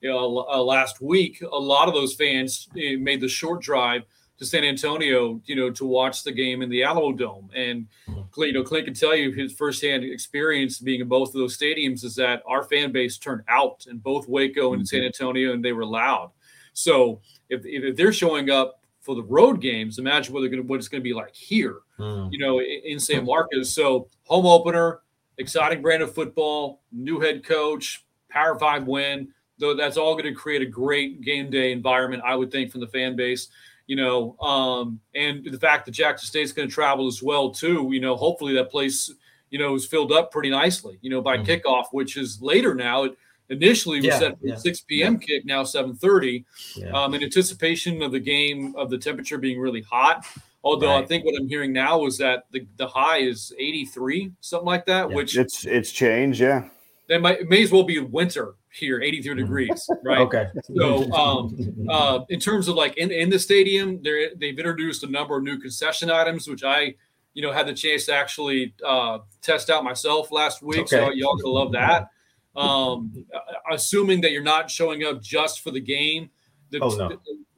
You 0.00 0.10
know, 0.10 0.46
uh, 0.50 0.62
last 0.62 1.00
week, 1.00 1.42
a 1.42 1.58
lot 1.58 1.88
of 1.88 1.94
those 1.94 2.14
fans 2.14 2.68
eh, 2.78 2.96
made 2.96 3.20
the 3.20 3.28
short 3.28 3.60
drive 3.60 4.02
to 4.38 4.46
San 4.46 4.64
Antonio, 4.64 5.40
you 5.46 5.56
know, 5.56 5.70
to 5.70 5.84
watch 5.84 6.22
the 6.22 6.32
game 6.32 6.62
in 6.62 6.70
the 6.70 6.82
Alamodome. 6.82 7.48
And 7.54 7.86
mm-hmm. 8.08 8.42
you 8.42 8.52
know, 8.52 8.62
Clint 8.62 8.86
can 8.86 8.94
tell 8.94 9.14
you 9.14 9.32
his 9.32 9.52
firsthand 9.52 10.04
experience 10.04 10.78
being 10.78 11.00
in 11.00 11.08
both 11.08 11.28
of 11.28 11.34
those 11.34 11.58
stadiums 11.58 12.04
is 12.04 12.14
that 12.16 12.42
our 12.46 12.62
fan 12.62 12.92
base 12.92 13.18
turned 13.18 13.42
out 13.48 13.86
in 13.90 13.98
both 13.98 14.28
Waco 14.28 14.74
and 14.74 14.86
San 14.86 15.00
mm-hmm. 15.00 15.06
Antonio, 15.06 15.52
and 15.52 15.64
they 15.64 15.72
were 15.72 15.84
loud. 15.84 16.30
So 16.72 17.20
if, 17.48 17.62
if 17.64 17.96
they're 17.96 18.12
showing 18.12 18.50
up 18.50 18.80
for 19.00 19.16
the 19.16 19.24
road 19.24 19.60
games, 19.60 19.98
imagine 19.98 20.32
what 20.32 20.40
they're 20.40 20.50
going 20.50 20.62
to, 20.62 20.68
what 20.68 20.78
it's 20.78 20.88
going 20.88 21.00
to 21.00 21.08
be 21.08 21.14
like 21.14 21.34
here, 21.34 21.78
mm. 21.98 22.28
you 22.30 22.38
know, 22.38 22.60
in 22.60 23.00
San 23.00 23.24
Marcos. 23.24 23.74
So 23.74 24.08
home 24.24 24.46
opener, 24.46 25.00
exciting 25.38 25.82
brand 25.82 26.02
of 26.02 26.14
football, 26.14 26.82
new 26.92 27.18
head 27.18 27.44
coach, 27.44 28.04
Power 28.28 28.56
Five 28.58 28.86
win. 28.86 29.28
Though 29.58 29.74
that's 29.74 29.96
all 29.96 30.12
going 30.12 30.32
to 30.32 30.34
create 30.34 30.62
a 30.62 30.66
great 30.66 31.22
game 31.22 31.50
day 31.50 31.72
environment, 31.72 32.22
I 32.24 32.36
would 32.36 32.52
think, 32.52 32.70
from 32.70 32.80
the 32.80 32.86
fan 32.86 33.16
base 33.16 33.48
you 33.88 33.96
know, 33.96 34.38
um, 34.38 35.00
and 35.14 35.44
the 35.44 35.58
fact 35.58 35.86
that 35.86 35.92
Jackson 35.92 36.26
State's 36.26 36.52
going 36.52 36.68
to 36.68 36.72
travel 36.72 37.08
as 37.08 37.22
well 37.22 37.50
too. 37.50 37.88
You 37.90 38.00
know, 38.00 38.14
hopefully 38.14 38.54
that 38.54 38.70
place, 38.70 39.10
you 39.50 39.58
know, 39.58 39.74
is 39.74 39.86
filled 39.86 40.12
up 40.12 40.30
pretty 40.30 40.50
nicely. 40.50 40.98
You 41.00 41.10
know, 41.10 41.22
by 41.22 41.38
mm-hmm. 41.38 41.50
kickoff, 41.50 41.86
which 41.90 42.16
is 42.16 42.40
later 42.40 42.74
now. 42.74 43.04
It 43.04 43.16
initially 43.48 43.96
was 43.96 44.04
yeah, 44.04 44.18
set 44.18 44.36
yeah. 44.42 44.56
6 44.56 44.80
p.m. 44.82 45.14
Yeah. 45.14 45.26
kick, 45.26 45.46
now 45.46 45.62
7:30. 45.62 46.44
Um, 46.92 47.14
in 47.14 47.22
anticipation 47.22 48.02
of 48.02 48.12
the 48.12 48.20
game 48.20 48.74
of 48.76 48.90
the 48.90 48.98
temperature 48.98 49.38
being 49.38 49.58
really 49.58 49.82
hot. 49.82 50.26
Although 50.62 50.88
right. 50.88 51.02
I 51.02 51.06
think 51.06 51.24
what 51.24 51.34
I'm 51.40 51.48
hearing 51.48 51.72
now 51.72 52.04
is 52.04 52.18
that 52.18 52.44
the, 52.50 52.66
the 52.76 52.86
high 52.86 53.18
is 53.18 53.54
83, 53.58 54.32
something 54.40 54.66
like 54.66 54.84
that. 54.84 55.08
Which 55.08 55.38
it's 55.38 55.64
it's 55.64 55.92
changed, 55.92 56.40
yeah. 56.40 56.68
They 57.08 57.16
might 57.16 57.40
it 57.40 57.48
may 57.48 57.62
as 57.62 57.72
well 57.72 57.84
be 57.84 58.00
winter 58.00 58.54
here, 58.78 59.00
83 59.00 59.34
degrees, 59.34 59.90
right? 60.04 60.20
okay. 60.20 60.46
So, 60.76 61.10
um, 61.12 61.56
uh, 61.88 62.20
in 62.28 62.40
terms 62.40 62.68
of 62.68 62.76
like 62.76 62.96
in, 62.96 63.10
in 63.10 63.30
the 63.30 63.38
stadium, 63.38 64.00
they 64.02 64.30
they've 64.36 64.58
introduced 64.58 65.02
a 65.02 65.06
number 65.06 65.36
of 65.36 65.42
new 65.42 65.58
concession 65.58 66.10
items, 66.10 66.48
which 66.48 66.64
I, 66.64 66.94
you 67.34 67.42
know, 67.42 67.52
had 67.52 67.66
the 67.66 67.74
chance 67.74 68.06
to 68.06 68.14
actually 68.14 68.74
uh, 68.86 69.18
test 69.42 69.70
out 69.70 69.84
myself 69.84 70.32
last 70.32 70.62
week. 70.62 70.80
Okay. 70.80 70.96
So 70.96 71.10
y'all 71.10 71.36
gonna 71.36 71.52
love 71.52 71.72
that. 71.72 72.08
Um, 72.56 73.26
assuming 73.70 74.20
that 74.22 74.32
you're 74.32 74.42
not 74.42 74.70
showing 74.70 75.04
up 75.04 75.22
just 75.22 75.60
for 75.60 75.70
the 75.70 75.80
game, 75.80 76.30
the, 76.70 76.80
oh, 76.80 76.88
no. 76.88 77.08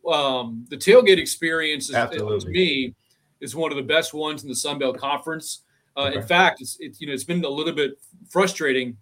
the, 0.04 0.10
um, 0.10 0.66
the 0.68 0.76
tailgate 0.76 1.18
experience 1.18 1.88
is, 1.88 1.94
to 1.94 2.50
me 2.50 2.94
is 3.40 3.56
one 3.56 3.70
of 3.70 3.76
the 3.76 3.82
best 3.82 4.12
ones 4.12 4.42
in 4.42 4.48
the 4.48 4.54
Sun 4.54 4.78
Belt 4.78 4.98
Conference. 4.98 5.62
Uh, 5.96 6.02
okay. 6.02 6.18
In 6.18 6.22
fact, 6.22 6.60
it's, 6.60 6.76
it's 6.80 7.00
you 7.00 7.06
know 7.06 7.12
it's 7.12 7.24
been 7.24 7.44
a 7.44 7.48
little 7.48 7.72
bit 7.72 7.92
frustrating 8.28 8.96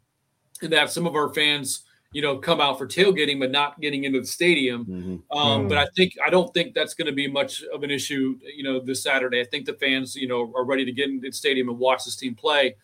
in 0.63 0.71
that 0.71 0.91
some 0.91 1.07
of 1.07 1.15
our 1.15 1.33
fans 1.33 1.85
you 2.13 2.23
know 2.23 2.39
come 2.39 2.61
out 2.61 2.79
for 2.79 2.87
tailgating 2.87 3.39
but 3.39 3.51
not 3.51 3.81
getting 3.81 4.05
into 4.05 4.21
the 4.21 4.27
stadium. 4.27 4.85
Mm-hmm. 4.85 5.39
Um, 5.39 5.65
mm. 5.65 5.69
But 5.69 5.79
I 5.79 5.87
think 5.97 6.15
I 6.25 6.31
don't 6.31 6.53
think 6.55 6.75
that's 6.75 6.95
going 6.95 7.07
to 7.07 7.13
be 7.13 7.29
much 7.29 7.63
of 7.73 7.83
an 7.83 7.91
issue 7.91 8.39
you 8.43 8.63
know 8.63 8.81
this 8.81 9.03
Saturday. 9.03 9.41
I 9.41 9.45
think 9.45 9.67
the 9.67 9.75
fans 9.75 10.15
you 10.17 10.29
know 10.29 10.53
are 10.55 10.65
ready 10.65 10.85
to 10.85 10.93
get 10.93 11.09
into 11.09 11.29
the 11.29 11.33
stadium 11.33 11.69
and 11.69 11.79
watch 11.79 12.05
this 12.05 12.17
team 12.17 12.35
play. 12.35 12.77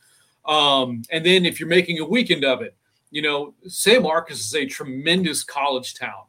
Um, 0.46 1.02
and 1.10 1.24
then 1.24 1.46
if 1.46 1.58
you're 1.58 1.68
making 1.68 1.98
a 2.00 2.04
weekend 2.04 2.44
of 2.44 2.60
it, 2.60 2.76
you 3.10 3.22
know 3.22 3.54
San 3.66 4.02
Marcos 4.02 4.40
is 4.40 4.54
a 4.54 4.66
tremendous 4.66 5.42
college 5.42 5.94
town. 5.94 6.24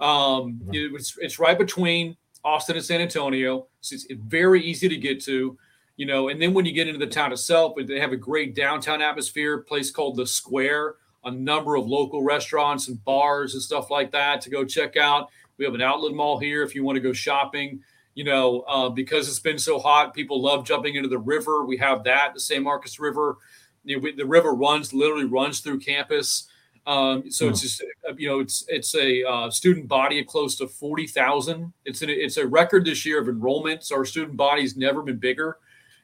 Um, 0.00 0.60
mm-hmm. 0.64 0.96
it's, 0.96 1.16
it's 1.18 1.38
right 1.38 1.56
between 1.56 2.16
Austin 2.44 2.76
and 2.76 2.84
San 2.84 3.00
Antonio. 3.00 3.68
So 3.80 3.94
it's 3.94 4.06
very 4.10 4.60
easy 4.62 4.88
to 4.88 4.96
get 4.96 5.22
to, 5.24 5.56
you 5.96 6.06
know. 6.06 6.28
And 6.28 6.42
then 6.42 6.54
when 6.54 6.66
you 6.66 6.72
get 6.72 6.88
into 6.88 6.98
the 6.98 7.10
town 7.10 7.32
itself, 7.32 7.74
they 7.86 8.00
have 8.00 8.12
a 8.12 8.16
great 8.16 8.54
downtown 8.54 9.00
atmosphere, 9.00 9.58
place 9.58 9.90
called 9.92 10.16
the 10.16 10.26
Square, 10.26 10.96
a 11.24 11.30
number 11.30 11.76
of 11.76 11.86
local 11.86 12.22
restaurants 12.22 12.88
and 12.88 13.02
bars 13.04 13.54
and 13.54 13.62
stuff 13.62 13.90
like 13.90 14.10
that 14.12 14.40
to 14.42 14.50
go 14.50 14.64
check 14.64 14.96
out. 14.96 15.28
We 15.56 15.64
have 15.64 15.74
an 15.74 15.82
outlet 15.82 16.14
mall 16.14 16.38
here 16.38 16.62
if 16.62 16.74
you 16.74 16.84
want 16.84 16.96
to 16.96 17.00
go 17.00 17.12
shopping. 17.12 17.80
You 18.14 18.24
know, 18.24 18.60
uh, 18.68 18.90
because 18.90 19.26
it's 19.26 19.38
been 19.38 19.58
so 19.58 19.78
hot, 19.78 20.12
people 20.12 20.42
love 20.42 20.66
jumping 20.66 20.96
into 20.96 21.08
the 21.08 21.18
river. 21.18 21.64
We 21.64 21.78
have 21.78 22.04
that, 22.04 22.34
the 22.34 22.40
San 22.40 22.62
Marcos 22.62 22.98
River. 22.98 23.38
You 23.84 23.96
know, 23.96 24.02
we, 24.02 24.12
the 24.12 24.26
river 24.26 24.52
runs 24.52 24.92
literally 24.92 25.24
runs 25.24 25.60
through 25.60 25.78
campus. 25.78 26.46
Um, 26.86 27.30
so 27.30 27.48
it's 27.48 27.60
hmm. 27.60 27.64
just 27.64 27.82
uh, 28.08 28.14
you 28.16 28.28
know 28.28 28.40
it's 28.40 28.64
it's 28.68 28.94
a 28.94 29.22
uh, 29.24 29.50
student 29.50 29.88
body 29.88 30.20
of 30.20 30.26
close 30.26 30.56
to 30.56 30.66
forty 30.66 31.06
thousand. 31.06 31.72
It's 31.84 32.02
an, 32.02 32.10
it's 32.10 32.36
a 32.36 32.46
record 32.46 32.84
this 32.84 33.06
year 33.06 33.20
of 33.20 33.28
enrollments. 33.28 33.92
Our 33.92 34.04
student 34.04 34.36
body's 34.36 34.76
never 34.76 35.02
been 35.02 35.18
bigger, 35.18 35.58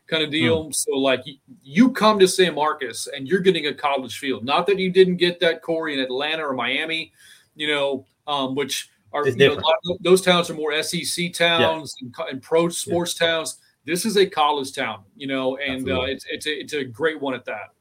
kind 0.09 0.23
of 0.23 0.31
deal. 0.31 0.65
Hmm. 0.65 0.73
So 0.73 0.93
like 0.93 1.25
you 1.63 1.93
come 1.93 2.19
to 2.19 2.29
San 2.29 2.55
Marcos 2.55 3.07
and 3.07 3.29
you're 3.29 3.41
getting 3.41 3.67
a 3.67 3.75
college 3.75 4.19
field. 4.19 4.45
Not 4.45 4.67
that 4.67 4.79
you 4.79 4.91
didn't 4.91 5.17
get 5.17 5.39
that 5.41 5.63
Corey 5.63 5.95
in 5.95 6.01
Atlanta 6.01 6.45
or 6.45 6.55
Miami, 6.55 7.13
you 7.55 7.69
know, 7.69 8.07
um, 8.27 8.55
which 8.55 8.91
are 9.13 9.27
you 9.27 9.37
know, 9.37 9.61
those 10.01 10.21
towns 10.21 10.51
are 10.51 10.55
more 10.55 10.83
SEC 10.83 11.33
towns 11.33 11.95
yeah. 12.01 12.07
and, 12.07 12.31
and, 12.31 12.43
pro 12.43 12.69
sports 12.69 13.17
yeah. 13.19 13.27
towns. 13.27 13.59
This 13.87 14.05
is 14.05 14.19
a 14.19 14.27
college 14.27 14.75
town, 14.75 15.05
you 15.17 15.27
know, 15.27 15.57
and 15.57 15.89
uh, 15.89 16.03
it's 16.03 16.27
it's 16.29 16.47
a, 16.47 16.61
it's 16.61 16.73
a 16.75 16.85
great 16.85 17.21
one 17.21 17.33
at 17.33 17.47
that. 17.47 17.73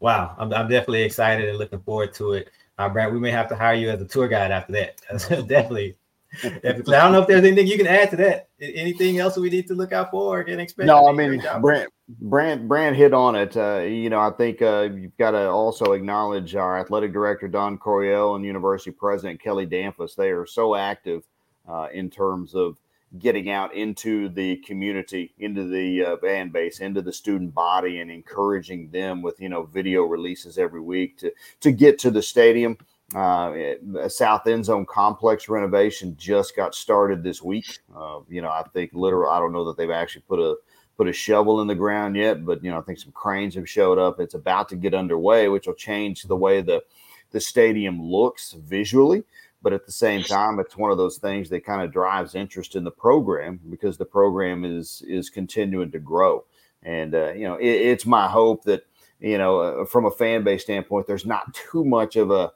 Wow, 0.00 0.34
I'm, 0.38 0.52
I'm 0.52 0.68
definitely 0.68 1.02
excited 1.02 1.48
and 1.48 1.58
looking 1.58 1.80
forward 1.80 2.12
to 2.14 2.32
it. 2.32 2.50
Uh, 2.76 2.88
Brad, 2.88 3.12
we 3.12 3.20
may 3.20 3.30
have 3.30 3.48
to 3.48 3.56
hire 3.56 3.74
you 3.74 3.90
as 3.90 4.00
a 4.00 4.04
tour 4.04 4.26
guide 4.28 4.50
after 4.50 4.72
that. 4.72 5.00
definitely. 5.48 5.96
Definitely. 6.42 6.94
I 6.94 7.02
don't 7.02 7.12
know 7.12 7.22
if 7.22 7.26
there's 7.26 7.44
anything 7.44 7.66
you 7.66 7.78
can 7.78 7.86
add 7.86 8.10
to 8.10 8.16
that. 8.16 8.48
Anything 8.60 9.18
else 9.18 9.36
we 9.36 9.48
need 9.48 9.66
to 9.68 9.74
look 9.74 9.92
out 9.92 10.10
for 10.10 10.40
or 10.40 10.44
can 10.44 10.60
expect? 10.60 10.86
No, 10.86 11.08
I 11.08 11.12
mean, 11.12 11.42
Brant, 11.60 11.90
Brant, 12.08 12.68
Brant 12.68 12.96
hit 12.96 13.14
on 13.14 13.34
it. 13.34 13.56
Uh, 13.56 13.78
you 13.78 14.10
know, 14.10 14.20
I 14.20 14.30
think 14.30 14.60
uh, 14.60 14.90
you've 14.92 15.16
got 15.16 15.30
to 15.30 15.48
also 15.48 15.92
acknowledge 15.92 16.54
our 16.54 16.78
athletic 16.78 17.12
director 17.12 17.48
Don 17.48 17.78
Coryell 17.78 18.34
and 18.34 18.44
University 18.44 18.90
President 18.90 19.40
Kelly 19.40 19.66
Damphousse. 19.66 20.14
They 20.16 20.30
are 20.30 20.46
so 20.46 20.74
active 20.74 21.24
uh, 21.66 21.88
in 21.92 22.10
terms 22.10 22.54
of 22.54 22.76
getting 23.18 23.50
out 23.50 23.74
into 23.74 24.28
the 24.28 24.56
community, 24.56 25.32
into 25.38 25.66
the 25.66 26.04
uh, 26.04 26.16
fan 26.18 26.50
base, 26.50 26.80
into 26.80 27.00
the 27.00 27.12
student 27.12 27.54
body, 27.54 28.00
and 28.00 28.10
encouraging 28.10 28.90
them 28.90 29.22
with 29.22 29.40
you 29.40 29.48
know 29.48 29.62
video 29.64 30.02
releases 30.02 30.58
every 30.58 30.80
week 30.80 31.16
to 31.18 31.32
to 31.60 31.72
get 31.72 31.98
to 32.00 32.10
the 32.10 32.22
stadium. 32.22 32.76
Uh, 33.14 33.74
a 33.98 34.10
South 34.10 34.46
End 34.46 34.64
Zone 34.64 34.84
complex 34.84 35.48
renovation 35.48 36.14
just 36.18 36.54
got 36.54 36.74
started 36.74 37.22
this 37.22 37.42
week. 37.42 37.78
Uh, 37.96 38.20
you 38.28 38.42
know, 38.42 38.50
I 38.50 38.62
think 38.74 38.90
literal. 38.92 39.30
I 39.30 39.38
don't 39.38 39.52
know 39.52 39.64
that 39.64 39.76
they've 39.76 39.90
actually 39.90 40.22
put 40.28 40.38
a 40.38 40.56
put 40.96 41.08
a 41.08 41.12
shovel 41.12 41.60
in 41.60 41.68
the 41.68 41.74
ground 41.74 42.16
yet, 42.16 42.44
but 42.44 42.62
you 42.62 42.70
know, 42.70 42.78
I 42.78 42.82
think 42.82 42.98
some 42.98 43.12
cranes 43.12 43.54
have 43.54 43.68
showed 43.68 43.98
up. 43.98 44.20
It's 44.20 44.34
about 44.34 44.68
to 44.70 44.76
get 44.76 44.94
underway, 44.94 45.48
which 45.48 45.66
will 45.66 45.74
change 45.74 46.24
the 46.24 46.36
way 46.36 46.60
the 46.60 46.82
the 47.30 47.40
stadium 47.40 48.02
looks 48.02 48.52
visually 48.52 49.24
but 49.62 49.72
at 49.72 49.86
the 49.86 49.92
same 49.92 50.22
time 50.22 50.58
it's 50.58 50.76
one 50.76 50.90
of 50.90 50.98
those 50.98 51.18
things 51.18 51.48
that 51.48 51.64
kind 51.64 51.82
of 51.82 51.92
drives 51.92 52.34
interest 52.34 52.76
in 52.76 52.84
the 52.84 52.90
program 52.90 53.60
because 53.70 53.96
the 53.96 54.04
program 54.04 54.64
is 54.64 55.02
is 55.06 55.30
continuing 55.30 55.90
to 55.90 55.98
grow 55.98 56.44
and 56.82 57.14
uh, 57.14 57.32
you 57.32 57.46
know 57.46 57.56
it, 57.56 57.66
it's 57.66 58.06
my 58.06 58.28
hope 58.28 58.64
that 58.64 58.84
you 59.20 59.38
know 59.38 59.58
uh, 59.60 59.84
from 59.84 60.04
a 60.04 60.10
fan 60.10 60.44
base 60.44 60.62
standpoint 60.62 61.06
there's 61.06 61.26
not 61.26 61.52
too 61.54 61.84
much 61.84 62.16
of 62.16 62.30
a 62.30 62.52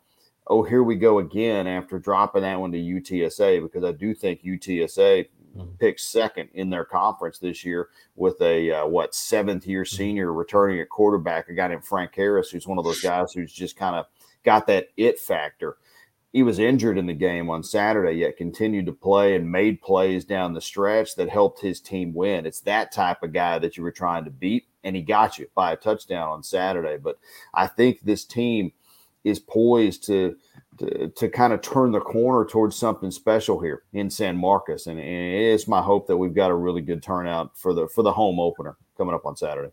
oh 0.46 0.62
here 0.62 0.82
we 0.82 0.96
go 0.96 1.18
again 1.18 1.66
after 1.66 1.98
dropping 1.98 2.42
that 2.42 2.60
one 2.60 2.72
to 2.72 2.78
UTSA 2.78 3.62
because 3.62 3.84
I 3.84 3.92
do 3.92 4.14
think 4.14 4.42
UTSA 4.42 5.28
mm-hmm. 5.56 5.74
picks 5.78 6.06
second 6.06 6.48
in 6.54 6.70
their 6.70 6.84
conference 6.84 7.38
this 7.38 7.64
year 7.64 7.88
with 8.16 8.40
a 8.40 8.70
uh, 8.70 8.86
what 8.86 9.14
seventh 9.14 9.66
year 9.66 9.82
mm-hmm. 9.84 9.96
senior 9.96 10.32
returning 10.32 10.80
at 10.80 10.88
quarterback 10.88 11.48
a 11.48 11.54
guy 11.54 11.68
named 11.68 11.84
Frank 11.84 12.14
Harris 12.14 12.50
who's 12.50 12.66
one 12.66 12.78
of 12.78 12.84
those 12.84 13.00
guys 13.00 13.32
who's 13.32 13.52
just 13.52 13.76
kind 13.76 13.96
of 13.96 14.06
got 14.44 14.66
that 14.66 14.88
it 14.96 15.18
factor 15.18 15.76
he 16.32 16.42
was 16.42 16.58
injured 16.58 16.96
in 16.96 17.06
the 17.06 17.12
game 17.12 17.50
on 17.50 17.62
Saturday, 17.62 18.18
yet 18.18 18.38
continued 18.38 18.86
to 18.86 18.92
play 18.92 19.36
and 19.36 19.52
made 19.52 19.82
plays 19.82 20.24
down 20.24 20.54
the 20.54 20.62
stretch 20.62 21.14
that 21.16 21.28
helped 21.28 21.60
his 21.60 21.78
team 21.78 22.14
win. 22.14 22.46
It's 22.46 22.60
that 22.60 22.90
type 22.90 23.22
of 23.22 23.34
guy 23.34 23.58
that 23.58 23.76
you 23.76 23.82
were 23.82 23.92
trying 23.92 24.24
to 24.24 24.30
beat, 24.30 24.64
and 24.82 24.96
he 24.96 25.02
got 25.02 25.38
you 25.38 25.46
by 25.54 25.72
a 25.72 25.76
touchdown 25.76 26.30
on 26.30 26.42
Saturday. 26.42 26.96
But 26.96 27.18
I 27.52 27.66
think 27.66 28.00
this 28.00 28.24
team 28.24 28.72
is 29.24 29.38
poised 29.38 30.04
to 30.06 30.36
to, 30.78 31.08
to 31.08 31.28
kind 31.28 31.52
of 31.52 31.60
turn 31.60 31.92
the 31.92 32.00
corner 32.00 32.46
towards 32.46 32.76
something 32.76 33.10
special 33.10 33.60
here 33.60 33.82
in 33.92 34.08
San 34.08 34.36
Marcos, 34.36 34.86
and, 34.86 34.98
and 34.98 35.34
it's 35.34 35.68
my 35.68 35.82
hope 35.82 36.06
that 36.06 36.16
we've 36.16 36.34
got 36.34 36.50
a 36.50 36.54
really 36.54 36.80
good 36.80 37.02
turnout 37.02 37.56
for 37.56 37.74
the 37.74 37.88
for 37.88 38.02
the 38.02 38.12
home 38.12 38.40
opener 38.40 38.76
coming 38.96 39.14
up 39.14 39.26
on 39.26 39.36
Saturday. 39.36 39.70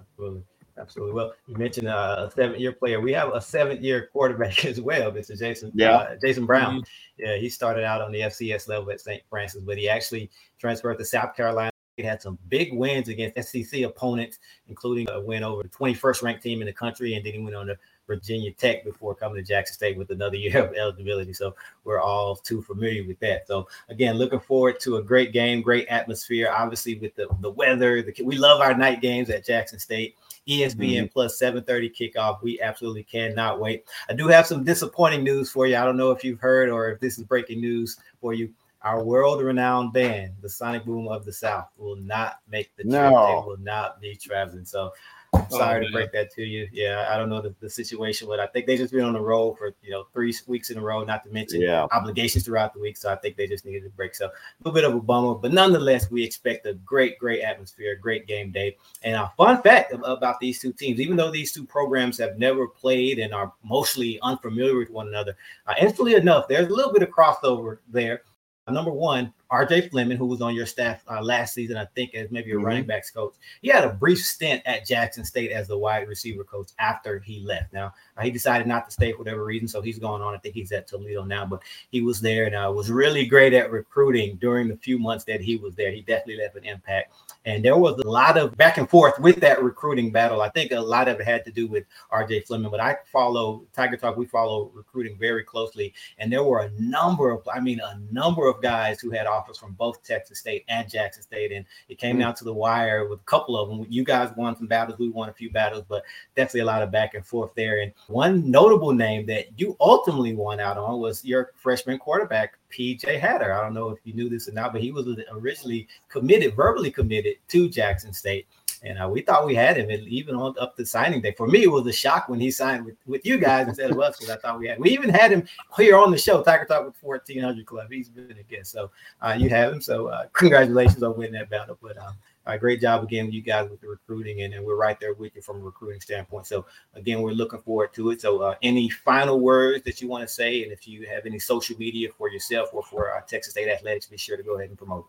Absolutely. 0.00 0.42
Absolutely. 0.76 1.14
Well, 1.14 1.34
you 1.46 1.56
mentioned 1.56 1.86
uh, 1.86 2.26
a 2.26 2.30
seven-year 2.32 2.72
player. 2.72 3.00
We 3.00 3.12
have 3.12 3.32
a 3.32 3.40
seven-year 3.40 4.08
quarterback 4.12 4.64
as 4.64 4.80
well, 4.80 5.12
Mr. 5.12 5.38
Jason. 5.38 5.70
Yeah, 5.74 5.94
uh, 5.94 6.16
Jason 6.20 6.46
Brown. 6.46 6.80
Mm-hmm. 6.80 7.24
Yeah, 7.24 7.36
he 7.36 7.48
started 7.48 7.84
out 7.84 8.00
on 8.00 8.10
the 8.10 8.20
FCS 8.20 8.66
level 8.68 8.90
at 8.90 9.00
St. 9.00 9.22
Francis, 9.30 9.62
but 9.62 9.78
he 9.78 9.88
actually 9.88 10.30
transferred 10.58 10.98
to 10.98 11.04
South 11.04 11.36
Carolina. 11.36 11.70
He 11.96 12.02
had 12.02 12.20
some 12.20 12.38
big 12.48 12.72
wins 12.72 13.08
against 13.08 13.50
SEC 13.50 13.82
opponents, 13.82 14.38
including 14.68 15.08
a 15.10 15.20
win 15.20 15.44
over 15.44 15.62
the 15.62 15.68
21st 15.68 16.22
ranked 16.22 16.42
team 16.42 16.60
in 16.60 16.66
the 16.66 16.72
country, 16.72 17.14
and 17.14 17.24
then 17.24 17.32
he 17.32 17.38
went 17.38 17.54
on 17.54 17.66
to 17.66 17.78
Virginia 18.06 18.52
Tech 18.52 18.84
before 18.84 19.14
coming 19.14 19.36
to 19.36 19.42
Jackson 19.42 19.74
State 19.74 19.96
with 19.96 20.10
another 20.10 20.36
year 20.44 20.64
of 20.64 20.74
eligibility. 20.74 21.32
So 21.32 21.54
we're 21.84 22.00
all 22.00 22.36
too 22.36 22.62
familiar 22.62 23.06
with 23.06 23.18
that. 23.20 23.46
So 23.46 23.68
again, 23.88 24.16
looking 24.16 24.40
forward 24.40 24.80
to 24.80 24.96
a 24.96 25.02
great 25.02 25.32
game, 25.32 25.62
great 25.62 25.86
atmosphere. 25.88 26.52
Obviously, 26.54 26.96
with 26.98 27.14
the 27.14 27.28
the 27.40 27.50
weather, 27.50 28.02
the, 28.02 28.14
we 28.22 28.36
love 28.36 28.60
our 28.60 28.74
night 28.74 29.00
games 29.00 29.30
at 29.30 29.44
Jackson 29.44 29.78
State. 29.78 30.16
ESPN 30.46 30.76
mm-hmm. 30.76 31.06
plus 31.06 31.40
7:30 31.40 31.94
kickoff. 31.96 32.42
We 32.42 32.60
absolutely 32.60 33.04
cannot 33.04 33.60
wait. 33.60 33.84
I 34.10 34.12
do 34.12 34.28
have 34.28 34.46
some 34.46 34.62
disappointing 34.62 35.24
news 35.24 35.50
for 35.50 35.66
you. 35.66 35.76
I 35.76 35.84
don't 35.84 35.96
know 35.96 36.10
if 36.10 36.22
you've 36.22 36.40
heard 36.40 36.68
or 36.68 36.90
if 36.90 37.00
this 37.00 37.18
is 37.18 37.24
breaking 37.24 37.60
news 37.60 37.98
for 38.20 38.34
you. 38.34 38.52
Our 38.84 39.02
world-renowned 39.02 39.92
band, 39.92 40.34
the 40.42 40.48
Sonic 40.48 40.84
Boom 40.84 41.08
of 41.08 41.24
the 41.24 41.32
South, 41.32 41.68
will 41.76 41.96
not 41.96 42.38
make 42.48 42.74
the 42.76 42.84
trip. 42.84 42.92
No. 42.92 43.26
They 43.26 43.46
will 43.48 43.58
not 43.58 44.00
be 44.00 44.14
traveling. 44.14 44.64
So 44.64 44.92
Oh, 45.34 45.58
Sorry 45.58 45.84
oh, 45.84 45.88
to 45.88 45.92
break 45.92 46.12
that 46.12 46.30
to 46.34 46.42
you. 46.42 46.68
Yeah, 46.72 47.06
I 47.10 47.16
don't 47.16 47.28
know 47.28 47.40
the, 47.40 47.54
the 47.60 47.68
situation, 47.68 48.28
but 48.28 48.38
I 48.38 48.46
think 48.46 48.66
they 48.66 48.76
just 48.76 48.92
been 48.92 49.04
on 49.04 49.14
the 49.14 49.20
road 49.20 49.58
for 49.58 49.74
you 49.82 49.90
know 49.90 50.06
three 50.12 50.34
weeks 50.46 50.70
in 50.70 50.78
a 50.78 50.80
row, 50.80 51.04
not 51.04 51.24
to 51.24 51.30
mention 51.30 51.60
yeah. 51.60 51.86
obligations 51.92 52.44
throughout 52.44 52.72
the 52.72 52.80
week. 52.80 52.96
So 52.96 53.10
I 53.10 53.16
think 53.16 53.36
they 53.36 53.46
just 53.46 53.64
needed 53.64 53.86
a 53.86 53.90
break. 53.90 54.14
So 54.14 54.26
a 54.26 54.30
little 54.62 54.74
bit 54.74 54.84
of 54.84 54.94
a 54.94 55.00
bummer, 55.00 55.34
but 55.34 55.52
nonetheless, 55.52 56.10
we 56.10 56.22
expect 56.22 56.66
a 56.66 56.74
great, 56.74 57.18
great 57.18 57.42
atmosphere, 57.42 57.96
great 57.96 58.26
game 58.26 58.52
day. 58.52 58.76
And 59.02 59.16
a 59.16 59.32
fun 59.36 59.60
fact 59.62 59.92
about 59.92 60.40
these 60.40 60.60
two 60.60 60.72
teams, 60.72 61.00
even 61.00 61.16
though 61.16 61.30
these 61.30 61.52
two 61.52 61.64
programs 61.64 62.18
have 62.18 62.38
never 62.38 62.68
played 62.68 63.18
and 63.18 63.34
are 63.34 63.52
mostly 63.64 64.20
unfamiliar 64.22 64.78
with 64.78 64.90
one 64.90 65.08
another, 65.08 65.36
uh, 65.66 65.74
instantly 65.80 66.14
enough, 66.14 66.48
there's 66.48 66.68
a 66.68 66.74
little 66.74 66.92
bit 66.92 67.02
of 67.02 67.10
crossover 67.10 67.78
there 67.88 68.22
Number 68.66 68.92
one, 68.92 69.30
RJ 69.52 69.90
Fleming, 69.90 70.16
who 70.16 70.24
was 70.24 70.40
on 70.40 70.54
your 70.54 70.64
staff 70.64 71.04
uh, 71.08 71.20
last 71.20 71.52
season, 71.52 71.76
I 71.76 71.84
think, 71.94 72.14
as 72.14 72.30
maybe 72.30 72.50
a 72.50 72.54
mm-hmm. 72.54 72.64
running 72.64 72.86
backs 72.86 73.10
coach. 73.10 73.34
He 73.60 73.68
had 73.68 73.84
a 73.84 73.90
brief 73.90 74.18
stint 74.18 74.62
at 74.64 74.86
Jackson 74.86 75.22
State 75.22 75.52
as 75.52 75.68
the 75.68 75.76
wide 75.76 76.08
receiver 76.08 76.44
coach 76.44 76.70
after 76.78 77.18
he 77.18 77.40
left. 77.40 77.72
Now, 77.72 77.92
uh, 78.16 78.22
he 78.22 78.30
decided 78.30 78.66
not 78.66 78.86
to 78.86 78.90
stay 78.90 79.12
for 79.12 79.18
whatever 79.18 79.44
reason, 79.44 79.68
so 79.68 79.82
he's 79.82 79.98
going 79.98 80.22
on. 80.22 80.34
I 80.34 80.38
think 80.38 80.54
he's 80.54 80.72
at 80.72 80.86
Toledo 80.86 81.24
now, 81.24 81.44
but 81.44 81.62
he 81.90 82.00
was 82.00 82.22
there 82.22 82.46
and 82.46 82.54
uh, 82.54 82.72
was 82.74 82.90
really 82.90 83.26
great 83.26 83.52
at 83.52 83.70
recruiting 83.70 84.36
during 84.36 84.66
the 84.66 84.76
few 84.78 84.98
months 84.98 85.24
that 85.24 85.42
he 85.42 85.56
was 85.56 85.74
there. 85.74 85.92
He 85.92 86.00
definitely 86.00 86.42
left 86.42 86.56
an 86.56 86.64
impact. 86.64 87.12
And 87.44 87.62
there 87.62 87.76
was 87.76 87.98
a 87.98 88.08
lot 88.08 88.38
of 88.38 88.56
back 88.56 88.78
and 88.78 88.88
forth 88.88 89.18
with 89.18 89.36
that 89.40 89.62
recruiting 89.62 90.10
battle. 90.10 90.40
I 90.40 90.48
think 90.48 90.72
a 90.72 90.80
lot 90.80 91.08
of 91.08 91.20
it 91.20 91.26
had 91.26 91.44
to 91.44 91.52
do 91.52 91.66
with 91.66 91.84
RJ 92.10 92.46
Fleming, 92.46 92.70
but 92.70 92.80
I 92.80 92.96
follow 93.12 93.66
Tiger 93.74 93.98
Talk, 93.98 94.16
we 94.16 94.24
follow 94.24 94.70
recruiting 94.74 95.18
very 95.18 95.44
closely. 95.44 95.92
And 96.18 96.32
there 96.32 96.42
were 96.42 96.60
a 96.60 96.70
number 96.78 97.30
of, 97.30 97.46
I 97.52 97.60
mean, 97.60 97.80
a 97.80 98.00
number 98.10 98.46
of 98.46 98.53
guys 98.60 99.00
who 99.00 99.10
had 99.10 99.26
offers 99.26 99.58
from 99.58 99.72
both 99.72 100.02
Texas 100.02 100.38
State 100.38 100.64
and 100.68 100.88
Jackson 100.88 101.22
State. 101.22 101.52
And 101.52 101.64
it 101.88 101.98
came 101.98 102.12
mm-hmm. 102.12 102.20
down 102.20 102.34
to 102.36 102.44
the 102.44 102.52
wire 102.52 103.08
with 103.08 103.20
a 103.20 103.24
couple 103.24 103.58
of 103.58 103.68
them. 103.68 103.86
You 103.88 104.04
guys 104.04 104.30
won 104.36 104.56
some 104.56 104.66
battles, 104.66 104.98
we 104.98 105.08
won 105.08 105.28
a 105.28 105.32
few 105.32 105.50
battles, 105.50 105.84
but 105.88 106.04
definitely 106.36 106.60
a 106.60 106.66
lot 106.66 106.82
of 106.82 106.90
back 106.90 107.14
and 107.14 107.24
forth 107.26 107.50
there. 107.54 107.80
And 107.80 107.92
one 108.08 108.50
notable 108.50 108.92
name 108.92 109.26
that 109.26 109.58
you 109.58 109.76
ultimately 109.80 110.34
won 110.34 110.60
out 110.60 110.78
on 110.78 111.00
was 111.00 111.24
your 111.24 111.52
freshman 111.56 111.98
quarterback, 111.98 112.58
PJ 112.70 113.18
Hatter. 113.18 113.52
I 113.52 113.62
don't 113.62 113.74
know 113.74 113.90
if 113.90 113.98
you 114.04 114.14
knew 114.14 114.28
this 114.28 114.48
or 114.48 114.52
not, 114.52 114.72
but 114.72 114.82
he 114.82 114.92
was 114.92 115.06
originally 115.30 115.88
committed, 116.08 116.54
verbally 116.54 116.90
committed 116.90 117.36
to 117.48 117.68
Jackson 117.68 118.12
State. 118.12 118.46
And 118.84 118.98
uh, 118.98 119.08
we 119.08 119.22
thought 119.22 119.46
we 119.46 119.54
had 119.54 119.78
him, 119.78 119.90
even 119.90 120.36
up 120.36 120.76
to 120.76 120.84
signing 120.84 121.22
day. 121.22 121.32
For 121.32 121.46
me, 121.46 121.62
it 121.62 121.70
was 121.70 121.86
a 121.86 121.92
shock 121.92 122.28
when 122.28 122.38
he 122.38 122.50
signed 122.50 122.84
with, 122.84 122.96
with 123.06 123.24
you 123.24 123.38
guys 123.38 123.66
instead 123.66 123.90
of 123.90 123.98
us, 123.98 124.18
because 124.18 124.30
I 124.30 124.36
thought 124.36 124.58
we 124.58 124.68
had. 124.68 124.78
We 124.78 124.90
even 124.90 125.08
had 125.08 125.32
him 125.32 125.48
here 125.74 125.96
on 125.96 126.10
the 126.10 126.18
show, 126.18 126.42
Tiger 126.42 126.66
Talk 126.66 126.84
with 126.84 126.96
1400 127.00 127.64
Klub. 127.64 127.90
He's 127.90 128.10
been 128.10 128.36
a 128.38 128.42
guest, 128.42 128.72
so 128.72 128.90
uh, 129.22 129.34
you 129.38 129.48
have 129.48 129.72
him. 129.72 129.80
So 129.80 130.08
uh, 130.08 130.26
congratulations 130.34 131.02
on 131.02 131.16
winning 131.16 131.32
that 131.32 131.48
battle. 131.48 131.78
But 131.80 131.96
um, 131.96 132.14
uh, 132.46 132.58
great 132.58 132.78
job 132.78 133.02
again 133.02 133.32
you 133.32 133.40
guys 133.40 133.70
with 133.70 133.80
the 133.80 133.88
recruiting, 133.88 134.42
and, 134.42 134.52
and, 134.52 134.64
we're 134.64 134.76
right 134.76 135.00
there 135.00 135.14
with 135.14 135.34
you 135.34 135.40
from 135.40 135.56
a 135.56 135.64
recruiting 135.64 136.00
standpoint. 136.00 136.46
So 136.46 136.66
again, 136.94 137.22
we're 137.22 137.32
looking 137.32 137.60
forward 137.60 137.94
to 137.94 138.10
it. 138.10 138.20
So 138.20 138.42
uh, 138.42 138.54
any 138.62 138.90
final 138.90 139.40
words 139.40 139.82
that 139.84 140.02
you 140.02 140.08
want 140.08 140.22
to 140.22 140.28
say, 140.28 140.62
and 140.62 140.72
if 140.72 140.86
you 140.86 141.06
have 141.06 141.24
any 141.24 141.38
social 141.38 141.76
media 141.78 142.10
for 142.18 142.30
yourself 142.30 142.68
or 142.74 142.82
for 142.82 143.16
uh, 143.16 143.22
Texas 143.22 143.52
State 143.52 143.68
Athletics, 143.68 144.06
be 144.06 144.18
sure 144.18 144.36
to 144.36 144.42
go 144.42 144.56
ahead 144.56 144.68
and 144.68 144.76
promote. 144.76 145.06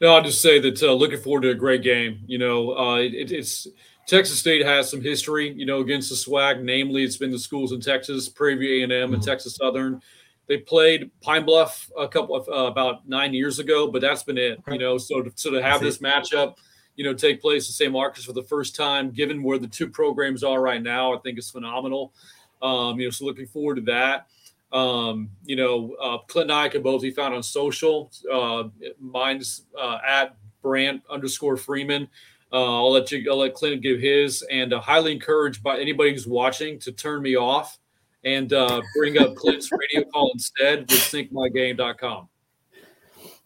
No, 0.00 0.14
I'll 0.14 0.22
just 0.22 0.40
say 0.40 0.60
that 0.60 0.82
uh, 0.82 0.92
looking 0.92 1.18
forward 1.18 1.42
to 1.42 1.50
a 1.50 1.54
great 1.54 1.82
game. 1.82 2.20
You 2.26 2.38
know, 2.38 2.76
uh, 2.76 2.96
it, 2.98 3.32
it's 3.32 3.66
Texas 4.06 4.38
State 4.38 4.64
has 4.64 4.88
some 4.90 5.02
history, 5.02 5.52
you 5.52 5.66
know, 5.66 5.80
against 5.80 6.10
the 6.10 6.16
SWAC. 6.16 6.62
Namely, 6.62 7.02
it's 7.02 7.16
been 7.16 7.32
the 7.32 7.38
schools 7.38 7.72
in 7.72 7.80
Texas, 7.80 8.28
Prairie 8.28 8.56
View 8.56 8.80
A&M, 8.80 8.90
mm-hmm. 8.90 9.14
and 9.14 9.22
Texas 9.22 9.56
Southern. 9.56 10.00
They 10.46 10.56
played 10.56 11.10
Pine 11.20 11.44
Bluff 11.44 11.90
a 11.98 12.08
couple 12.08 12.34
of 12.34 12.48
uh, 12.48 12.70
about 12.70 13.06
nine 13.06 13.34
years 13.34 13.58
ago, 13.58 13.90
but 13.90 14.00
that's 14.00 14.22
been 14.22 14.38
it. 14.38 14.62
You 14.70 14.78
know, 14.78 14.96
so 14.96 15.22
to, 15.22 15.32
so 15.34 15.50
to 15.50 15.62
have 15.62 15.80
this 15.82 15.98
matchup, 15.98 16.54
you 16.96 17.04
know, 17.04 17.12
take 17.12 17.42
place 17.42 17.68
in 17.68 17.72
San 17.72 17.92
Marcos 17.92 18.24
for 18.24 18.32
the 18.32 18.42
first 18.44 18.74
time, 18.74 19.10
given 19.10 19.42
where 19.42 19.58
the 19.58 19.66
two 19.66 19.88
programs 19.88 20.42
are 20.42 20.62
right 20.62 20.82
now, 20.82 21.12
I 21.12 21.18
think 21.18 21.38
is 21.38 21.50
phenomenal. 21.50 22.14
Um, 22.62 22.98
you 22.98 23.06
know, 23.06 23.10
so 23.10 23.26
looking 23.26 23.46
forward 23.46 23.74
to 23.74 23.82
that. 23.82 24.26
Um, 24.72 25.30
you 25.44 25.56
know, 25.56 25.94
uh, 26.00 26.18
Clint 26.26 26.50
and 26.50 26.58
I 26.58 26.68
can 26.68 26.82
both 26.82 27.02
be 27.02 27.10
found 27.10 27.34
on 27.34 27.42
social. 27.42 28.10
Uh, 28.30 28.64
mine's 29.00 29.62
uh, 29.78 29.98
at 30.06 30.36
Brant 30.62 31.02
underscore 31.10 31.56
Freeman. 31.56 32.08
Uh, 32.52 32.76
I'll 32.76 32.92
let 32.92 33.10
you. 33.10 33.30
I'll 33.30 33.38
let 33.38 33.54
Clint 33.54 33.82
give 33.82 34.00
his, 34.00 34.42
and 34.50 34.72
uh, 34.72 34.80
highly 34.80 35.12
encouraged 35.12 35.62
by 35.62 35.78
anybody 35.78 36.12
who's 36.12 36.26
watching 36.26 36.78
to 36.80 36.92
turn 36.92 37.22
me 37.22 37.36
off 37.36 37.78
and 38.24 38.52
uh, 38.52 38.80
bring 38.96 39.18
up 39.18 39.34
Clint's 39.36 39.70
radio 39.70 40.08
call 40.10 40.30
instead 40.32 40.80
with 40.80 41.00
syncmygame.com. 41.00 42.28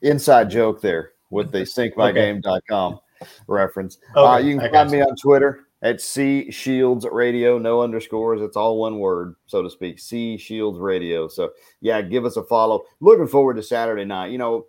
Inside 0.02 0.50
joke 0.50 0.80
there 0.80 1.12
with 1.30 1.52
the 1.52 1.58
syncmygame.com 1.62 3.00
reference. 3.46 3.98
Okay, 4.16 4.20
uh, 4.20 4.38
you 4.38 4.58
can 4.58 4.70
find 4.70 4.90
me 4.90 5.02
on 5.02 5.16
Twitter 5.16 5.66
at 5.82 6.00
C 6.00 6.50
Shields 6.50 7.06
Radio, 7.10 7.58
no 7.58 7.82
underscores. 7.82 8.40
It's 8.40 8.56
all 8.56 8.78
one 8.78 8.98
word, 8.98 9.34
so 9.46 9.62
to 9.62 9.70
speak. 9.70 9.98
C 9.98 10.36
Shields 10.36 10.78
Radio. 10.78 11.28
So 11.28 11.50
yeah, 11.80 12.00
give 12.00 12.24
us 12.24 12.36
a 12.36 12.44
follow. 12.44 12.84
Looking 13.00 13.26
forward 13.26 13.54
to 13.54 13.62
Saturday 13.62 14.04
night. 14.04 14.30
You 14.30 14.38
know, 14.38 14.66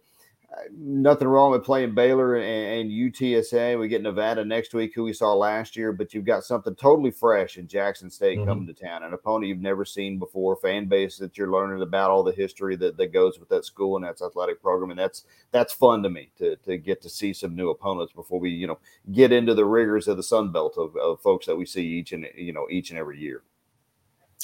nothing 0.71 1.27
wrong 1.27 1.51
with 1.51 1.63
playing 1.63 1.93
Baylor 1.93 2.35
and, 2.35 2.81
and, 2.81 2.91
UTSA. 2.91 3.79
We 3.79 3.87
get 3.87 4.01
Nevada 4.01 4.43
next 4.43 4.73
week, 4.73 4.93
who 4.93 5.03
we 5.03 5.13
saw 5.13 5.33
last 5.33 5.75
year, 5.75 5.91
but 5.91 6.13
you've 6.13 6.25
got 6.25 6.43
something 6.43 6.75
totally 6.75 7.11
fresh 7.11 7.57
in 7.57 7.67
Jackson 7.67 8.09
State 8.09 8.37
mm-hmm. 8.37 8.47
coming 8.47 8.67
to 8.67 8.73
town, 8.73 9.03
an 9.03 9.13
opponent 9.13 9.47
you've 9.47 9.59
never 9.59 9.85
seen 9.85 10.19
before, 10.19 10.55
fan 10.55 10.85
base 10.85 11.17
that 11.17 11.37
you're 11.37 11.51
learning 11.51 11.81
about 11.81 12.11
all 12.11 12.23
the 12.23 12.31
history 12.31 12.75
that, 12.75 12.97
that 12.97 13.13
goes 13.13 13.39
with 13.39 13.49
that 13.49 13.65
school 13.65 13.95
and 13.95 14.05
that's 14.05 14.21
athletic 14.21 14.61
program, 14.61 14.91
and 14.91 14.99
that's 14.99 15.23
that's 15.51 15.73
fun 15.73 16.03
to 16.03 16.09
me 16.09 16.31
to 16.37 16.55
to 16.57 16.77
get 16.77 17.01
to 17.01 17.09
see 17.09 17.33
some 17.33 17.55
new 17.55 17.69
opponents 17.69 18.13
before 18.13 18.39
we 18.39 18.49
you 18.49 18.67
know 18.67 18.79
get 19.11 19.31
into 19.31 19.53
the 19.53 19.65
rigors 19.65 20.07
of 20.07 20.17
the 20.17 20.23
Sun 20.23 20.51
Belt 20.51 20.75
of, 20.77 20.95
of 20.97 21.21
folks 21.21 21.45
that 21.45 21.55
we 21.55 21.65
see 21.65 21.85
each 21.85 22.11
and 22.11 22.27
you 22.35 22.53
know 22.53 22.67
each 22.69 22.89
and 22.89 22.99
every 22.99 23.19
year. 23.19 23.43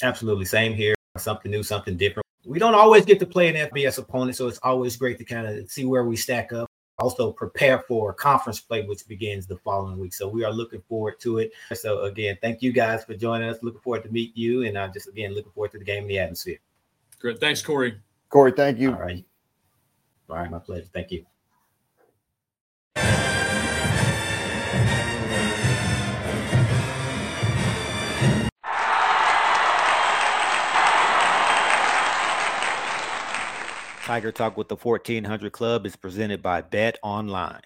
Absolutely, 0.02 0.44
same 0.44 0.74
here. 0.74 0.94
Something 1.16 1.50
new, 1.50 1.62
something 1.62 1.96
different 1.96 2.24
we 2.44 2.58
don't 2.58 2.74
always 2.74 3.04
get 3.04 3.18
to 3.20 3.26
play 3.26 3.48
an 3.48 3.70
FBS 3.70 3.98
opponent, 3.98 4.36
so 4.36 4.48
it's 4.48 4.58
always 4.62 4.96
great 4.96 5.18
to 5.18 5.24
kind 5.24 5.46
of 5.46 5.70
see 5.70 5.84
where 5.84 6.04
we 6.04 6.16
stack 6.16 6.52
up. 6.52 6.70
Also, 6.98 7.32
prepare 7.32 7.78
for 7.78 8.12
conference 8.12 8.60
play, 8.60 8.84
which 8.84 9.06
begins 9.08 9.46
the 9.46 9.56
following 9.56 9.98
week. 9.98 10.12
So 10.12 10.28
we 10.28 10.44
are 10.44 10.52
looking 10.52 10.82
forward 10.82 11.18
to 11.20 11.38
it. 11.38 11.50
So 11.72 12.02
again, 12.02 12.36
thank 12.42 12.60
you 12.60 12.72
guys 12.72 13.04
for 13.04 13.14
joining 13.14 13.48
us. 13.48 13.56
Looking 13.62 13.80
forward 13.80 14.02
to 14.02 14.10
meet 14.10 14.36
you, 14.36 14.64
and 14.64 14.76
I'm 14.76 14.92
just 14.92 15.08
again 15.08 15.34
looking 15.34 15.52
forward 15.52 15.72
to 15.72 15.78
the 15.78 15.84
game 15.84 16.02
in 16.02 16.08
the 16.08 16.18
atmosphere. 16.18 16.58
Great, 17.18 17.40
thanks, 17.40 17.62
Corey. 17.62 17.98
Corey, 18.28 18.52
thank 18.52 18.78
you. 18.78 18.92
All 18.92 19.00
right, 19.00 19.24
all 20.28 20.36
right, 20.36 20.50
my 20.50 20.58
pleasure. 20.58 20.88
Thank 20.92 21.10
you. 21.10 21.24
Tiger 34.10 34.32
Talk 34.32 34.56
with 34.56 34.66
the 34.66 34.74
1400 34.74 35.52
Klub 35.52 35.86
is 35.86 35.94
presented 35.94 36.42
by 36.42 36.62
Bet 36.62 36.98
Online. 37.00 37.60